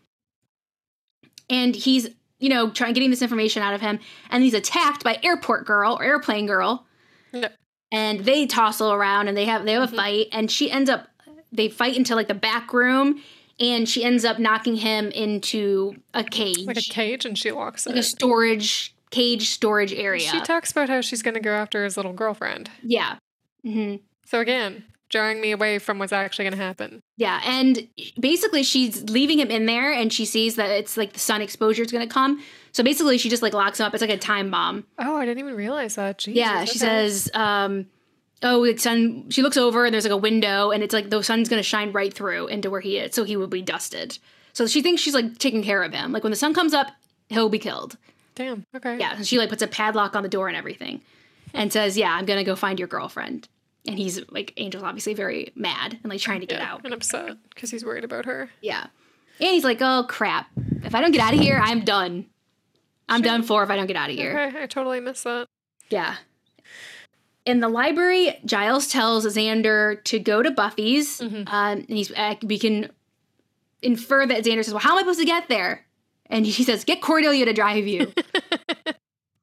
And 1.48 1.76
he's, 1.76 2.10
you 2.40 2.50
know, 2.50 2.70
trying 2.70 2.94
getting 2.94 3.10
this 3.10 3.22
information 3.22 3.62
out 3.64 3.74
of 3.74 3.82
him, 3.82 4.00
and 4.30 4.44
he's 4.44 4.54
attacked 4.54 5.04
by 5.04 5.20
Airport 5.24 5.66
Girl 5.66 5.98
or 6.00 6.04
Airplane 6.04 6.46
Girl. 6.48 6.86
No. 7.32 7.48
and 7.92 8.22
they 8.22 8.48
tossle 8.48 8.92
around 8.92 9.28
and 9.28 9.38
they 9.38 9.46
have 9.46 9.64
they 9.66 9.74
have 9.74 9.94
a 9.94 9.96
fight 9.96 10.28
and 10.32 10.50
she 10.50 10.72
ends 10.72 10.90
up 10.90 11.08
they 11.52 11.70
fight 11.70 11.96
into 11.96 12.16
like 12.16 12.28
the 12.28 12.34
back 12.34 12.74
room 12.74 13.22
and 13.60 13.88
she 13.88 14.04
ends 14.04 14.26
up 14.26 14.40
knocking 14.40 14.76
him 14.78 15.12
into 15.12 15.96
a 16.16 16.24
cage. 16.24 16.66
Like 16.66 16.78
a 16.78 16.82
cage, 16.82 17.26
and 17.26 17.38
she 17.38 17.52
locks 17.52 17.86
like 17.86 17.98
a 17.98 18.04
storage 18.04 18.96
cage 19.12 19.50
storage 19.50 19.94
area 19.94 20.22
She 20.22 20.40
talks 20.42 20.72
about 20.72 20.88
how 20.90 21.02
she's 21.02 21.22
going 21.22 21.34
to 21.34 21.40
go 21.40 21.52
after 21.52 21.84
his 21.84 21.98
little 21.98 22.14
girlfriend. 22.14 22.70
yeah. 22.84 23.18
Hmm 23.64 23.96
So 24.26 24.40
again, 24.40 24.84
drawing 25.10 25.42
me 25.42 25.52
away 25.52 25.80
from 25.80 26.00
what's 26.00 26.14
actually 26.14 26.46
going 26.46 26.58
to 26.58 26.64
happen. 26.64 27.02
yeah 27.18 27.42
and 27.44 27.88
basically 28.20 28.64
she's 28.64 29.04
leaving 29.10 29.40
him 29.40 29.50
in 29.50 29.66
there 29.66 29.92
and 29.92 30.14
she 30.14 30.26
sees 30.26 30.56
that 30.56 30.70
it's 30.70 30.96
like 30.98 31.14
the 31.14 31.20
sun 31.20 31.42
exposure 31.42 31.84
is 31.84 31.92
going 31.92 32.08
to 32.08 32.14
come 32.14 32.42
so 32.72 32.84
basically 32.84 33.18
she 33.18 33.30
just 33.30 33.42
like 33.42 33.54
locks 33.54 33.80
him 33.80 33.86
up 33.86 33.94
it's 33.94 34.02
like 34.02 34.10
a 34.10 34.18
time 34.18 34.50
bomb 34.52 34.86
Oh, 35.00 35.16
I 35.18 35.26
didn't 35.26 35.40
even 35.40 35.56
realize 35.56 35.96
that. 35.96 36.20
Jesus, 36.20 36.38
yeah 36.38 36.64
she 36.66 36.72
okay. 36.72 36.80
says 36.80 37.30
um 37.34 37.88
oh, 38.42 38.66
the 38.66 38.78
sun. 38.78 39.30
She 39.30 39.42
looks 39.42 39.58
over 39.58 39.84
and 39.86 39.94
there's 39.94 40.06
like 40.06 40.14
a 40.14 40.18
window, 40.18 40.72
and 40.72 40.82
it's 40.82 40.94
like 40.94 41.10
the 41.10 41.22
sun's 41.22 41.50
gonna 41.50 41.62
shine 41.62 41.92
right 41.92 42.14
through 42.14 42.48
into 42.48 42.70
where 42.70 42.80
he 42.80 42.98
is, 42.98 43.14
so 43.14 43.26
he 43.26 43.36
will 43.36 43.48
be 43.48 43.62
dusted. 43.62 44.18
So 44.54 44.66
she 44.66 44.82
thinks 44.82 45.02
she's 45.02 45.14
like 45.14 45.38
taking 45.40 45.62
care 45.62 45.84
of 45.84 45.92
him. 45.94 46.14
Like 46.14 46.24
when 46.24 46.32
the 46.32 46.38
sun 46.38 46.54
comes 46.54 46.74
up, 46.74 46.88
he'll 47.28 47.50
be 47.50 47.60
killed. 47.60 47.98
Damn. 48.36 48.66
Okay. 48.74 48.98
Yeah, 48.98 49.16
and 49.18 49.28
she 49.28 49.38
like 49.38 49.50
puts 49.50 49.62
a 49.62 49.68
padlock 49.68 50.16
on 50.16 50.24
the 50.24 50.30
door 50.30 50.48
and 50.48 50.56
everything, 50.56 51.02
and 51.54 51.74
says, 51.74 51.98
"Yeah, 51.98 52.14
I'm 52.14 52.26
gonna 52.26 52.46
go 52.46 52.56
find 52.56 52.80
your 52.80 52.88
girlfriend." 52.88 53.50
And 53.90 54.00
he's 54.00 54.22
like, 54.30 54.54
Angel's 54.58 54.84
obviously 54.84 55.14
very 55.14 55.52
mad 55.56 55.98
and 56.04 56.10
like 56.12 56.22
trying 56.22 56.40
to 56.42 56.46
get 56.46 56.60
Yeah, 56.60 56.74
out. 56.74 56.82
and 56.86 56.94
upset 56.94 57.38
because 57.50 57.72
he's 57.72 57.84
worried 57.84 58.04
about 58.04 58.26
her. 58.26 58.50
Yeah, 58.62 58.88
and 59.40 59.50
he's 59.50 59.64
like, 59.64 59.80
"Oh 59.82 60.06
crap! 60.08 60.48
If 60.84 60.94
I 60.96 61.02
don't 61.02 61.12
get 61.12 61.22
out 61.22 61.34
of 61.34 61.40
here, 61.40 61.60
I'm 61.64 61.82
done. 61.86 62.26
I'm 63.08 63.22
done 63.22 63.44
for 63.44 63.64
if 63.64 63.70
I 63.70 63.76
don't 63.76 63.88
get 63.88 63.96
out 63.96 64.10
of 64.10 64.16
here." 64.16 64.38
Okay, 64.50 64.64
I 64.64 64.66
totally 64.68 65.00
missed 65.00 65.24
that. 65.24 65.48
Yeah. 65.90 66.16
In 67.46 67.62
the 67.62 67.70
library, 67.70 68.40
Giles 68.46 68.88
tells 68.90 69.26
Xander 69.26 70.04
to 70.04 70.20
go 70.20 70.44
to 70.44 70.52
Buffy's. 70.52 71.20
Mm-hmm. 71.20 71.48
Um, 71.48 71.86
and 71.88 71.90
he's 71.90 72.12
uh, 72.12 72.36
we 72.44 72.60
can 72.60 72.92
infer 73.82 74.26
that 74.28 74.44
Xander 74.44 74.64
says, 74.64 74.74
"Well, 74.74 74.82
how 74.82 74.92
am 74.92 74.98
I 74.98 75.02
supposed 75.02 75.20
to 75.20 75.26
get 75.26 75.48
there?" 75.50 75.86
And 76.28 76.46
he 76.46 76.64
says, 76.64 76.84
"Get 76.84 77.02
Cordelia 77.02 77.46
to 77.46 77.54
drive 77.54 77.88
you." 77.88 78.12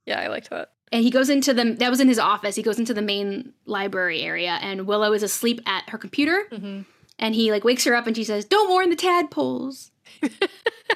Yeah, 0.07 0.21
I 0.21 0.29
liked 0.29 0.51
that. 0.51 0.71
and 0.93 1.03
he 1.03 1.11
goes 1.11 1.29
into 1.29 1.53
the 1.53 1.73
that 1.81 1.91
was 1.91 2.01
in 2.01 2.09
his 2.09 2.19
office. 2.19 2.55
He 2.57 2.63
goes 2.63 2.79
into 2.79 2.95
the 2.95 3.03
main 3.03 3.53
library 3.67 4.23
area, 4.23 4.59
and 4.63 4.87
Willow 4.87 5.13
is 5.13 5.23
asleep 5.23 5.61
at 5.67 5.89
her 5.91 5.99
computer. 5.99 6.45
Mm-hmm. 6.51 6.83
And 7.19 7.35
he 7.35 7.51
like 7.51 7.65
wakes 7.65 7.85
her 7.85 7.95
up, 7.95 8.07
and 8.07 8.15
she 8.17 8.25
says, 8.25 8.45
"Don't 8.45 8.69
warn 8.71 8.91
the 8.91 8.97
tadpoles." 8.97 9.91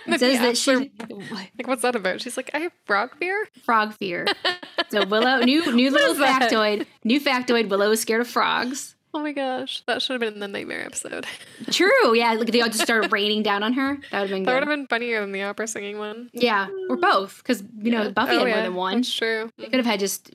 And 0.07 0.19
says 0.21 0.39
that 0.39 0.57
she 0.57 0.73
Like, 1.31 1.67
what's 1.67 1.83
that 1.83 1.97
about? 1.97 2.21
She's 2.21 2.37
like, 2.37 2.51
I 2.55 2.61
have 2.61 2.73
frog 2.85 3.17
fear. 3.19 3.49
frog 3.65 3.93
fear. 3.95 4.27
so 4.89 5.05
Willow, 5.05 5.41
new 5.41 5.75
new 5.75 5.91
little 5.91 6.15
factoid, 6.15 6.87
new 7.05 7.21
factoid. 7.21 7.69
Willow 7.69 7.91
is 7.91 8.01
scared 8.01 8.21
of 8.21 8.29
frogs. 8.29 8.95
Oh 9.13 9.19
my 9.19 9.33
gosh, 9.33 9.83
that 9.87 10.03
should 10.03 10.15
have 10.15 10.21
been 10.21 10.41
the 10.41 10.47
nightmare 10.47 10.85
episode. 10.85 11.27
True. 11.71 12.15
Yeah. 12.15 12.35
Like 12.35 12.53
they 12.53 12.61
all 12.61 12.69
just 12.69 12.83
started 12.83 13.11
raining 13.11 13.43
down 13.43 13.63
on 13.63 13.73
her. 13.73 13.99
That 14.13 14.21
would 14.21 14.31
have 14.31 14.37
been 14.37 14.43
That 14.45 14.55
would 14.55 14.63
have 14.63 14.69
been 14.69 14.87
funnier 14.87 15.21
than 15.21 15.33
the 15.33 15.43
opera 15.43 15.67
singing 15.67 15.99
one. 15.99 16.31
yeah. 16.33 16.69
Or 16.89 16.97
mm. 16.97 17.01
both. 17.01 17.39
Because, 17.39 17.63
you 17.79 17.91
know, 17.91 18.11
Buffy 18.13 18.37
Oh, 18.37 18.45
had 18.45 18.55
more 18.55 18.63
than 18.63 18.75
one. 18.75 18.97
That's 18.99 19.13
true. 19.13 19.51
They 19.59 19.65
could 19.65 19.75
have 19.75 19.87
had 19.87 19.99
just 19.99 20.35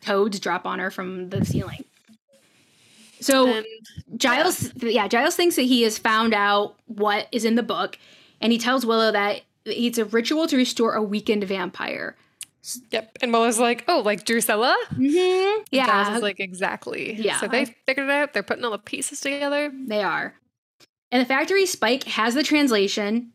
toads 0.00 0.40
drop 0.40 0.66
on 0.66 0.78
her 0.78 0.90
from 0.90 1.28
the 1.30 1.44
ceiling. 1.44 1.84
So 3.20 3.46
And 3.48 3.66
Giles, 4.16 4.72
yeah, 4.82 5.06
Giles 5.06 5.36
thinks 5.36 5.56
that 5.56 5.62
he 5.62 5.82
has 5.82 5.98
found 5.98 6.34
out 6.34 6.76
what 6.86 7.28
is 7.32 7.44
in 7.44 7.54
the 7.54 7.62
book, 7.62 7.98
and 8.40 8.50
he 8.50 8.58
tells 8.58 8.86
Willow 8.86 9.12
that 9.12 9.42
it's 9.66 9.98
a 9.98 10.06
ritual 10.06 10.46
to 10.46 10.56
restore 10.56 10.94
a 10.94 11.02
weakened 11.02 11.44
vampire. 11.44 12.16
Yep. 12.90 13.18
And 13.22 13.32
Willow's 13.32 13.58
like, 13.58 13.84
oh, 13.88 14.00
like 14.04 14.24
Drusilla? 14.24 14.76
Mm-hmm. 14.92 15.04
Giles 15.12 15.64
Yeah, 15.70 16.16
is 16.16 16.22
like, 16.22 16.40
exactly. 16.40 17.14
Yeah. 17.14 17.40
So 17.40 17.48
they 17.48 17.64
figured 17.86 18.08
it 18.08 18.12
out. 18.12 18.32
They're 18.32 18.42
putting 18.42 18.64
all 18.64 18.70
the 18.70 18.78
pieces 18.78 19.20
together. 19.20 19.72
they 19.74 20.02
are. 20.02 20.34
And 21.12 21.20
the 21.22 21.26
factory, 21.26 21.66
Spike 21.66 22.04
has 22.04 22.34
the 22.34 22.42
translation. 22.42 23.32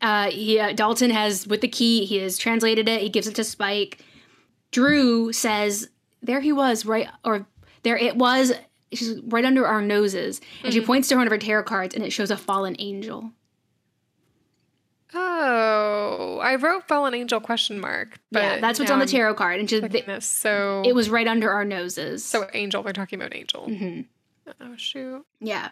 Uh, 0.00 0.30
he, 0.30 0.58
uh, 0.58 0.72
Dalton 0.72 1.10
has 1.10 1.46
with 1.46 1.60
the 1.60 1.68
key. 1.68 2.04
He 2.04 2.18
has 2.18 2.38
translated 2.38 2.88
it. 2.88 3.00
He 3.02 3.08
gives 3.08 3.26
it 3.26 3.34
to 3.36 3.44
Spike. 3.44 4.02
Dru 4.70 5.32
says, 5.32 5.88
"There 6.22 6.40
he 6.40 6.52
was, 6.52 6.84
right, 6.84 7.08
or 7.24 7.46
there 7.82 7.96
it 7.96 8.16
was." 8.16 8.52
She's 8.92 9.20
right 9.24 9.44
under 9.44 9.66
our 9.66 9.82
noses, 9.82 10.40
and 10.62 10.72
she 10.72 10.80
points 10.80 11.08
to 11.08 11.16
one 11.16 11.26
of 11.26 11.30
her 11.30 11.38
tarot 11.38 11.64
cards, 11.64 11.94
and 11.94 12.04
it 12.04 12.10
shows 12.10 12.30
a 12.30 12.36
fallen 12.36 12.76
angel. 12.78 13.30
Oh, 15.14 16.40
I 16.42 16.56
wrote 16.56 16.86
fallen 16.88 17.14
angel 17.14 17.40
question 17.40 17.78
mark. 17.80 18.18
But 18.32 18.42
yeah, 18.42 18.60
that's 18.60 18.78
what's 18.78 18.90
on 18.90 18.98
the 18.98 19.06
tarot 19.06 19.34
card, 19.34 19.60
and 19.60 19.68
she, 19.70 19.78
clicking 19.80 20.04
this. 20.06 20.26
So 20.26 20.82
it 20.84 20.94
was 20.94 21.08
right 21.10 21.26
under 21.28 21.50
our 21.50 21.64
noses. 21.64 22.24
so 22.24 22.48
angel. 22.54 22.82
They're 22.82 22.92
talking 22.92 23.20
about 23.20 23.34
angel. 23.34 23.66
hmm 23.66 24.00
Oh 24.60 24.76
shoot. 24.76 25.24
Yeah. 25.40 25.70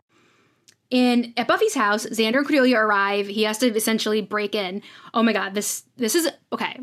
In 0.90 1.32
at 1.36 1.48
Buffy's 1.48 1.74
house, 1.74 2.06
Xander 2.06 2.38
and 2.38 2.46
Cordelia 2.46 2.78
arrive. 2.78 3.26
He 3.26 3.42
has 3.44 3.58
to 3.58 3.66
essentially 3.74 4.20
break 4.20 4.54
in. 4.54 4.82
Oh 5.14 5.22
my 5.22 5.32
god, 5.32 5.54
this 5.54 5.84
this 5.96 6.14
is 6.14 6.28
okay. 6.52 6.78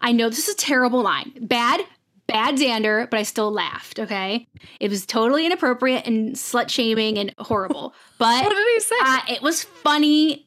I 0.00 0.12
know 0.12 0.28
this 0.28 0.48
is 0.48 0.54
a 0.54 0.58
terrible 0.58 1.02
line. 1.02 1.32
Bad, 1.40 1.82
bad 2.32 2.56
Xander, 2.56 3.08
but 3.08 3.18
I 3.18 3.22
still 3.22 3.52
laughed, 3.52 3.98
okay? 3.98 4.46
It 4.80 4.90
was 4.90 5.06
totally 5.06 5.46
inappropriate 5.46 6.06
and 6.06 6.34
slut 6.34 6.68
shaming 6.68 7.18
and 7.18 7.34
horrible. 7.38 7.94
But 8.18 8.44
What 8.44 8.50
did 8.54 8.74
he 8.74 8.80
say? 8.80 8.94
uh, 9.02 9.18
it 9.28 9.42
was 9.42 9.64
funny 9.64 10.44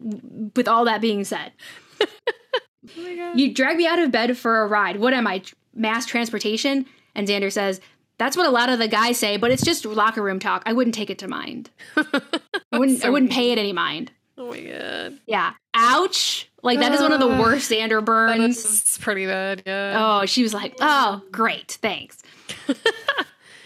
with 0.56 0.68
all 0.68 0.86
that 0.86 1.02
being 1.02 1.24
said. 1.26 1.52
oh. 2.02 3.34
You 3.36 3.54
drag 3.54 3.78
me 3.78 3.86
out 3.86 4.00
of 4.00 4.12
bed 4.12 4.38
for 4.38 4.62
a 4.62 4.68
ride. 4.68 4.98
What 5.00 5.14
am 5.14 5.28
I, 5.28 5.42
mass 5.74 6.06
transportation? 6.06 6.86
And 7.16 7.28
Xander 7.28 7.52
says, 7.52 7.82
That's 8.18 8.38
what 8.38 8.48
a 8.48 8.52
lot 8.52 8.70
of 8.70 8.80
the 8.80 8.88
guys 8.88 9.18
say, 9.20 9.36
but 9.38 9.52
it's 9.52 9.64
just 9.64 9.86
locker 9.86 10.22
room 10.22 10.40
talk. 10.40 10.64
I 10.66 10.72
wouldn't 10.74 10.96
take 10.96 11.10
it 11.10 11.20
to 11.20 11.28
mind. 11.28 11.70
I 11.98 12.80
wouldn't 12.80 13.04
I 13.04 13.10
wouldn't 13.10 13.32
pay 13.32 13.52
it 13.52 13.58
any 13.58 13.74
mind. 13.74 14.12
Oh 14.38 14.50
my 14.50 14.60
god. 14.62 15.20
Yeah. 15.26 15.54
Ouch. 15.74 16.50
Like 16.64 16.80
that 16.80 16.92
is 16.94 17.02
one 17.02 17.12
of 17.14 17.20
the 17.20 17.28
worst 17.28 17.70
Xander 17.72 18.04
burns. 18.04 18.64
It's 18.66 18.98
pretty 19.02 19.26
bad. 19.26 19.64
Yeah. 19.66 19.96
Oh, 20.22 20.26
she 20.26 20.44
was 20.44 20.54
like, 20.54 20.76
Oh, 20.82 21.22
great, 21.32 21.78
thanks. 21.82 22.22
so 22.68 22.74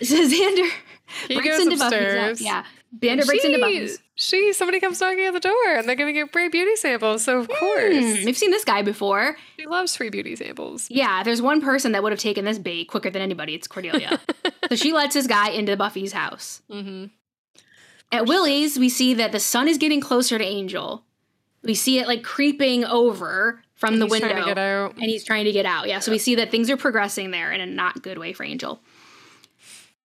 Xander 0.01 0.69
he 1.27 1.35
breaks 1.35 1.49
goes 1.49 1.59
into 1.65 1.77
Buffy's 1.77 1.81
upstairs. 1.81 2.39
house. 2.39 2.41
Yeah. 2.41 2.63
Xander 2.99 3.25
breaks 3.25 3.45
into 3.45 3.57
She- 3.57 3.61
Buffy's. 3.61 3.99
She, 4.21 4.51
somebody 4.51 4.81
comes 4.81 4.99
knocking 4.99 5.23
at 5.23 5.31
the 5.33 5.39
door 5.39 5.75
and 5.77 5.87
they're 5.87 5.95
giving 5.95 6.13
her 6.17 6.27
free 6.27 6.49
beauty 6.49 6.75
samples. 6.75 7.23
So, 7.23 7.39
of 7.39 7.47
course, 7.47 7.95
Hmm, 8.19 8.25
we've 8.25 8.37
seen 8.37 8.51
this 8.51 8.65
guy 8.65 8.81
before. 8.81 9.37
she 9.57 9.65
loves 9.65 9.95
free 9.95 10.09
beauty 10.09 10.35
samples. 10.35 10.87
Yeah, 10.91 11.23
there's 11.23 11.41
one 11.41 11.61
person 11.61 11.93
that 11.93 12.03
would 12.03 12.11
have 12.11 12.19
taken 12.19 12.43
this 12.43 12.57
bait 12.59 12.89
quicker 12.89 13.09
than 13.09 13.21
anybody, 13.21 13.53
it's 13.55 13.65
Cordelia. 13.65 14.19
so 14.69 14.75
she 14.75 14.91
lets 14.91 15.13
this 15.13 15.25
guy 15.25 15.51
into 15.51 15.77
Buffy's 15.77 16.11
house. 16.11 16.61
hmm 16.69 17.05
At 18.11 18.25
Willie's, 18.27 18.79
we 18.79 18.89
see 18.89 19.13
that 19.15 19.31
the 19.31 19.39
sun 19.39 19.67
is 19.67 19.77
getting 19.77 20.01
closer 20.01 20.37
to 20.37 20.43
Angel. 20.43 21.03
We 21.63 21.75
see 21.75 21.99
it 21.99 22.07
like 22.07 22.23
creeping 22.23 22.85
over 22.85 23.61
from 23.75 23.99
the 23.99 24.05
He's 24.05 24.11
window. 24.11 24.29
trying 24.29 24.41
to 24.43 24.47
get 24.49 24.57
out. 24.57 24.93
And 24.95 25.03
he's 25.03 25.23
trying 25.23 25.45
to 25.45 25.51
get 25.51 25.65
out. 25.65 25.87
Yeah, 25.87 25.99
so 25.99 26.11
we 26.11 26.17
see 26.17 26.35
that 26.35 26.51
things 26.51 26.69
are 26.69 26.77
progressing 26.77 27.31
there 27.31 27.51
in 27.51 27.61
a 27.61 27.65
not 27.65 28.01
good 28.01 28.17
way 28.17 28.33
for 28.33 28.43
Angel. 28.43 28.81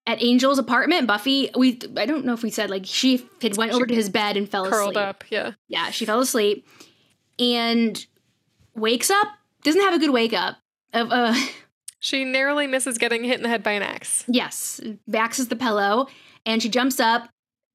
At 0.06 0.22
Angel's 0.22 0.58
apartment, 0.58 1.06
Buffy, 1.06 1.50
we 1.56 1.78
I 1.96 2.04
don't 2.04 2.26
know 2.26 2.34
if 2.34 2.42
we 2.42 2.50
said 2.50 2.68
like 2.68 2.82
she 2.84 3.26
had 3.40 3.56
went 3.56 3.72
over 3.72 3.86
to 3.86 3.94
his 3.94 4.10
bed 4.10 4.36
and 4.36 4.46
fell 4.48 4.64
asleep. 4.64 4.74
Curled 4.74 4.96
asleep. 4.96 5.06
up. 5.08 5.24
Yeah. 5.30 5.52
Yeah, 5.68 5.90
she 5.90 6.04
fell 6.04 6.20
asleep 6.20 6.66
and 7.38 8.04
wakes 8.74 9.10
up. 9.10 9.28
Doesn't 9.62 9.80
have 9.80 9.94
a 9.94 9.98
good 9.98 10.10
wake 10.10 10.34
up. 10.34 10.56
Of 10.92 11.10
uh, 11.10 11.34
She 12.00 12.22
narrowly 12.24 12.66
misses 12.66 12.98
getting 12.98 13.24
hit 13.24 13.36
in 13.38 13.42
the 13.42 13.48
head 13.48 13.62
by 13.62 13.72
an 13.72 13.82
axe. 13.82 14.24
yes, 14.28 14.78
baxes 15.08 15.48
the 15.48 15.56
pillow, 15.56 16.06
and 16.44 16.62
she 16.62 16.68
jumps 16.68 17.00
up, 17.00 17.30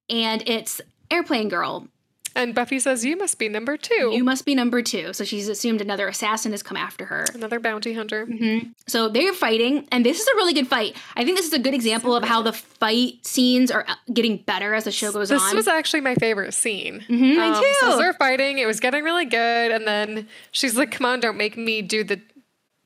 and 0.09 0.43
it's 0.47 0.81
Airplane 1.11 1.49
Girl. 1.49 1.87
And 2.35 2.53
Buffy 2.53 2.79
says, 2.79 3.03
You 3.03 3.17
must 3.17 3.39
be 3.39 3.49
number 3.49 3.75
two. 3.75 4.11
You 4.13 4.23
must 4.23 4.45
be 4.45 4.53
number 4.53 4.83
two. 4.83 5.13
So 5.13 5.23
she's 5.23 5.49
assumed 5.49 5.81
another 5.81 6.07
assassin 6.07 6.51
has 6.51 6.61
come 6.61 6.77
after 6.77 7.05
her. 7.05 7.25
Another 7.33 7.59
bounty 7.59 7.93
hunter. 7.93 8.25
hmm 8.27 8.59
So 8.87 9.09
they're 9.09 9.33
fighting, 9.33 9.87
and 9.91 10.05
this 10.05 10.19
is 10.21 10.27
a 10.27 10.35
really 10.35 10.53
good 10.53 10.67
fight. 10.67 10.95
I 11.17 11.25
think 11.25 11.37
this 11.37 11.47
is 11.47 11.53
a 11.53 11.59
good 11.59 11.73
example 11.73 12.15
of 12.15 12.23
how 12.23 12.43
the 12.43 12.53
fight 12.53 13.25
scenes 13.25 13.71
are 13.71 13.83
uh, 13.87 13.95
getting 14.13 14.37
better 14.37 14.75
as 14.75 14.83
the 14.83 14.91
show 14.91 15.11
goes 15.11 15.29
This 15.29 15.41
on. 15.41 15.47
This 15.49 15.55
was 15.55 15.67
actually 15.67 16.01
my 16.01 16.13
favorite 16.15 16.53
scene. 16.53 17.03
Mhm, 17.09 17.35
mine 17.35 17.53
Um, 17.55 17.63
So 17.81 17.91
too. 17.93 17.97
they're 17.97 18.13
fighting. 18.13 18.59
It 18.59 18.67
was 18.67 18.79
getting 18.79 19.03
really 19.03 19.25
good. 19.25 19.71
And 19.71 19.87
then 19.87 20.27
she's 20.51 20.77
like, 20.77 20.91
Come 20.91 21.05
on, 21.07 21.19
don't 21.19 21.35
make 21.37 21.57
me 21.57 21.81
do 21.81 22.03
the. 22.03 22.21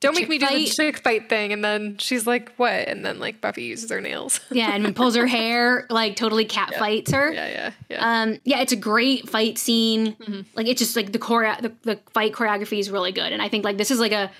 Don't 0.04 0.14
make 0.14 0.28
me 0.28 0.38
do 0.38 0.46
the 0.46 0.66
chick 0.66 0.98
fight 0.98 1.28
thing. 1.28 1.52
And 1.52 1.64
then 1.64 1.96
she's 1.98 2.26
like, 2.26 2.52
What? 2.56 2.72
And 2.72 3.04
then, 3.04 3.18
like, 3.18 3.40
Buffy 3.40 3.64
uses 3.64 3.90
her 3.90 4.00
nails. 4.00 4.38
yeah, 4.50 4.72
and 4.74 4.94
pulls 4.94 5.16
her 5.16 5.26
hair, 5.26 5.86
like 5.90 6.14
totally 6.16 6.44
cat 6.56 6.74
fights 6.76 7.10
her. 7.12 7.32
yeah, 7.32 7.48
yeah, 7.48 7.70
yeah. 7.90 8.22
Um, 8.22 8.38
yeah, 8.44 8.60
it's 8.60 8.72
a 8.72 8.76
great 8.76 9.28
fight 9.28 9.58
scene. 9.58 10.14
Mm-hmm. 10.14 10.40
Like 10.54 10.68
it's 10.68 10.78
just 10.80 10.94
like 10.96 11.12
the 11.12 11.18
choreo- 11.18 11.60
the, 11.60 11.72
the 11.82 12.00
fight 12.12 12.32
choreography 12.32 12.78
is 12.78 12.90
really 12.90 13.12
good, 13.12 13.32
and 13.32 13.42
I 13.42 13.48
think 13.48 13.64
like 13.64 13.78
this 13.78 13.90
is 13.90 13.98
like 13.98 14.12
a, 14.12 14.30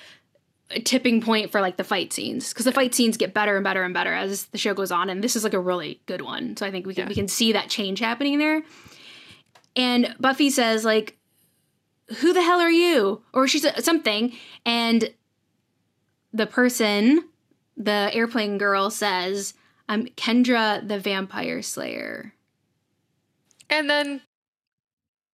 a 0.70 0.80
tipping 0.80 1.20
point 1.20 1.50
for 1.52 1.60
like 1.60 1.76
the 1.76 1.84
fight 1.84 2.12
scenes 2.12 2.50
because 2.52 2.64
the 2.64 2.72
fight 2.72 2.94
scenes 2.94 3.16
get 3.16 3.34
better 3.34 3.56
and 3.56 3.64
better 3.64 3.82
and 3.82 3.92
better 3.92 4.12
as 4.12 4.46
the 4.46 4.58
show 4.58 4.74
goes 4.74 4.90
on, 4.92 5.10
and 5.10 5.22
this 5.24 5.36
is 5.36 5.44
like 5.44 5.54
a 5.54 5.60
really 5.60 6.00
good 6.06 6.22
one. 6.22 6.56
So 6.56 6.64
I 6.66 6.70
think 6.70 6.86
we 6.86 6.94
can 6.94 7.02
Yeah. 7.04 7.08
we 7.08 7.14
can 7.14 7.28
see 7.28 7.52
that 7.52 7.68
change 7.68 7.98
happening 8.00 8.38
there. 8.38 8.62
And 9.76 10.14
Buffy 10.20 10.50
says 10.50 10.84
like, 10.84 11.16
"Who 12.18 12.32
the 12.32 12.42
hell 12.42 12.60
are 12.60 12.70
you?" 12.70 13.22
Or 13.32 13.48
she 13.48 13.58
said 13.58 13.82
something, 13.84 14.32
and 14.64 15.10
the 16.35 16.47
person, 16.47 17.24
the 17.76 18.11
airplane 18.12 18.59
girl, 18.59 18.91
says, 18.91 19.55
"I'm 19.89 20.07
Kendra, 20.09 20.87
the 20.87 20.99
vampire 20.99 21.62
slayer." 21.62 22.35
And 23.70 23.89
then 23.89 24.20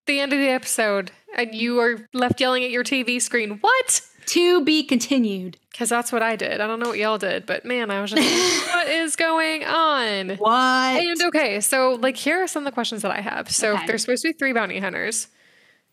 the 0.07 0.20
end 0.20 0.32
of 0.32 0.38
the 0.38 0.48
episode, 0.48 1.11
and 1.36 1.55
you 1.55 1.80
are 1.80 2.09
left 2.12 2.40
yelling 2.40 2.62
at 2.64 2.70
your 2.70 2.84
TV 2.84 3.20
screen. 3.20 3.59
What? 3.61 4.03
To 4.26 4.62
be 4.64 4.84
continued. 4.84 5.57
Because 5.72 5.88
that's 5.88 6.12
what 6.12 6.22
I 6.22 6.36
did. 6.36 6.61
I 6.61 6.66
don't 6.66 6.78
know 6.78 6.90
what 6.90 6.98
y'all 6.98 7.18
did, 7.18 7.46
but 7.46 7.64
man, 7.64 7.90
I 7.90 8.01
was 8.01 8.11
just 8.12 8.22
like, 8.22 8.74
what 8.74 8.88
is 8.88 9.16
going 9.16 9.64
on? 9.64 10.30
What? 10.36 10.53
And 10.53 11.20
okay, 11.22 11.61
so 11.61 11.94
like 12.01 12.16
here 12.16 12.42
are 12.42 12.46
some 12.46 12.62
of 12.62 12.64
the 12.66 12.72
questions 12.74 13.03
that 13.03 13.11
I 13.11 13.20
have. 13.20 13.51
So 13.51 13.74
Okay. 13.74 13.86
there's 13.86 14.03
supposed 14.03 14.22
to 14.22 14.28
be 14.28 14.32
three 14.34 14.53
bounty 14.53 14.78
hunters. 14.78 15.28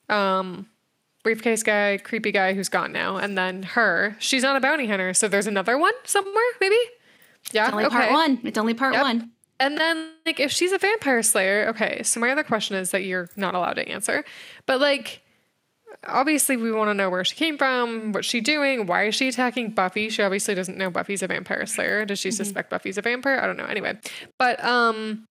Um 0.09 0.67
briefcase 1.23 1.63
guy, 1.63 1.97
creepy 1.97 2.31
guy 2.31 2.53
who's 2.53 2.69
gone 2.69 2.91
now, 2.91 3.17
and 3.17 3.37
then 3.37 3.63
her. 3.63 4.15
She's 4.19 4.43
not 4.43 4.55
a 4.55 4.59
bounty 4.59 4.87
hunter, 4.87 5.13
so 5.13 5.27
there's 5.27 5.47
another 5.47 5.77
one 5.77 5.93
somewhere, 6.03 6.33
maybe? 6.61 6.77
Yeah. 7.51 7.65
It's 7.65 7.73
only 7.73 7.85
okay. 7.85 7.95
part 7.95 8.11
one. 8.11 8.39
It's 8.43 8.57
only 8.57 8.73
part 8.73 8.93
Yep. 8.93 9.03
one. 9.03 9.31
And 9.59 9.77
then, 9.77 10.11
like, 10.25 10.39
if 10.39 10.51
she's 10.51 10.71
a 10.71 10.77
vampire 10.77 11.23
slayer, 11.23 11.67
okay. 11.69 12.03
So 12.03 12.19
my 12.19 12.29
other 12.29 12.43
question 12.43 12.75
is 12.75 12.91
that 12.91 13.03
you're 13.03 13.29
not 13.35 13.55
allowed 13.55 13.73
to 13.73 13.87
answer, 13.89 14.23
but 14.67 14.79
like, 14.79 15.21
obviously 16.05 16.57
we 16.57 16.71
want 16.71 16.89
to 16.89 16.93
know 16.93 17.09
where 17.09 17.23
she 17.23 17.35
came 17.35 17.57
from, 17.57 18.11
what's 18.11 18.27
she 18.27 18.39
doing, 18.39 18.85
why 18.85 19.05
is 19.05 19.15
she 19.15 19.27
attacking 19.27 19.71
Buffy? 19.71 20.09
She 20.09 20.21
obviously 20.21 20.53
doesn't 20.53 20.77
know 20.77 20.89
Buffy's 20.91 21.23
a 21.23 21.27
vampire 21.27 21.65
slayer. 21.65 22.05
Does 22.05 22.19
she 22.19 22.29
suspect 22.31 22.69
Buffy's 22.69 22.97
a 22.97 23.01
vampire? 23.01 23.39
I 23.39 23.47
don't 23.47 23.57
know. 23.57 23.65
Anyway, 23.65 23.97
but 24.37 24.63
um, 24.63 25.27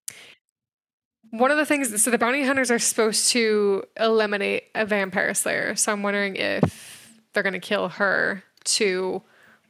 one 1.38 1.50
of 1.50 1.56
the 1.56 1.66
things. 1.66 2.02
So 2.02 2.10
the 2.10 2.18
bounty 2.18 2.42
hunters 2.42 2.70
are 2.70 2.78
supposed 2.78 3.30
to 3.30 3.84
eliminate 3.98 4.64
a 4.74 4.84
vampire 4.86 5.34
slayer. 5.34 5.74
So 5.76 5.92
I'm 5.92 6.02
wondering 6.02 6.36
if 6.36 7.20
they're 7.32 7.42
gonna 7.42 7.60
kill 7.60 7.88
her 7.90 8.42
to, 8.64 9.22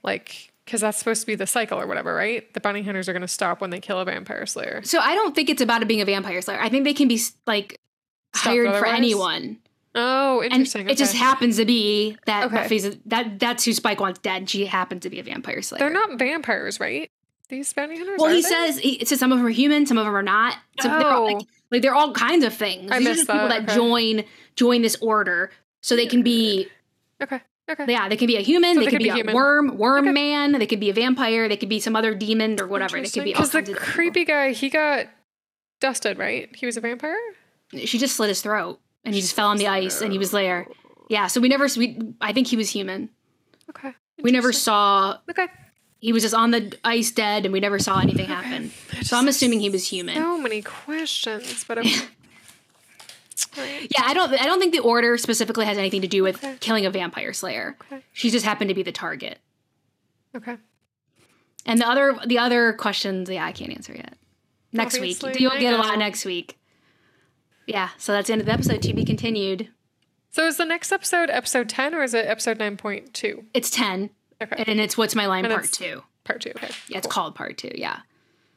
like. 0.02 0.52
Because 0.64 0.80
that's 0.80 0.98
supposed 0.98 1.20
to 1.20 1.28
be 1.28 1.36
the 1.36 1.46
cycle 1.46 1.80
or 1.80 1.86
whatever, 1.86 2.12
right? 2.12 2.52
The 2.52 2.58
bounty 2.58 2.82
hunters 2.82 3.08
are 3.08 3.12
going 3.12 3.20
to 3.22 3.28
stop 3.28 3.60
when 3.60 3.70
they 3.70 3.78
kill 3.78 4.00
a 4.00 4.04
vampire 4.04 4.44
slayer. 4.46 4.80
So 4.82 4.98
I 4.98 5.14
don't 5.14 5.32
think 5.32 5.48
it's 5.48 5.62
about 5.62 5.80
it 5.80 5.86
being 5.86 6.00
a 6.00 6.04
vampire 6.04 6.42
slayer. 6.42 6.58
I 6.60 6.68
think 6.68 6.82
they 6.82 6.92
can 6.92 7.06
be 7.06 7.20
like 7.46 7.80
Stopped 8.34 8.46
hired 8.56 8.74
for 8.74 8.84
anyone. 8.84 9.58
Oh, 9.94 10.40
And 10.40 10.52
interesting. 10.52 10.90
it 10.90 10.98
just 10.98 11.14
happens 11.14 11.58
to 11.58 11.64
be 11.64 12.18
that 12.26 12.46
Okay. 12.46 12.56
Buffy's 12.56 12.84
a, 12.84 12.98
that 13.06 13.38
that's 13.38 13.64
who 13.64 13.72
Spike 13.72 14.00
wants 14.00 14.18
dead. 14.18 14.50
She 14.50 14.66
happens 14.66 15.02
to 15.02 15.08
be 15.10 15.20
a 15.20 15.22
vampire 15.22 15.62
slayer. 15.62 15.78
They're 15.78 15.90
not 15.90 16.18
vampires, 16.18 16.80
right? 16.80 17.08
These 17.48 17.72
bounty 17.72 17.98
hunters. 17.98 18.18
Well, 18.18 18.34
he 18.34 18.42
they? 18.42 18.48
says 18.48 18.78
he 18.78 19.04
says 19.04 19.20
some 19.20 19.30
of 19.30 19.38
them 19.38 19.46
are 19.46 19.50
human, 19.50 19.86
some 19.86 19.98
of 19.98 20.04
them 20.04 20.16
are 20.16 20.22
not. 20.22 20.56
So 20.80 20.88
they're 20.88 21.06
all, 21.06 21.36
oh. 21.36 21.40
Like, 21.70 21.76
like 21.76 21.82
they're 21.82 21.94
all 21.94 22.12
kinds 22.12 22.44
of 22.44 22.54
things. 22.54 22.90
I 22.90 22.98
These 22.98 23.06
are 23.08 23.14
just 23.14 23.30
people 23.30 23.48
that, 23.48 23.62
okay. 23.64 23.74
join 23.74 24.24
join 24.54 24.82
this 24.82 24.96
order, 25.00 25.50
so 25.82 25.96
they 25.96 26.06
can 26.06 26.22
be 26.22 26.68
Okay. 27.22 27.40
Okay. 27.68 27.84
yeah 27.88 28.08
they 28.08 28.16
can 28.16 28.28
be 28.28 28.36
a 28.36 28.40
human, 28.42 28.74
So 28.74 28.80
they, 28.80 28.86
they 28.86 28.90
could 28.92 28.98
be, 28.98 29.04
be 29.04 29.10
a 29.10 29.14
human. 29.14 29.34
worm 29.34 29.76
worm 29.76 30.04
Okay. 30.04 30.12
man, 30.12 30.52
they 30.52 30.66
could 30.66 30.80
be 30.80 30.90
a 30.90 30.94
vampire, 30.94 31.48
they 31.48 31.56
could 31.56 31.68
be 31.68 31.80
some 31.80 31.96
other 31.96 32.14
demon 32.14 32.60
or 32.60 32.66
whatever. 32.66 33.00
They 33.00 33.08
could 33.08 33.24
be 33.24 33.32
Because 33.32 33.50
the 33.50 33.58
kinds 33.58 33.68
of 33.70 33.74
different 33.76 33.94
creepy 33.94 34.24
guy, 34.24 34.52
he 34.52 34.70
got 34.70 35.06
dusted, 35.80 36.18
right? 36.18 36.54
He 36.54 36.66
was 36.66 36.76
a 36.76 36.80
vampire. 36.80 37.16
She 37.84 37.98
just 37.98 38.14
slit 38.16 38.28
his 38.28 38.40
throat, 38.40 38.80
and 39.04 39.14
he 39.14 39.20
just 39.20 39.34
fell 39.34 39.48
on 39.48 39.56
the 39.56 39.66
ice, 39.66 40.00
and 40.00 40.12
he 40.12 40.18
was 40.18 40.30
there. 40.30 40.66
Yeah, 41.08 41.26
so 41.26 41.40
we 41.40 41.48
never 41.48 41.66
we 41.76 41.98
I 42.20 42.32
think 42.32 42.46
he 42.46 42.56
was 42.56 42.70
human. 42.70 43.10
Okay. 43.70 43.92
We 44.22 44.30
never 44.30 44.52
saw 44.52 45.18
Okay. 45.28 45.48
He 46.06 46.12
was 46.12 46.22
just 46.22 46.36
on 46.36 46.52
the 46.52 46.72
ice 46.84 47.10
dead, 47.10 47.44
and 47.46 47.52
we 47.52 47.58
never 47.58 47.80
saw 47.80 47.98
anything 47.98 48.26
happen. 48.26 48.70
So 49.02 49.16
I'm 49.16 49.26
assuming 49.26 49.58
he 49.58 49.70
was 49.70 49.88
human. 49.88 50.14
So 50.14 50.38
many 50.38 50.62
questions, 50.62 51.64
but. 51.66 51.84
Right. 53.58 53.86
Yeah, 53.90 54.04
I 54.04 54.14
don't. 54.14 54.32
I 54.32 54.44
don't 54.44 54.60
think 54.60 54.72
the 54.72 54.80
order 54.80 55.16
specifically 55.18 55.66
has 55.66 55.76
anything 55.78 56.02
to 56.02 56.06
do 56.08 56.22
with 56.22 56.36
Okay. 56.36 56.56
killing 56.60 56.86
a 56.86 56.90
vampire 56.90 57.32
slayer. 57.32 57.76
Okay. 57.90 58.02
She 58.12 58.30
just 58.30 58.44
happened 58.44 58.68
to 58.68 58.74
be 58.74 58.82
the 58.82 58.92
target. 58.92 59.38
Okay. 60.34 60.56
And 61.64 61.80
the 61.80 61.88
other, 61.88 62.16
the 62.24 62.38
other 62.38 62.72
questions, 62.74 63.28
yeah, 63.28 63.44
I 63.44 63.52
can't 63.52 63.72
answer 63.72 63.94
yet. 63.94 64.14
Next 64.72 64.94
Obviously, 64.96 65.30
week, 65.32 65.40
you'll 65.40 65.58
get 65.58 65.74
a 65.74 65.78
lot 65.78 65.98
next 65.98 66.24
week. 66.24 66.58
Yeah, 67.66 67.88
so 67.98 68.12
that's 68.12 68.26
the 68.28 68.34
end 68.34 68.40
of 68.40 68.46
the 68.46 68.52
episode. 68.52 68.80
To 68.82 68.92
be 68.94 69.04
continued. 69.04 69.68
So 70.30 70.46
is 70.46 70.56
the 70.58 70.64
next 70.66 70.92
episode 70.92 71.28
episode 71.30 71.68
ten 71.68 71.94
or 71.94 72.02
is 72.02 72.14
it 72.14 72.26
episode 72.26 72.58
nine 72.58 72.76
point 72.76 73.12
two? 73.14 73.44
It's 73.54 73.70
ten, 73.70 74.10
Okay. 74.42 74.64
and 74.66 74.80
it's 74.80 74.96
what's 74.98 75.14
my 75.14 75.26
line 75.26 75.44
And 75.44 75.52
part 75.54 75.70
two. 75.72 76.02
Part 76.24 76.40
two. 76.40 76.50
Okay. 76.50 76.68
Yeah, 76.88 76.98
it's 76.98 77.06
called 77.06 77.34
part 77.34 77.56
two. 77.56 77.70
Yeah. 77.74 78.00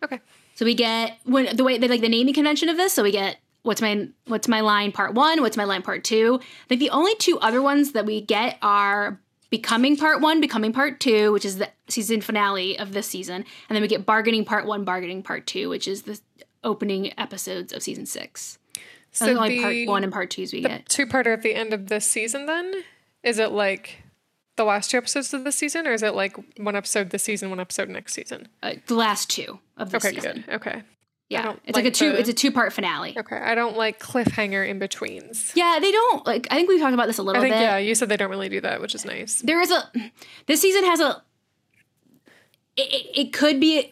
Okay. 0.04 0.20
So 0.56 0.66
we 0.66 0.74
get 0.74 1.18
when 1.24 1.56
the 1.56 1.64
way 1.64 1.78
they 1.78 1.88
like 1.88 2.02
the 2.02 2.10
naming 2.10 2.34
convention 2.34 2.68
of 2.70 2.78
this. 2.78 2.94
So 2.94 3.04
we 3.04 3.12
get 3.12 3.38
what's 3.64 3.82
my 3.82 4.08
what's 4.26 4.48
my 4.48 4.62
line 4.62 4.92
part 4.92 5.14
one, 5.14 5.42
what's 5.42 5.56
my 5.58 5.64
line 5.64 5.82
part 5.82 6.04
two. 6.04 6.40
I 6.42 6.68
think 6.68 6.80
the 6.80 6.90
only 6.90 7.16
two 7.16 7.40
other 7.40 7.62
ones 7.62 7.94
that 7.94 8.06
we 8.06 8.22
get 8.22 8.58
are 8.62 9.20
becoming 9.50 9.96
part 9.98 10.22
one, 10.22 10.42
becoming 10.42 10.74
part 10.74 11.00
two, 11.00 11.32
which 11.32 11.46
is 11.46 11.58
the 11.58 11.70
season 11.88 12.22
finale 12.22 12.78
of 12.78 12.92
this 12.94 13.08
season, 13.08 13.36
and 13.36 13.76
then 13.76 13.82
we 13.82 13.88
get 13.88 14.06
bargaining 14.06 14.46
part 14.46 14.66
one, 14.66 14.84
bargaining 14.84 15.24
part 15.24 15.48
two, 15.48 15.70
which 15.70 15.88
is 15.88 16.04
the 16.04 16.20
opening 16.64 17.18
episodes 17.18 17.72
of 17.74 17.82
season 17.82 18.06
six. 18.06 18.60
So 19.12 19.26
So 19.26 19.38
only 19.38 19.58
the 19.58 19.62
part 19.64 19.88
one 19.88 20.04
and 20.04 20.14
part 20.14 20.30
twos 20.30 20.54
we 20.54 20.62
the 20.62 20.70
get. 20.70 20.90
two 20.90 21.06
parter 21.08 21.34
at 21.34 21.42
the 21.42 21.56
end 21.56 21.74
of 21.74 21.88
this 21.88 22.06
season 22.06 22.46
then 22.46 22.84
is 23.24 23.40
it 23.40 23.52
like 23.52 24.04
the 24.60 24.66
last 24.66 24.92
two 24.92 24.98
episodes 24.98 25.34
of 25.34 25.44
the 25.44 25.52
season 25.52 25.88
or 25.88 25.94
is 25.94 26.04
it 26.04 26.14
like 26.14 26.38
one 26.58 26.76
episode 26.76 27.10
this 27.10 27.24
season, 27.24 27.50
one 27.50 27.60
episode 27.60 27.90
next 27.90 28.14
season? 28.14 28.48
Uh, 28.62 28.74
the 28.88 28.94
last 28.96 29.30
two 29.30 29.60
of 29.78 29.90
this 29.90 30.06
Okay, 30.06 30.16
season. 30.16 30.44
good. 30.46 30.54
Okay. 30.56 30.84
Yeah, 31.30 31.54
it's 31.64 31.76
like, 31.76 31.86
like 31.86 31.86
a 31.86 31.92
two. 31.92 32.12
the- 32.12 32.20
It's 32.20 32.30
a 32.30 32.34
two 32.34 32.52
part 32.52 32.74
finale. 32.74 33.16
Okay. 33.18 33.38
I 33.38 33.54
don't 33.54 33.78
like 33.78 34.00
cliffhanger 34.00 34.68
in 34.68 34.80
betweens. 34.80 35.52
Yeah, 35.56 35.78
they 35.80 35.92
don't 35.92 36.26
like. 36.26 36.48
I 36.50 36.56
think 36.56 36.70
we've 36.70 36.80
talked 36.82 36.94
about 36.96 37.06
this 37.06 37.20
a 37.20 37.24
little 37.24 37.40
think 37.42 37.54
bit. 37.54 37.62
yeah, 37.62 37.78
you 37.78 37.94
said 37.94 38.10
they 38.10 38.18
don't 38.18 38.32
really 38.32 38.50
do 38.50 38.60
that, 38.62 38.82
which 38.82 38.96
is 38.96 39.06
nice. 39.06 39.40
there 39.42 39.62
is 39.62 39.70
a 39.72 39.92
this 40.48 40.60
season 40.62 40.84
has 40.86 41.00
a 41.00 41.22
it, 42.78 43.06
it, 43.28 43.34
could 43.34 43.60
be 43.60 43.92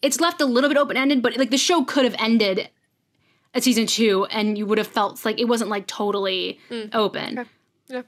it's 0.00 0.18
left 0.20 0.40
a 0.40 0.46
little 0.46 0.70
bit 0.70 0.78
open 0.78 0.96
ended 0.96 1.20
but 1.22 1.36
like 1.36 1.50
the 1.50 1.58
show 1.58 1.84
could 1.84 2.04
have 2.04 2.14
ended 2.18 2.68
at 3.52 3.62
season 3.64 3.84
two 3.86 4.24
and 4.26 4.56
you 4.56 4.64
would 4.64 4.78
have 4.78 4.86
felt 4.86 5.24
like 5.24 5.40
it 5.40 5.46
wasn't 5.46 5.68
like 5.68 5.86
totally 5.86 6.58
open 6.92 7.40
Okay. 7.40 7.48
Yeah. 7.88 8.02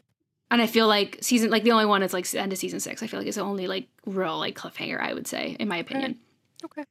And 0.53 0.63
i 0.63 0.67
feel 0.69 0.87
like 0.87 1.19
season 1.21 1.51
like 1.51 1.65
the 1.65 1.73
only 1.73 1.87
one 1.87 2.03
is 2.05 2.13
like 2.13 2.33
end 2.35 2.53
of 2.53 2.59
season 2.59 2.79
six 2.79 3.03
i 3.03 3.09
feel 3.09 3.19
like 3.19 3.27
it's 3.27 3.37
the 3.37 3.43
only 3.43 3.67
like 3.67 3.89
real 4.07 4.39
like 4.39 4.55
cliffhanger 4.57 5.01
i 5.01 5.13
would 5.13 5.27
say 5.27 5.57
in 5.59 5.67
my 5.67 5.79
opinion 5.79 6.19
Okay. 6.65 6.85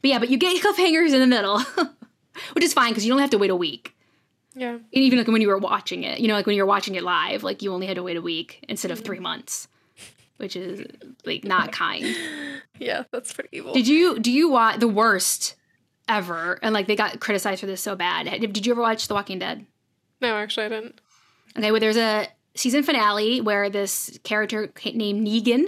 but 0.00 0.08
yeah 0.08 0.20
but 0.20 0.28
you 0.30 0.36
get 0.38 0.62
cliffhangers 0.64 1.12
in 1.12 1.18
the 1.20 1.26
middle 1.26 1.58
which 2.52 2.62
is 2.62 2.72
fine 2.72 2.90
because 2.90 3.04
you 3.04 3.10
don't 3.12 3.20
have 3.20 3.30
to 3.30 3.38
wait 3.38 3.50
a 3.50 3.56
week 3.56 3.96
Yeah. 4.54 4.78
even 4.92 5.18
like 5.18 5.26
when 5.26 5.42
you 5.42 5.48
were 5.48 5.58
watching 5.58 6.04
it, 6.04 6.20
you 6.20 6.28
know, 6.28 6.34
like 6.34 6.46
when 6.46 6.56
you 6.56 6.62
were 6.62 6.68
watching 6.68 6.94
it 6.94 7.02
live, 7.02 7.42
like 7.42 7.62
you 7.62 7.72
only 7.72 7.86
had 7.86 7.96
to 7.96 8.02
wait 8.02 8.16
a 8.16 8.22
week 8.22 8.64
instead 8.68 8.90
of 8.90 8.98
mm-hmm. 8.98 9.06
three 9.06 9.18
months, 9.20 9.68
which 10.38 10.54
is 10.56 10.84
like 11.24 11.44
not 11.44 11.72
kind. 11.84 12.06
Yeah, 12.78 13.04
that's 13.12 13.32
pretty 13.32 13.50
evil. 13.52 13.72
Did 13.74 13.86
you 13.88 14.18
do 14.18 14.30
you 14.30 14.48
watch 14.50 14.78
the 14.80 14.88
worst 14.88 15.56
ever? 16.08 16.58
And 16.62 16.72
like 16.72 16.86
they 16.86 16.96
got 16.96 17.20
criticized 17.20 17.60
for 17.60 17.66
this 17.66 17.80
so 17.80 17.94
bad. 17.96 18.26
Did 18.40 18.66
you 18.66 18.72
ever 18.72 18.80
watch 18.82 19.06
The 19.08 19.14
Walking 19.14 19.38
Dead? 19.38 19.66
no, 20.20 20.36
actually 20.36 20.66
I 20.66 20.68
didn't. 20.68 21.00
Okay, 21.56 21.70
well, 21.72 21.80
there's 21.80 21.96
a 21.96 22.26
season 22.54 22.82
finale 22.82 23.40
where 23.40 23.70
this 23.70 24.18
character 24.24 24.70
named 24.94 25.26
Negan 25.26 25.66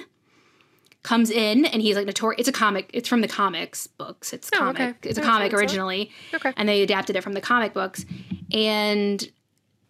comes 1.02 1.30
in 1.30 1.64
and 1.64 1.82
he's 1.82 1.96
like 1.96 2.06
notorious. 2.06 2.40
It's 2.40 2.48
a 2.48 2.52
comic. 2.52 2.90
It's 2.92 3.08
from 3.08 3.20
the 3.22 3.28
comics 3.28 3.86
books. 3.86 4.32
It's 4.32 4.50
Oh, 4.54 4.58
comic. 4.58 4.80
okay. 4.80 5.08
It's 5.08 5.18
a 5.18 5.22
comic 5.22 5.50
so- 5.52 5.58
originally, 5.58 6.10
Okay. 6.34 6.52
and 6.56 6.68
they 6.68 6.82
adapted 6.82 7.16
it 7.16 7.22
from 7.22 7.32
the 7.32 7.40
comic 7.40 7.72
books. 7.72 8.04
And 8.52 9.28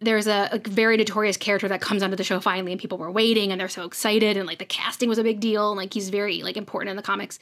there's 0.01 0.27
a, 0.27 0.49
a 0.53 0.59
very 0.59 0.97
notorious 0.97 1.37
character 1.37 1.69
that 1.69 1.81
comes 1.81 2.03
onto 2.03 2.17
the 2.17 2.25
show 2.25 2.41
finally, 2.41 2.73
and 2.73 2.81
people 2.81 2.99
were 2.99 3.11
waiting 3.11 3.53
and 3.53 3.61
they're 3.61 3.69
so 3.69 3.85
excited, 3.85 4.37
and 4.37 4.47
like 4.47 4.59
the 4.59 4.65
casting 4.65 5.09
was 5.09 5.19
a 5.19 5.23
big 5.23 5.39
deal, 5.41 5.71
and 5.71 5.77
like 5.77 5.93
he's 5.95 6.09
very 6.09 6.43
like 6.43 6.57
important 6.57 6.91
in 6.91 6.97
the 6.97 7.03
comics, 7.03 7.39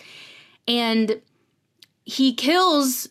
and 0.68 1.20
he 2.04 2.34
kills 2.34 3.08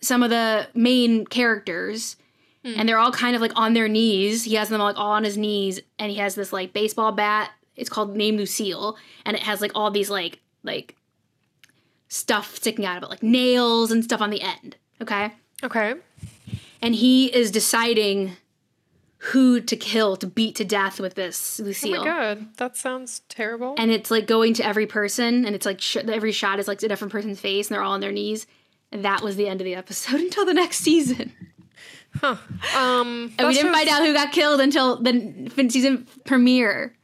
some 0.00 0.22
of 0.22 0.30
the 0.30 0.66
main 0.74 1.24
characters 1.26 2.16
Hmm. 2.64 2.74
and 2.76 2.88
they're 2.88 2.98
all 2.98 3.10
kind 3.12 3.34
of 3.34 3.42
like 3.42 3.52
on 3.56 3.74
their 3.74 3.88
knees. 3.88 4.44
He 4.44 4.54
has 4.54 4.68
them 4.68 4.80
like 4.80 4.96
all 4.96 5.10
on 5.12 5.24
his 5.24 5.36
knees, 5.36 5.80
and 5.98 6.10
he 6.12 6.18
has 6.18 6.34
this 6.36 6.52
like 6.52 6.72
baseball 6.72 7.10
bat. 7.12 7.50
It's 7.74 7.90
called 7.90 8.14
Name 8.16 8.36
Lucille, 8.36 8.96
and 9.26 9.36
it 9.36 9.42
has 9.42 9.60
like 9.60 9.72
all 9.74 9.90
these 9.90 10.08
like 10.10 10.40
like 10.62 10.94
stuff 12.08 12.56
sticking 12.56 12.84
out 12.86 12.96
of 12.98 13.02
it, 13.02 13.08
like 13.10 13.22
nails 13.22 13.90
and 13.90 14.04
stuff 14.04 14.20
on 14.20 14.30
the 14.30 14.40
end. 14.42 14.76
Okay, 15.00 15.32
Okay. 15.62 15.94
and 16.80 16.94
he 16.94 17.26
is 17.34 17.50
deciding 17.50 18.32
who 19.26 19.60
to 19.60 19.76
kill 19.76 20.16
to 20.16 20.26
beat 20.26 20.56
to 20.56 20.64
death 20.64 21.00
with 21.00 21.14
this 21.14 21.58
Lucille. 21.60 21.96
Oh 21.96 21.98
my 22.00 22.04
god, 22.04 22.56
that 22.58 22.76
sounds 22.76 23.22
terrible. 23.28 23.74
and 23.78 23.90
it's 23.90 24.10
like 24.10 24.26
going 24.26 24.54
to 24.54 24.64
every 24.66 24.86
person, 24.86 25.44
and 25.46 25.54
it's 25.54 25.66
like 25.66 25.80
sh- 25.80 25.96
every 25.96 26.32
shot 26.32 26.58
is 26.60 26.68
like 26.68 26.82
a 26.82 26.88
different 26.88 27.12
person's 27.12 27.40
face, 27.40 27.68
and 27.68 27.74
they're 27.74 27.82
all 27.82 27.92
on 27.92 28.00
their 28.00 28.12
knees. 28.12 28.46
And 28.92 29.04
that 29.06 29.22
was 29.22 29.36
the 29.36 29.48
end 29.48 29.60
of 29.62 29.64
the 29.64 29.74
episode 29.74 30.20
until 30.20 30.44
the 30.44 30.52
next 30.54 30.78
season. 30.80 31.32
Huh. 32.16 32.36
Um 32.76 33.32
And 33.38 33.48
we 33.48 33.54
didn't 33.54 33.72
find 33.72 33.88
out 33.88 34.02
who 34.02 34.12
got 34.12 34.32
killed 34.32 34.60
until 34.60 34.96
the 35.00 35.50
fin- 35.54 35.70
season 35.70 36.06
premiere. 36.24 36.94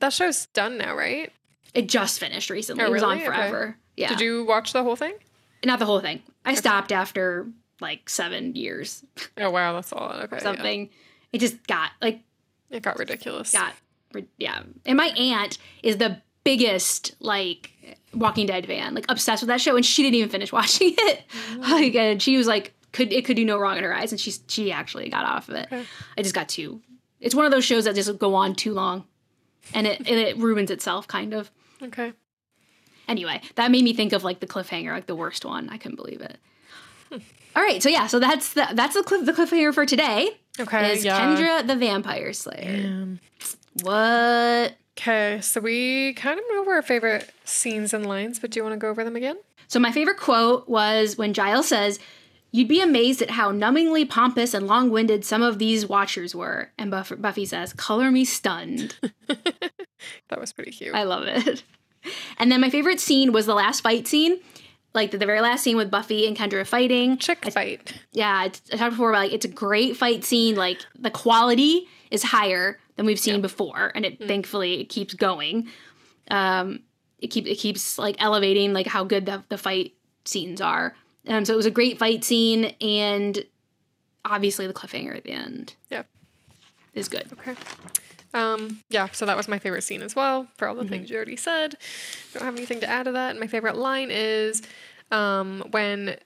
That 0.00 0.12
show's 0.12 0.46
done 0.46 0.78
now, 0.78 0.94
right? 0.96 1.32
It 1.74 1.88
just 1.88 2.20
finished 2.20 2.50
recently. 2.50 2.82
Oh, 2.84 2.86
It 2.88 2.90
was 2.92 3.02
on 3.02 3.18
really? 3.18 3.26
Okay. 3.28 3.36
forever. 3.36 3.76
Yeah. 3.96 4.08
Did 4.08 4.20
you 4.20 4.44
watch 4.44 4.72
the 4.72 4.82
whole 4.82 4.96
thing? 4.96 5.14
Not 5.64 5.78
the 5.78 5.86
whole 5.86 6.00
thing. 6.00 6.22
I 6.44 6.54
stopped 6.54 6.92
after 6.92 7.46
like 7.80 8.08
seven 8.08 8.54
years, 8.54 9.04
Oh 9.38 9.50
wow, 9.50 9.72
that's 9.74 9.92
all. 9.92 10.12
Okay. 10.12 10.36
yeah. 10.36 10.42
something. 10.42 10.90
It 11.32 11.38
just 11.38 11.66
got 11.66 11.90
like 12.00 12.20
It 12.70 12.82
got 12.82 12.98
ridiculous. 12.98 13.52
got 13.52 13.72
yeah. 14.38 14.62
And 14.86 14.96
my 14.96 15.06
aunt 15.08 15.58
is 15.82 15.96
the 15.98 16.22
biggest 16.44 17.14
like 17.20 17.72
Walking 18.14 18.46
Dead 18.46 18.64
fan, 18.66 18.94
like 18.94 19.04
obsessed 19.08 19.42
with 19.42 19.48
that 19.48 19.60
show, 19.60 19.76
and 19.76 19.84
she 19.84 20.02
didn't 20.02 20.14
even 20.14 20.30
finish 20.30 20.52
watching 20.58 20.94
it. 20.96 21.22
Like, 21.58 21.94
and 21.96 22.22
she 22.22 22.36
was 22.36 22.46
like, 22.46 22.72
could 22.96 23.12
it 23.12 23.24
could 23.26 23.36
do 23.36 23.44
no 23.44 23.58
wrong 23.58 23.76
in 23.76 23.84
her 23.84 23.94
eyes, 23.94 24.10
and 24.10 24.20
she 24.20 24.32
she 24.48 24.72
actually 24.72 25.08
got 25.10 25.24
off 25.24 25.48
of 25.48 25.56
it. 25.56 25.66
Okay. 25.66 25.84
I 26.16 26.22
just 26.22 26.34
got 26.34 26.48
too. 26.48 26.80
It's 27.20 27.34
one 27.34 27.44
of 27.44 27.52
those 27.52 27.64
shows 27.64 27.84
that 27.84 27.94
just 27.94 28.18
go 28.18 28.34
on 28.34 28.54
too 28.54 28.72
long, 28.72 29.04
and 29.74 29.86
it 29.86 29.98
and 29.98 30.08
it 30.08 30.38
ruins 30.38 30.70
itself, 30.70 31.06
kind 31.06 31.34
of. 31.34 31.50
Okay. 31.82 32.14
Anyway, 33.06 33.40
that 33.54 33.70
made 33.70 33.84
me 33.84 33.92
think 33.92 34.12
of 34.12 34.24
like 34.24 34.40
the 34.40 34.46
cliffhanger, 34.46 34.92
like 34.92 35.06
the 35.06 35.14
worst 35.14 35.44
one. 35.44 35.68
I 35.68 35.76
couldn't 35.76 35.96
believe 35.96 36.22
it. 36.22 36.38
All 37.54 37.62
right, 37.62 37.82
so 37.82 37.88
yeah, 37.88 38.06
so 38.06 38.18
that's 38.18 38.54
the 38.54 38.66
that's 38.72 38.94
the 38.94 39.02
cliff 39.02 39.24
the 39.26 39.32
cliffhanger 39.32 39.72
for 39.72 39.86
today. 39.86 40.30
Okay. 40.58 40.92
is 40.92 41.04
yeah. 41.04 41.20
Kendra 41.20 41.66
the 41.66 41.76
Vampire 41.76 42.32
Slayer. 42.32 42.86
Um, 42.86 43.20
What? 43.82 44.74
Okay, 44.98 45.40
so 45.42 45.60
we 45.60 46.14
kind 46.14 46.38
of 46.38 46.44
know 46.50 46.62
over 46.62 46.72
our 46.72 46.82
favorite 46.82 47.30
scenes 47.44 47.92
and 47.92 48.06
lines, 48.06 48.38
but 48.38 48.50
do 48.50 48.58
you 48.58 48.64
want 48.64 48.72
to 48.72 48.78
go 48.78 48.88
over 48.88 49.04
them 49.04 49.16
again? 49.16 49.36
So 49.68 49.78
my 49.78 49.92
favorite 49.92 50.16
quote 50.16 50.68
was 50.68 51.18
when 51.18 51.34
Giles 51.34 51.68
says, 51.68 51.98
You'd 52.56 52.68
be 52.68 52.80
amazed 52.80 53.20
at 53.20 53.32
how 53.32 53.52
numbingly 53.52 54.08
pompous 54.08 54.54
and 54.54 54.66
long 54.66 54.88
winded 54.88 55.26
some 55.26 55.42
of 55.42 55.58
these 55.58 55.86
watchers 55.86 56.34
were. 56.34 56.70
And 56.78 56.90
Buff- 56.90 57.12
Buffy 57.18 57.44
says, 57.44 57.74
Color 57.74 58.10
me 58.10 58.24
stunned. 58.24 58.96
That 60.28 60.40
was 60.40 60.52
pretty 60.52 60.70
cute. 60.70 60.94
I 60.94 61.02
love 61.02 61.24
it. 61.24 61.62
And 62.38 62.52
then 62.52 62.60
my 62.60 62.70
favorite 62.70 63.00
scene 63.00 63.32
was 63.32 63.46
the 63.46 63.54
last 63.54 63.80
fight 63.80 64.06
scene. 64.06 64.38
Like 64.94 65.10
the, 65.10 65.18
the 65.18 65.26
very 65.26 65.40
last 65.40 65.64
scene 65.64 65.76
with 65.76 65.90
Buffy 65.90 66.26
and 66.26 66.36
Kendra 66.36 66.66
fighting. 66.66 67.18
Chick 67.18 67.50
fight. 67.50 67.92
Yeah, 68.12 68.44
it's, 68.44 68.62
I 68.72 68.76
talked 68.76 68.92
before 68.92 69.10
about 69.10 69.24
like 69.24 69.32
it's 69.32 69.44
a 69.44 69.48
great 69.48 69.96
fight 69.96 70.22
scene. 70.22 70.54
Like 70.54 70.80
the 70.98 71.10
quality 71.10 71.88
is 72.10 72.22
higher 72.22 72.78
than 72.94 73.06
we've 73.06 73.18
seen 73.18 73.40
before, 73.40 73.90
and 73.94 74.04
it 74.04 74.24
thankfully 74.26 74.80
it 74.80 74.84
keeps 74.84 75.14
going. 75.14 75.68
Um, 76.30 76.80
it 77.18 77.28
keep 77.28 77.46
it 77.46 77.56
keeps 77.56 77.98
like 77.98 78.16
elevating 78.18 78.72
like 78.72 78.86
how 78.86 79.02
good 79.02 79.26
the 79.26 79.42
the 79.48 79.58
fight 79.58 79.94
scenes 80.24 80.60
are. 80.60 80.94
Um, 81.26 81.44
so 81.44 81.52
it 81.52 81.56
was 81.56 81.66
a 81.66 81.70
great 81.70 81.98
fight 81.98 82.24
scene, 82.24 82.66
and 82.80 83.44
obviously 84.24 84.66
the 84.66 84.72
cliffhanger 84.74 85.16
at 85.16 85.24
the 85.24 85.32
end 85.32 85.74
Yeah. 85.90 86.02
is 86.94 87.08
good. 87.08 87.26
Okay. 87.32 87.54
Um, 88.34 88.80
yeah, 88.90 89.08
so 89.12 89.24
that 89.26 89.36
was 89.36 89.48
my 89.48 89.58
favorite 89.58 89.82
scene 89.82 90.02
as 90.02 90.14
well, 90.14 90.46
for 90.56 90.68
all 90.68 90.74
the 90.74 90.84
things 90.84 91.08
you 91.10 91.16
already 91.16 91.36
said. 91.36 91.76
Don't 92.34 92.42
have 92.44 92.56
anything 92.56 92.80
to 92.80 92.88
add 92.88 93.04
to 93.04 93.12
that. 93.12 93.30
And 93.30 93.40
my 93.40 93.46
favorite 93.46 93.76
line 93.76 94.10
is 94.10 94.62
um, 95.10 95.64
when 95.70 96.16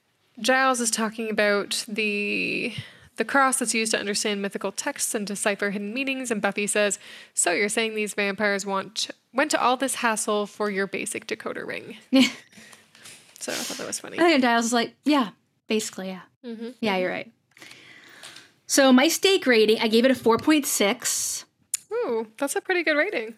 Giles 0.41 0.81
is 0.81 0.91
talking 0.91 1.31
about 1.31 1.85
the 1.87 2.75
the 3.17 3.25
cross 3.27 3.59
that's 3.59 3.75
used 3.75 3.93
to 3.93 3.99
understand 4.01 4.41
mythical 4.41 4.73
texts 4.73 5.15
and 5.15 5.27
decipher 5.27 5.71
hidden 5.71 5.93
meanings, 5.93 6.31
and 6.31 6.41
Buffy 6.41 6.67
says, 6.67 6.99
"So 7.35 7.53
you're 7.53 7.69
saying 7.69 7.95
these 7.95 8.15
vampires 8.15 8.65
want 8.65 9.11
went 9.35 9.51
to 9.51 9.61
all 9.63 9.77
this 9.77 9.97
hassle 9.97 10.47
for 10.47 10.71
your 10.71 10.87
basic 10.87 11.27
decoder 11.27 11.67
ring?" 11.67 11.99
so 13.41 13.53
I 13.53 13.57
thought 13.57 13.79
that 13.79 13.87
was 13.87 13.99
funny. 13.99 14.19
I 14.19 14.23
think 14.23 14.43
Giles 14.43 14.65
was 14.67 14.73
like, 14.73 14.95
yeah, 15.05 15.31
basically, 15.69 16.09
yeah. 16.09 16.21
Mm-hmm. 16.45 16.69
Yeah, 16.81 16.97
you're 16.97 17.11
right. 17.11 17.31
So 18.67 18.93
my 18.93 19.09
stake 19.09 19.47
rating, 19.47 19.79
I 19.81 19.89
gave 19.89 20.05
it 20.05 20.11
a 20.11 20.15
4.6. 20.15 21.45
Ooh, 21.93 22.27
that's 22.39 22.55
a 22.55 22.61
pretty 22.61 22.85
good 22.85 22.97
rating. 22.97 23.35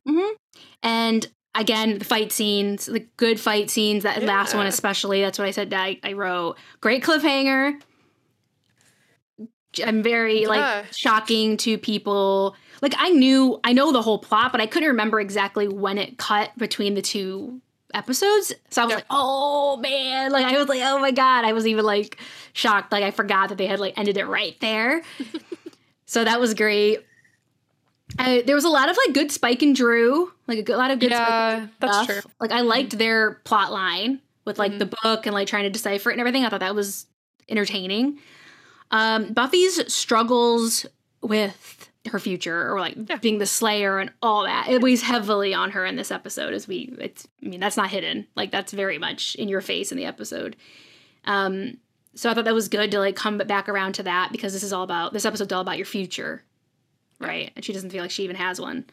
And 0.82 1.26
again, 1.55 1.98
the 1.98 2.05
fight 2.05 2.32
scenes, 2.32 2.86
the 2.86 3.07
good 3.16 3.40
fight 3.40 3.70
scenes, 3.70 4.03
that 4.03 4.22
last 4.22 4.55
one 4.55 4.66
especially, 4.66 5.22
that's 5.22 5.38
what 5.38 5.48
I 5.48 5.53
said 5.53 5.72
I, 5.72 5.98
I 6.05 6.12
wrote. 6.12 6.57
Great 6.80 7.03
cliffhanger. 7.03 7.80
I'm 9.84 10.03
very 10.03 10.42
Yeah. 10.42 10.48
like 10.48 10.92
shocking 10.92 11.57
to 11.59 11.78
people. 11.78 12.55
Like 12.82 12.94
I 12.98 13.09
knew 13.11 13.59
I 13.64 13.72
know 13.72 13.90
the 13.92 14.03
whole 14.03 14.18
plot, 14.18 14.53
but 14.53 14.61
I 14.61 14.66
couldn't 14.66 14.88
remember 14.90 15.18
exactly 15.18 15.66
when 15.66 15.96
it 15.96 16.18
cut 16.18 16.50
between 16.59 16.92
the 16.94 17.00
two 17.03 17.62
episodes. 17.95 18.53
So 18.70 18.82
I 18.82 18.84
was 18.86 18.90
Yeah. 18.93 18.97
like, 18.97 19.07
oh 19.11 19.76
man. 19.78 20.30
Like 20.32 20.47
I 20.47 20.57
was 20.59 20.68
like, 20.68 20.80
oh 20.82 20.99
my 20.99 21.11
god. 21.11 21.45
I 21.45 21.53
was 21.53 21.66
even 21.66 21.84
like 21.84 22.18
shocked. 22.53 22.93
Like 22.93 23.05
I 23.05 23.11
forgot 23.11 23.49
that 23.51 23.59
they 23.59 23.66
had 23.66 23.80
like 23.80 23.99
ended 23.99 24.16
it 24.16 24.26
right 24.26 24.57
there. 24.61 25.03
so 26.07 26.24
that 26.24 26.40
was 26.40 26.55
great. 26.55 27.01
I, 28.18 28.43
there 28.45 28.55
was 28.55 28.64
a 28.64 28.68
lot 28.68 28.90
of 28.90 28.97
like 29.07 29.14
good 29.14 29.32
Spike 29.32 29.62
and 29.62 29.74
Dru, 29.74 30.30
like 30.47 30.59
a 30.59 30.62
good, 30.62 30.76
lot 30.76 30.90
of 30.90 30.99
good 30.99 31.11
Yeah, 31.11 31.66
that's 31.80 31.93
stuff. 31.95 32.07
true. 32.07 32.16
Mm-hmm. 32.16 32.28
Like 32.40 32.53
I 32.53 32.61
liked 32.61 32.99
their 32.99 33.34
plot 33.45 33.72
line 33.72 34.20
with 34.45 34.59
like 34.59 34.78
the 34.78 34.90
book 35.03 35.24
and 35.26 35.32
like 35.34 35.49
trying 35.49 35.64
to 35.64 35.70
decipher 35.70 36.11
it 36.11 36.14
and 36.14 36.20
everything. 36.20 36.45
I 36.45 36.49
thought 36.51 36.61
that 36.61 36.74
was 36.74 37.07
entertaining. 37.49 38.18
Um, 38.90 39.32
Buffy's 39.32 39.93
struggles 39.93 40.84
with 41.22 41.88
her 42.11 42.18
future 42.18 42.72
or 42.72 42.80
like 42.80 42.96
Yeah. 43.09 43.16
being 43.16 43.38
the 43.38 43.46
Slayer 43.46 43.98
and 43.98 44.11
all 44.22 44.42
that 44.44 44.68
it 44.68 44.82
weighs 44.82 45.03
heavily 45.03 45.55
on 45.55 45.70
her 45.70 45.84
in 45.86 45.94
this 45.96 46.11
episode. 46.11 46.53
As 46.53 46.66
we, 46.66 46.92
it's 46.98 47.28
I 47.44 47.48
mean 47.48 47.61
that's 47.61 47.76
not 47.76 47.90
hidden. 47.90 48.26
Like 48.34 48.50
that's 48.50 48.72
very 48.72 48.98
much 48.98 49.34
in 49.36 49.48
your 49.48 49.61
face 49.61 49.92
in 49.92 49.98
the 49.98 50.05
episode. 50.05 50.57
Um, 51.24 51.78
so 52.14 52.28
I 52.28 52.34
thought 52.34 52.44
that 52.44 52.55
was 52.55 52.68
good 52.68 52.90
to 52.90 52.98
like 52.98 53.14
come 53.16 53.38
back 53.38 53.68
around 53.68 53.92
to 53.94 54.03
that 54.03 54.30
because 54.32 54.53
this 54.53 54.62
is 54.64 54.72
all 54.72 54.82
about 54.82 55.12
this 55.12 55.24
episode's 55.24 55.53
all 55.53 55.61
about 55.61 55.76
your 55.76 55.86
future, 55.86 56.42
right? 57.20 57.53
And 57.55 57.64
she 57.64 57.72
doesn't 57.72 57.90
feel 57.90 58.03
like 58.03 58.11
she 58.11 58.24
even 58.24 58.36
has 58.36 58.61
one, 58.61 58.84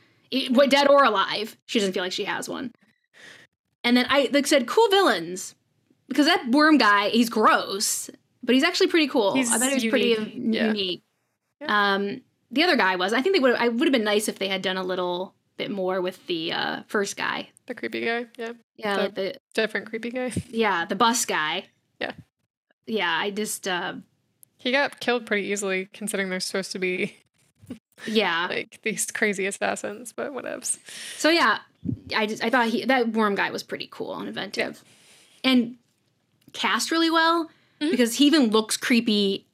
what 0.52 0.70
dead 0.70 0.88
or 0.88 1.04
alive. 1.04 1.58
She 1.66 1.80
doesn't 1.80 1.94
feel 1.94 2.04
like 2.04 2.12
she 2.12 2.26
has 2.26 2.48
one. 2.48 2.72
And 3.84 3.98
then 3.98 4.06
I 4.10 4.30
like 4.32 4.46
said 4.46 4.68
cool 4.68 4.88
villains 4.90 5.56
because 6.10 6.28
that 6.28 6.48
worm 6.52 6.78
guy 6.78 7.10
he's 7.10 7.30
gross, 7.30 8.10
but 8.44 8.54
he's 8.54 8.64
actually 8.64 8.88
pretty 8.88 9.08
cool. 9.08 9.34
He's 9.34 9.52
I 9.52 9.58
thought 9.58 9.70
he 9.70 9.76
was 9.76 9.86
pretty 9.86 10.10
unique. 10.10 10.34
Yeah. 10.56 10.68
unique. 10.68 11.04
Um, 11.68 12.22
the 12.52 12.64
other 12.64 12.76
guy 12.76 12.96
was. 12.96 13.14
I 13.14 13.22
think 13.22 13.36
they 13.36 13.40
would. 13.40 13.56
I 13.56 13.68
would 13.68 13.88
have 13.88 13.92
been 13.94 14.04
nice 14.04 14.28
if 14.28 14.40
they 14.40 14.48
had 14.48 14.62
done 14.62 14.78
a 14.78 14.84
little 14.84 15.34
bit 15.58 15.70
more 15.72 16.02
with 16.02 16.26
the 16.28 16.54
uh, 16.54 16.82
first 16.88 17.18
guy. 17.18 17.50
The 17.68 17.76
creepy 17.76 18.06
guy. 18.06 18.26
Yeah. 18.38 18.54
Yeah, 18.78 18.96
The- 18.96 19.02
like 19.04 19.16
the 19.16 19.36
Different 19.54 19.88
creepy 19.90 20.12
guy. 20.12 20.32
yeah 20.50 20.86
the 20.86 20.96
bus 20.96 21.26
guy. 21.26 21.66
Yeah. 22.00 22.12
Yeah, 22.88 23.12
I 23.12 23.30
just 23.32 23.68
uh, 23.68 23.96
He 24.58 24.72
got 24.72 25.00
killed 25.00 25.26
pretty 25.26 25.48
easily 25.48 25.90
considering 25.94 26.30
they're 26.30 26.40
supposed 26.40 26.72
to 26.72 26.80
be 26.80 27.16
yeah. 28.08 28.48
like 28.50 28.80
these 28.84 29.06
crazy 29.12 29.46
assassins, 29.46 30.14
but 30.14 30.32
whatevs. 30.34 30.80
So 31.18 31.30
yeah, 31.30 31.60
I 32.16 32.26
just 32.26 32.44
I 32.44 32.50
thought 32.50 32.68
he 32.70 32.86
that 32.86 33.10
worm 33.14 33.36
guy 33.36 33.52
was 33.52 33.64
pretty 33.64 33.88
cool 33.92 34.16
and 34.18 34.28
inventive, 34.28 34.82
and 35.44 35.76
cast 36.54 36.92
really 36.92 37.10
well 37.12 37.50
Mm-hmm. 37.82 37.92
because 37.92 38.16
he 38.16 38.26
even 38.26 38.50
looks 38.50 38.76
creepy 38.76 39.46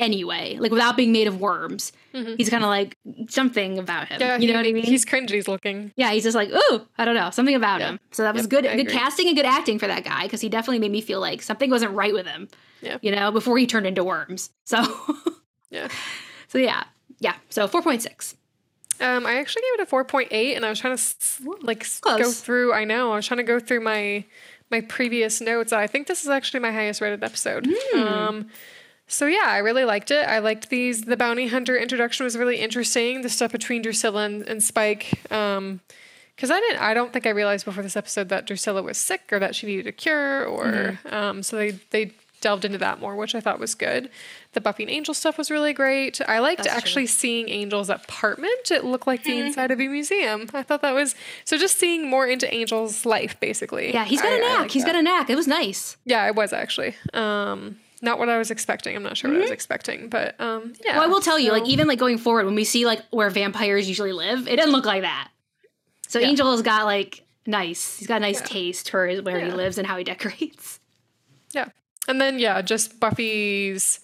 anyway, 0.00 0.56
like 0.58 0.72
without 0.72 0.96
being 0.96 1.12
made 1.12 1.28
of 1.28 1.40
worms. 1.40 1.92
He's 2.12 2.50
kind 2.50 2.64
of 2.64 2.68
like 2.70 2.96
something 3.28 3.78
about 3.78 4.08
him. 4.08 4.20
Mm-hmm. 4.20 4.28
Yeah, 4.28 4.34
you 4.36 4.46
he- 4.48 4.52
know 4.52 4.58
what 4.58 4.66
I 4.66 4.72
mean? 4.72 4.82
He's 4.84 5.04
cringy 5.04 5.46
looking. 5.46 5.92
yeah, 5.96 6.10
he's 6.10 6.24
just 6.24 6.34
like, 6.34 6.48
ooh, 6.50 6.80
I 6.98 7.04
don't 7.04 7.14
know, 7.14 7.30
something 7.30 7.54
about 7.54 7.78
Yeah. 7.80 7.90
him. 7.90 8.00
So 8.10 8.24
that 8.24 8.34
was 8.34 8.42
Yep, 8.44 8.50
good, 8.50 8.66
I 8.66 8.74
good 8.76 8.86
agree. 8.88 8.92
casting 8.94 9.28
and 9.28 9.36
good 9.36 9.46
acting 9.46 9.78
for 9.78 9.86
that 9.86 10.02
guy 10.02 10.22
because 10.24 10.40
he 10.40 10.48
definitely 10.48 10.80
made 10.80 10.90
me 10.90 11.00
feel 11.00 11.20
like 11.20 11.42
something 11.42 11.70
wasn't 11.70 11.92
right 11.92 12.12
with 12.12 12.26
him. 12.26 12.48
Yeah. 12.82 12.96
you 13.02 13.14
know, 13.14 13.30
before 13.30 13.58
he 13.58 13.66
turned 13.66 13.86
into 13.86 14.02
worms. 14.02 14.50
So, 14.64 14.78
Yeah. 15.70 15.88
so 16.48 16.58
yeah, 16.58 16.84
yeah. 17.20 17.34
So 17.50 17.68
four 17.68 17.82
point 17.82 18.02
six. 18.02 18.34
Um, 19.00 19.24
I 19.24 19.34
actually 19.36 19.62
gave 19.62 19.80
it 19.80 19.82
a 19.82 19.86
four 19.86 20.04
point 20.04 20.28
eight, 20.32 20.56
and 20.56 20.64
I 20.66 20.68
was 20.70 20.78
trying 20.80 20.96
to 20.96 21.02
like 21.62 21.82
s- 21.84 22.00
go 22.00 22.30
through. 22.30 22.72
I 22.74 22.84
know 22.84 23.12
I 23.12 23.16
was 23.16 23.26
trying 23.26 23.38
to 23.38 23.44
go 23.44 23.60
through 23.60 23.80
my 23.80 24.24
my 24.70 24.80
previous 24.82 25.40
notes. 25.40 25.72
I 25.72 25.86
think 25.86 26.06
this 26.06 26.22
is 26.22 26.28
actually 26.28 26.60
my 26.60 26.72
highest 26.72 27.00
rated 27.00 27.22
episode. 27.24 27.66
Hmm. 27.70 27.98
Um, 28.02 28.48
so 29.10 29.26
yeah, 29.26 29.44
I 29.46 29.58
really 29.58 29.84
liked 29.84 30.10
it. 30.10 30.26
I 30.26 30.38
liked 30.38 30.70
these. 30.70 31.02
The 31.02 31.16
bounty 31.16 31.48
hunter 31.48 31.76
introduction 31.76 32.24
was 32.24 32.36
really 32.38 32.56
interesting. 32.56 33.20
The 33.22 33.28
stuff 33.28 33.52
between 33.52 33.82
Drusilla 33.82 34.24
and, 34.24 34.42
and 34.48 34.62
Spike. 34.62 35.20
Um, 35.30 35.80
because 36.36 36.50
I 36.50 36.58
didn't, 36.60 36.80
I 36.80 36.94
don't 36.94 37.12
think 37.12 37.26
I 37.26 37.30
realized 37.30 37.66
before 37.66 37.82
this 37.82 37.96
episode 37.96 38.30
that 38.30 38.46
Drusilla 38.46 38.82
was 38.82 38.96
sick 38.96 39.30
or 39.30 39.38
that 39.40 39.54
she 39.54 39.66
needed 39.66 39.86
a 39.86 39.92
cure, 39.92 40.46
or 40.46 40.64
Mm-hmm. 41.04 41.14
um, 41.14 41.42
so 41.42 41.56
they 41.56 41.72
they 41.90 42.12
delved 42.40 42.64
into 42.64 42.78
that 42.78 42.98
more, 42.98 43.14
which 43.16 43.34
I 43.34 43.40
thought 43.40 43.60
was 43.60 43.74
good. 43.74 44.08
The 44.54 44.62
Buffy 44.62 44.84
and 44.84 44.90
Angel 44.90 45.12
stuff 45.12 45.36
was 45.36 45.50
really 45.50 45.74
great. 45.74 46.18
I 46.26 46.38
liked 46.38 46.62
That's 46.62 46.70
true. 46.72 46.78
actually 46.78 47.06
seeing 47.08 47.50
Angel's 47.50 47.90
apartment. 47.90 48.70
It 48.70 48.82
looked 48.84 49.06
like 49.06 49.24
the 49.24 49.32
Mm-hmm. 49.32 49.46
inside 49.48 49.70
of 49.70 49.78
a 49.80 49.86
museum. 49.88 50.48
I 50.54 50.62
thought 50.62 50.80
that 50.80 50.94
was 50.94 51.14
so. 51.44 51.58
Just 51.58 51.76
seeing 51.78 52.08
more 52.08 52.26
into 52.26 52.50
Angel's 52.50 53.04
life, 53.04 53.38
basically. 53.40 53.92
Yeah, 53.92 54.06
he's 54.06 54.22
got 54.22 54.32
a 54.32 54.36
a 54.36 54.38
knack. 54.40 54.70
He's 54.70 54.84
got 54.86 54.94
a 54.94 55.02
knack. 55.02 55.28
It 55.28 55.36
was 55.36 55.46
nice. 55.46 55.98
Yeah, 56.06 56.26
it 56.26 56.34
was 56.34 56.54
actually. 56.54 56.94
Um, 57.12 57.76
not 58.02 58.18
what 58.18 58.28
I 58.28 58.38
was 58.38 58.50
expecting. 58.50 58.96
I'm 58.96 59.02
not 59.02 59.16
sure 59.16 59.30
what 59.30 59.38
I 59.38 59.42
was 59.42 59.50
expecting, 59.50 60.08
but 60.08 60.40
um, 60.40 60.72
yeah. 60.84 60.92
Mm-hmm. 60.92 60.98
Well, 60.98 61.02
I 61.02 61.06
will 61.06 61.20
tell 61.20 61.38
you, 61.38 61.52
like 61.52 61.66
even 61.66 61.86
like 61.86 61.98
going 61.98 62.18
forward, 62.18 62.46
when 62.46 62.54
we 62.54 62.64
see 62.64 62.86
like 62.86 63.02
where 63.10 63.28
vampires 63.30 63.88
usually 63.88 64.12
live, 64.12 64.48
it 64.48 64.56
doesn't 64.56 64.72
look 64.72 64.86
like 64.86 65.02
that. 65.02 65.28
So 66.08 66.18
Yeah. 66.18 66.28
Angel 66.28 66.50
has 66.50 66.62
got 66.62 66.86
like 66.86 67.24
nice. 67.46 67.98
He's 67.98 68.08
got 68.08 68.16
a 68.16 68.20
nice 68.20 68.40
Yeah. 68.40 68.46
taste 68.46 68.90
for 68.90 69.06
his, 69.06 69.22
where 69.22 69.38
he 69.40 69.50
lives 69.50 69.78
and 69.78 69.86
how 69.86 69.96
he 69.96 70.04
decorates. 70.04 70.80
Yeah. 71.52 71.68
And 72.08 72.20
then 72.20 72.38
yeah, 72.38 72.62
just 72.62 72.98
Buffy's 73.00 74.00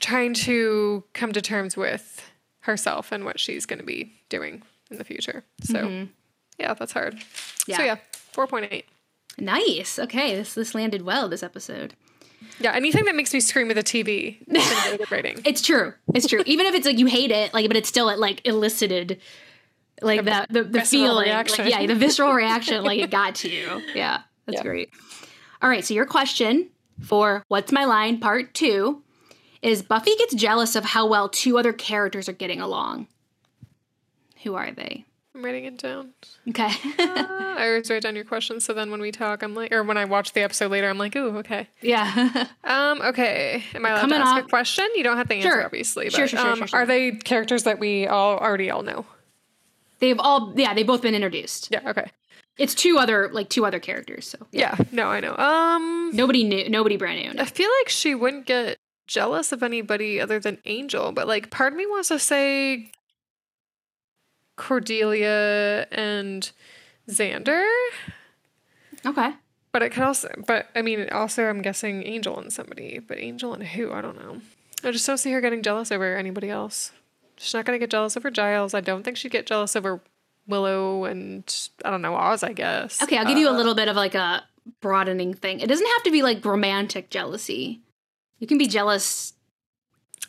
trying 0.00 0.34
to 0.34 1.04
come 1.12 1.32
to 1.32 1.40
terms 1.42 1.76
with 1.76 2.30
herself 2.60 3.12
and 3.12 3.24
what 3.24 3.38
she's 3.40 3.66
going 3.66 3.78
to 3.78 3.84
be 3.84 4.12
doing 4.28 4.62
in 4.90 4.98
the 4.98 5.04
future. 5.04 5.44
So 5.62 6.06
yeah, 6.58 6.74
that's 6.74 6.92
hard. 6.92 7.22
Yeah. 7.66 7.76
So 7.78 7.82
yeah, 7.84 7.96
4.8. 8.34 8.84
Nice. 9.38 9.98
Okay, 9.98 10.34
this 10.34 10.54
this 10.54 10.74
landed 10.74 11.02
well 11.02 11.28
this 11.28 11.42
episode. 11.42 11.94
Yeah, 12.60 12.72
anything 12.72 13.04
that 13.06 13.16
makes 13.16 13.32
me 13.34 13.40
scream 13.40 13.70
at 13.70 13.74
the 13.76 13.82
TV 13.82 14.38
is 14.42 14.46
going 14.46 14.60
to 14.62 14.82
get 14.84 14.94
a 14.94 14.98
good 14.98 15.10
rating. 15.10 15.40
It's 15.44 15.60
true. 15.62 15.92
It's 16.14 16.26
true. 16.28 16.42
Even 16.46 16.66
if 16.66 16.74
it's 16.74 16.86
like 16.86 16.98
you 16.98 17.06
hate 17.06 17.30
it, 17.32 17.52
like 17.52 17.66
but 17.68 17.76
it's 17.76 17.88
still 17.88 18.08
it 18.10 18.18
like 18.18 18.46
elicited 18.46 19.20
like 20.02 20.24
that 20.24 20.52
the, 20.52 20.62
the 20.62 20.82
feeling. 20.82 21.24
reaction. 21.26 21.64
Like, 21.64 21.74
yeah, 21.74 21.86
the 21.86 21.94
visceral 21.94 22.32
reaction 22.42 22.84
like 22.84 23.00
it 23.00 23.10
got 23.10 23.34
to 23.36 23.48
you. 23.50 23.82
Yeah. 23.94 24.20
That's 24.46 24.58
Yeah. 24.58 24.62
great. 24.62 24.90
All 25.62 25.68
right, 25.68 25.84
so 25.84 25.94
your 25.94 26.04
question 26.06 26.68
for 27.00 27.42
What's 27.48 27.72
My 27.72 27.86
Line 27.86 28.20
Part 28.20 28.52
2 28.54 29.02
is 29.62 29.82
Buffy 29.82 30.14
gets 30.16 30.34
jealous 30.34 30.76
of 30.76 30.84
how 30.84 31.06
well 31.06 31.28
two 31.30 31.58
other 31.58 31.72
characters 31.72 32.28
are 32.28 32.32
getting 32.34 32.60
along. 32.60 33.06
Who 34.42 34.54
are 34.54 34.70
they? 34.70 35.06
I'm 35.34 35.44
writing 35.44 35.64
it 35.64 35.78
down. 35.78 36.10
Okay. 36.48 36.68
Uh, 36.98 37.26
I 37.58 37.66
always 37.68 37.90
write 37.90 38.02
down 38.02 38.14
your 38.14 38.24
questions, 38.24 38.64
so 38.64 38.72
then 38.72 38.90
when 38.90 39.00
we 39.00 39.10
talk, 39.10 39.42
I'm 39.42 39.54
like, 39.54 39.72
or 39.72 39.82
when 39.82 39.96
I 39.96 40.04
watch 40.04 40.32
the 40.32 40.42
episode 40.42 40.70
later, 40.70 40.88
I'm 40.88 40.98
like, 40.98 41.16
ooh, 41.16 41.38
okay. 41.38 41.68
yeah. 41.82 42.46
Um, 42.64 43.00
okay. 43.02 43.62
Am 43.74 43.84
I 43.84 43.90
allowed 43.90 44.00
Coming 44.02 44.18
to 44.20 44.24
ask 44.26 44.36
off- 44.38 44.44
a 44.46 44.48
question? 44.48 44.86
You 44.94 45.02
don't 45.04 45.16
have 45.16 45.28
to 45.28 45.34
answer, 45.34 45.48
Sure. 45.48 45.64
obviously. 45.64 46.08
Sure, 46.10 46.20
but, 46.24 46.30
sure, 46.30 46.38
sure, 46.38 46.48
um, 46.50 46.58
sure, 46.58 46.66
sure. 46.68 46.80
Are 46.80 46.86
they 46.86 47.12
characters 47.12 47.64
that 47.64 47.78
we 47.78 48.06
all 48.06 48.38
already 48.38 48.70
all 48.70 48.82
know? 48.82 49.06
they've 50.00 50.18
all 50.18 50.52
yeah, 50.56 50.74
they've 50.74 50.86
both 50.86 51.02
been 51.02 51.14
introduced. 51.14 51.68
Yeah. 51.70 51.80
Okay. 51.90 52.10
It's 52.58 52.74
two 52.74 52.98
other 52.98 53.30
like 53.32 53.48
two 53.48 53.64
other 53.66 53.80
characters, 53.80 54.26
so 54.28 54.38
Yeah. 54.52 54.76
No, 54.92 55.06
I 55.08 55.20
know. 55.20 55.34
Um, 55.36 56.10
nobody 56.14 56.44
knew 56.44 56.68
nobody 56.68 56.96
brand 56.96 57.34
new. 57.34 57.40
I 57.40 57.44
feel 57.46 57.70
like 57.80 57.88
she 57.88 58.14
wouldn't 58.14 58.46
get 58.46 58.76
jealous 59.06 59.50
of 59.52 59.62
anybody 59.62 60.20
other 60.20 60.38
than 60.38 60.58
Angel, 60.64 61.10
but 61.12 61.26
like 61.28 61.50
part 61.50 61.72
of 61.72 61.76
me 61.78 61.86
wants 61.86 62.08
to 62.08 62.18
say 62.18 62.90
Cordelia 64.56 65.86
and 65.90 66.50
Xander, 67.08 67.66
Okay. 69.04 69.32
but 69.72 69.82
it 69.82 69.90
could 69.90 70.02
also, 70.02 70.28
but 70.46 70.68
I 70.74 70.82
mean, 70.82 71.08
also 71.10 71.44
I'm 71.48 71.62
guessing 71.62 72.02
Angel 72.04 72.38
and 72.38 72.52
somebody, 72.52 72.98
but 72.98 73.18
Angel 73.18 73.52
and 73.54 73.62
who? 73.62 73.92
I 73.92 74.00
don't 74.00 74.16
know. 74.18 74.40
I 74.82 74.90
just 74.90 75.06
don't 75.06 75.18
see 75.18 75.32
her 75.32 75.40
getting 75.40 75.62
jealous 75.62 75.90
over 75.90 76.16
anybody 76.16 76.50
else. 76.50 76.92
She's 77.36 77.54
not 77.54 77.64
gonna 77.64 77.78
get 77.78 77.90
jealous 77.90 78.16
over 78.16 78.30
Giles. 78.30 78.74
I 78.74 78.80
don't 78.80 79.02
think 79.02 79.16
she'd 79.16 79.32
get 79.32 79.46
jealous 79.46 79.74
over 79.76 80.00
Willow 80.46 81.04
and 81.04 81.42
I 81.84 81.90
don't 81.90 82.02
know 82.02 82.14
Oz. 82.14 82.42
I 82.42 82.52
guess. 82.52 83.02
Okay, 83.02 83.16
I'll 83.18 83.24
give 83.26 83.38
you 83.38 83.48
a 83.48 83.52
Uh, 83.52 83.56
little 83.56 83.74
bit 83.74 83.88
of 83.88 83.96
like 83.96 84.14
a 84.14 84.44
broadening 84.80 85.34
thing. 85.34 85.60
It 85.60 85.66
doesn't 85.66 85.86
have 85.86 86.02
to 86.04 86.10
be 86.10 86.22
like 86.22 86.44
romantic 86.44 87.10
jealousy. 87.10 87.80
You 88.38 88.46
can 88.46 88.58
be 88.58 88.66
jealous 88.66 89.32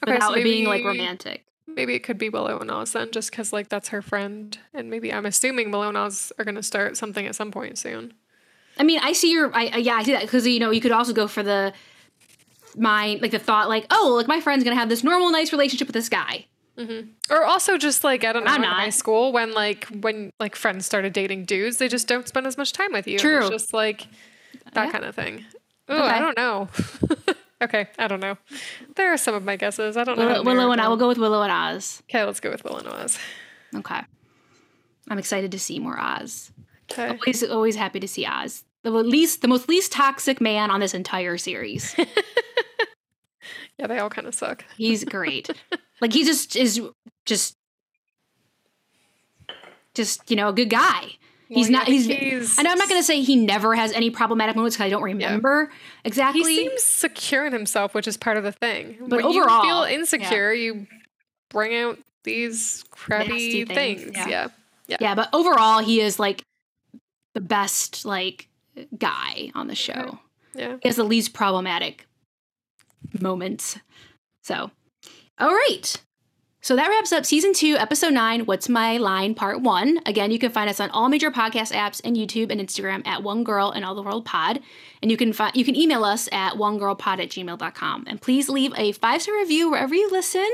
okay, 0.03 0.11
so 0.11 0.15
without 0.15 0.38
it 0.38 0.43
being 0.43 0.65
like 0.67 0.84
romantic. 0.84 1.45
Maybe 1.76 1.93
it 1.93 1.99
could 2.03 2.17
be 2.17 2.30
Willow 2.30 2.57
and 2.59 2.71
Oz 2.71 2.93
then, 2.93 3.11
just 3.11 3.32
because 3.32 3.51
like 3.53 3.69
that's 3.69 3.89
her 3.89 4.01
friend, 4.01 4.57
and 4.73 4.89
maybe 4.89 5.11
I'm 5.13 5.26
assuming 5.26 5.71
Willow 5.71 5.89
and 5.89 5.97
Oz 5.97 6.32
are 6.39 6.45
gonna 6.45 6.63
start 6.63 6.95
something 6.97 7.26
at 7.28 7.36
some 7.36 7.51
point 7.51 7.78
soon. 7.78 8.13
I 8.78 8.84
mean, 8.84 8.99
I 9.01 9.13
see 9.13 9.32
your, 9.32 9.51
I, 9.55 9.78
yeah, 9.78 9.95
I 9.95 10.03
see 10.03 10.11
that 10.13 10.21
because 10.21 10.47
you 10.47 10.59
know 10.59 10.71
you 10.71 10.82
could 10.82 10.91
also 10.91 11.13
go 11.13 11.28
for 11.28 11.43
the 11.43 11.73
mind, 12.78 13.21
like 13.21 13.32
the 13.32 13.39
thought, 13.39 13.69
like 13.69 13.86
oh, 13.91 14.13
like 14.17 14.28
my 14.28 14.39
friend's 14.41 14.63
gonna 14.63 14.76
have 14.76 14.89
this 14.89 15.03
normal, 15.03 15.32
nice 15.32 15.51
relationship 15.51 15.88
with 15.88 15.93
this 15.93 16.09
guy. 16.09 16.45
Mm-hmm. 16.78 17.07
Or 17.34 17.45
also 17.45 17.78
just 17.78 18.03
like 18.03 18.23
I 18.26 18.34
don't 18.34 18.43
know, 18.43 18.51
I'm 18.51 18.63
in 18.63 18.69
high 18.69 18.89
school 18.89 19.32
when 19.32 19.53
like 19.53 19.86
when 19.88 20.30
like 20.39 20.55
friends 20.55 20.86
started 20.86 21.13
dating 21.13 21.45
dudes, 21.45 21.78
they 21.78 21.88
just 21.88 22.07
don't 22.07 22.28
spend 22.28 22.47
as 22.47 22.57
much 22.57 22.73
time 22.73 22.91
with 22.91 23.07
you. 23.07 23.17
True. 23.19 23.39
It's 23.39 23.49
just 23.49 23.73
like 23.73 24.07
that 24.73 24.86
Yeah. 24.88 24.91
kind 24.91 25.05
of 25.05 25.15
thing. 25.15 25.45
Oh, 25.88 25.95
Okay. 25.97 26.15
I 26.15 26.19
don't 26.19 26.36
know. 26.38 26.67
okay, 27.66 27.88
I 27.99 28.07
don't 28.07 28.20
know. 28.20 28.38
There 28.95 29.11
are 29.13 29.18
some 29.18 29.36
of 29.36 29.43
my 29.43 29.55
guesses. 29.55 29.97
I 29.97 30.03
don't 30.03 30.18
know. 30.18 30.28
Willow, 30.28 30.43
Willow 30.43 30.72
and 30.72 30.82
I 30.82 30.88
will 30.88 30.97
go 30.97 31.07
with 31.07 31.18
Willow 31.18 31.41
and 31.41 31.51
Oz. 31.51 32.01
Okay, 32.09 32.24
let's 32.24 32.39
go 32.39 32.49
with 32.49 32.63
Willow 32.63 32.80
and 32.80 32.88
Oz. 32.88 33.20
Okay, 33.76 34.01
I'm 35.09 35.20
excited 35.20 35.51
to 35.51 35.59
see 35.59 35.80
more 35.80 35.99
Oz. 35.99 36.51
Okay. 36.91 37.09
Always, 37.09 37.43
always 37.43 37.76
happy 37.76 37.99
to 37.99 38.07
see 38.07 38.26
Oz. 38.26 38.63
The 38.84 38.91
least, 38.91 39.41
the 39.41 39.47
most 39.47 39.68
least 39.68 39.91
toxic 39.91 40.39
man 40.39 40.70
on 40.70 40.80
this 40.80 40.93
entire 40.93 41.38
series. 41.38 41.95
Yeah, 43.78 43.88
they 43.88 43.99
all 43.99 44.09
kind 44.09 44.28
of 44.28 44.36
suck. 44.36 44.63
He's 44.78 45.03
great. 45.03 45.49
like 46.01 46.13
he 46.13 46.24
just 46.24 46.55
is 46.55 46.82
just 47.26 47.57
just 49.93 50.30
you 50.30 50.38
know 50.38 50.49
a 50.49 50.53
good 50.53 50.70
guy. 50.70 51.18
He's 51.47 51.65
Well, 51.65 51.71
yeah, 51.71 51.77
not. 51.79 51.87
He's. 51.87 52.05
he's- 52.05 52.59
I 52.59 52.63
know 52.63 52.71
I'm 52.71 52.77
not 52.77 52.89
going 52.89 52.99
to 52.99 53.05
say 53.05 53.21
he 53.21 53.35
never 53.35 53.75
has 53.75 53.91
any 53.93 54.09
problematic 54.09 54.55
moments 54.55 54.75
because 54.75 54.85
I 54.87 54.89
don't 54.89 55.03
remember 55.03 55.71
exactly. 56.03 56.41
He 56.41 56.67
seems 56.67 56.83
secure 56.83 57.45
in 57.45 57.53
himself, 57.53 57.93
which 57.93 58.07
is 58.07 58.17
part 58.17 58.37
of 58.37 58.43
the 58.43 58.51
thing. 58.51 58.97
But 58.99 59.23
when 59.23 59.25
overall, 59.25 59.63
you 59.63 59.69
feel 59.69 59.83
insecure, 59.83 60.53
you 60.53 60.87
bring 61.49 61.75
out 61.75 61.99
these 62.23 62.83
crappy 62.89 63.29
Nasty 63.29 63.65
things, 63.65 64.01
things. 64.03 64.15
yeah. 64.15 64.27
Yeah. 64.27 64.47
yeah. 64.87 64.97
yeah, 64.99 65.15
but 65.15 65.29
overall, 65.33 65.79
he 65.79 66.01
is 66.01 66.19
like 66.19 66.41
the 67.35 67.41
best 67.41 68.05
like 68.05 68.47
guy 68.97 69.51
on 69.53 69.67
the 69.67 69.75
show. 69.75 70.19
Yeah. 70.55 70.77
He 70.81 70.87
has 70.89 70.95
the 70.95 71.03
least 71.03 71.33
problematic 71.33 72.07
moments. 73.19 73.77
So, 74.43 74.71
all 75.39 75.53
right. 75.53 75.95
So 76.66 76.76
that 76.76 76.89
wraps 76.89 77.11
up 77.11 77.28
season 77.28 77.53
two, 77.53 77.76
episode 77.78 78.16
nine, 78.16 78.47
What's 78.47 78.68
My 78.68 78.97
Line, 78.97 79.36
part 79.36 79.61
one. 79.61 79.99
Again, 80.07 80.32
you 80.32 80.39
can 80.39 80.51
find 80.51 80.68
us 80.68 80.80
on 80.80 80.89
all 80.89 81.09
major 81.09 81.30
podcast 81.30 81.72
apps 81.72 82.01
and 82.03 82.18
YouTube 82.18 82.49
and 82.49 82.59
Instagram 82.59 83.05
at 83.05 83.22
One 83.22 83.43
Girl 83.43 83.70
in 83.70 83.84
All 83.84 83.93
the 83.93 84.01
World 84.01 84.26
Pod. 84.26 84.59
And 84.99 85.11
you 85.11 85.16
can 85.16 85.32
find 85.32 85.55
you 85.55 85.63
can 85.63 85.76
email 85.76 86.03
us 86.03 86.28
at 86.32 86.53
onegirlpod 86.53 87.20
at 87.20 87.30
gmail.com. 87.30 88.05
And 88.07 88.20
please 88.20 88.49
leave 88.49 88.74
a 88.76 88.93
five-star 88.93 89.38
review 89.38 89.70
wherever 89.70 89.93
you 89.93 90.09
listen. 90.09 90.49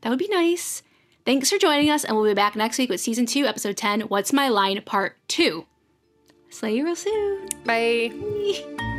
That 0.00 0.10
would 0.10 0.18
be 0.18 0.26
nice. 0.26 0.82
Thanks 1.24 1.50
for 1.50 1.58
joining 1.58 1.88
us, 1.88 2.02
and 2.02 2.16
we'll 2.16 2.26
be 2.26 2.34
back 2.34 2.56
next 2.56 2.76
week 2.76 2.90
with 2.90 3.00
season 3.00 3.24
two, 3.24 3.46
episode 3.46 3.76
10, 3.76 4.00
What's 4.00 4.32
My 4.32 4.48
Line, 4.48 4.82
part 4.82 5.18
two. 5.28 5.66
Slay 6.50 6.74
you 6.74 6.84
real 6.84 6.96
soon. 6.96 7.46
Bye. 7.64 8.10
Bye. 8.12 8.93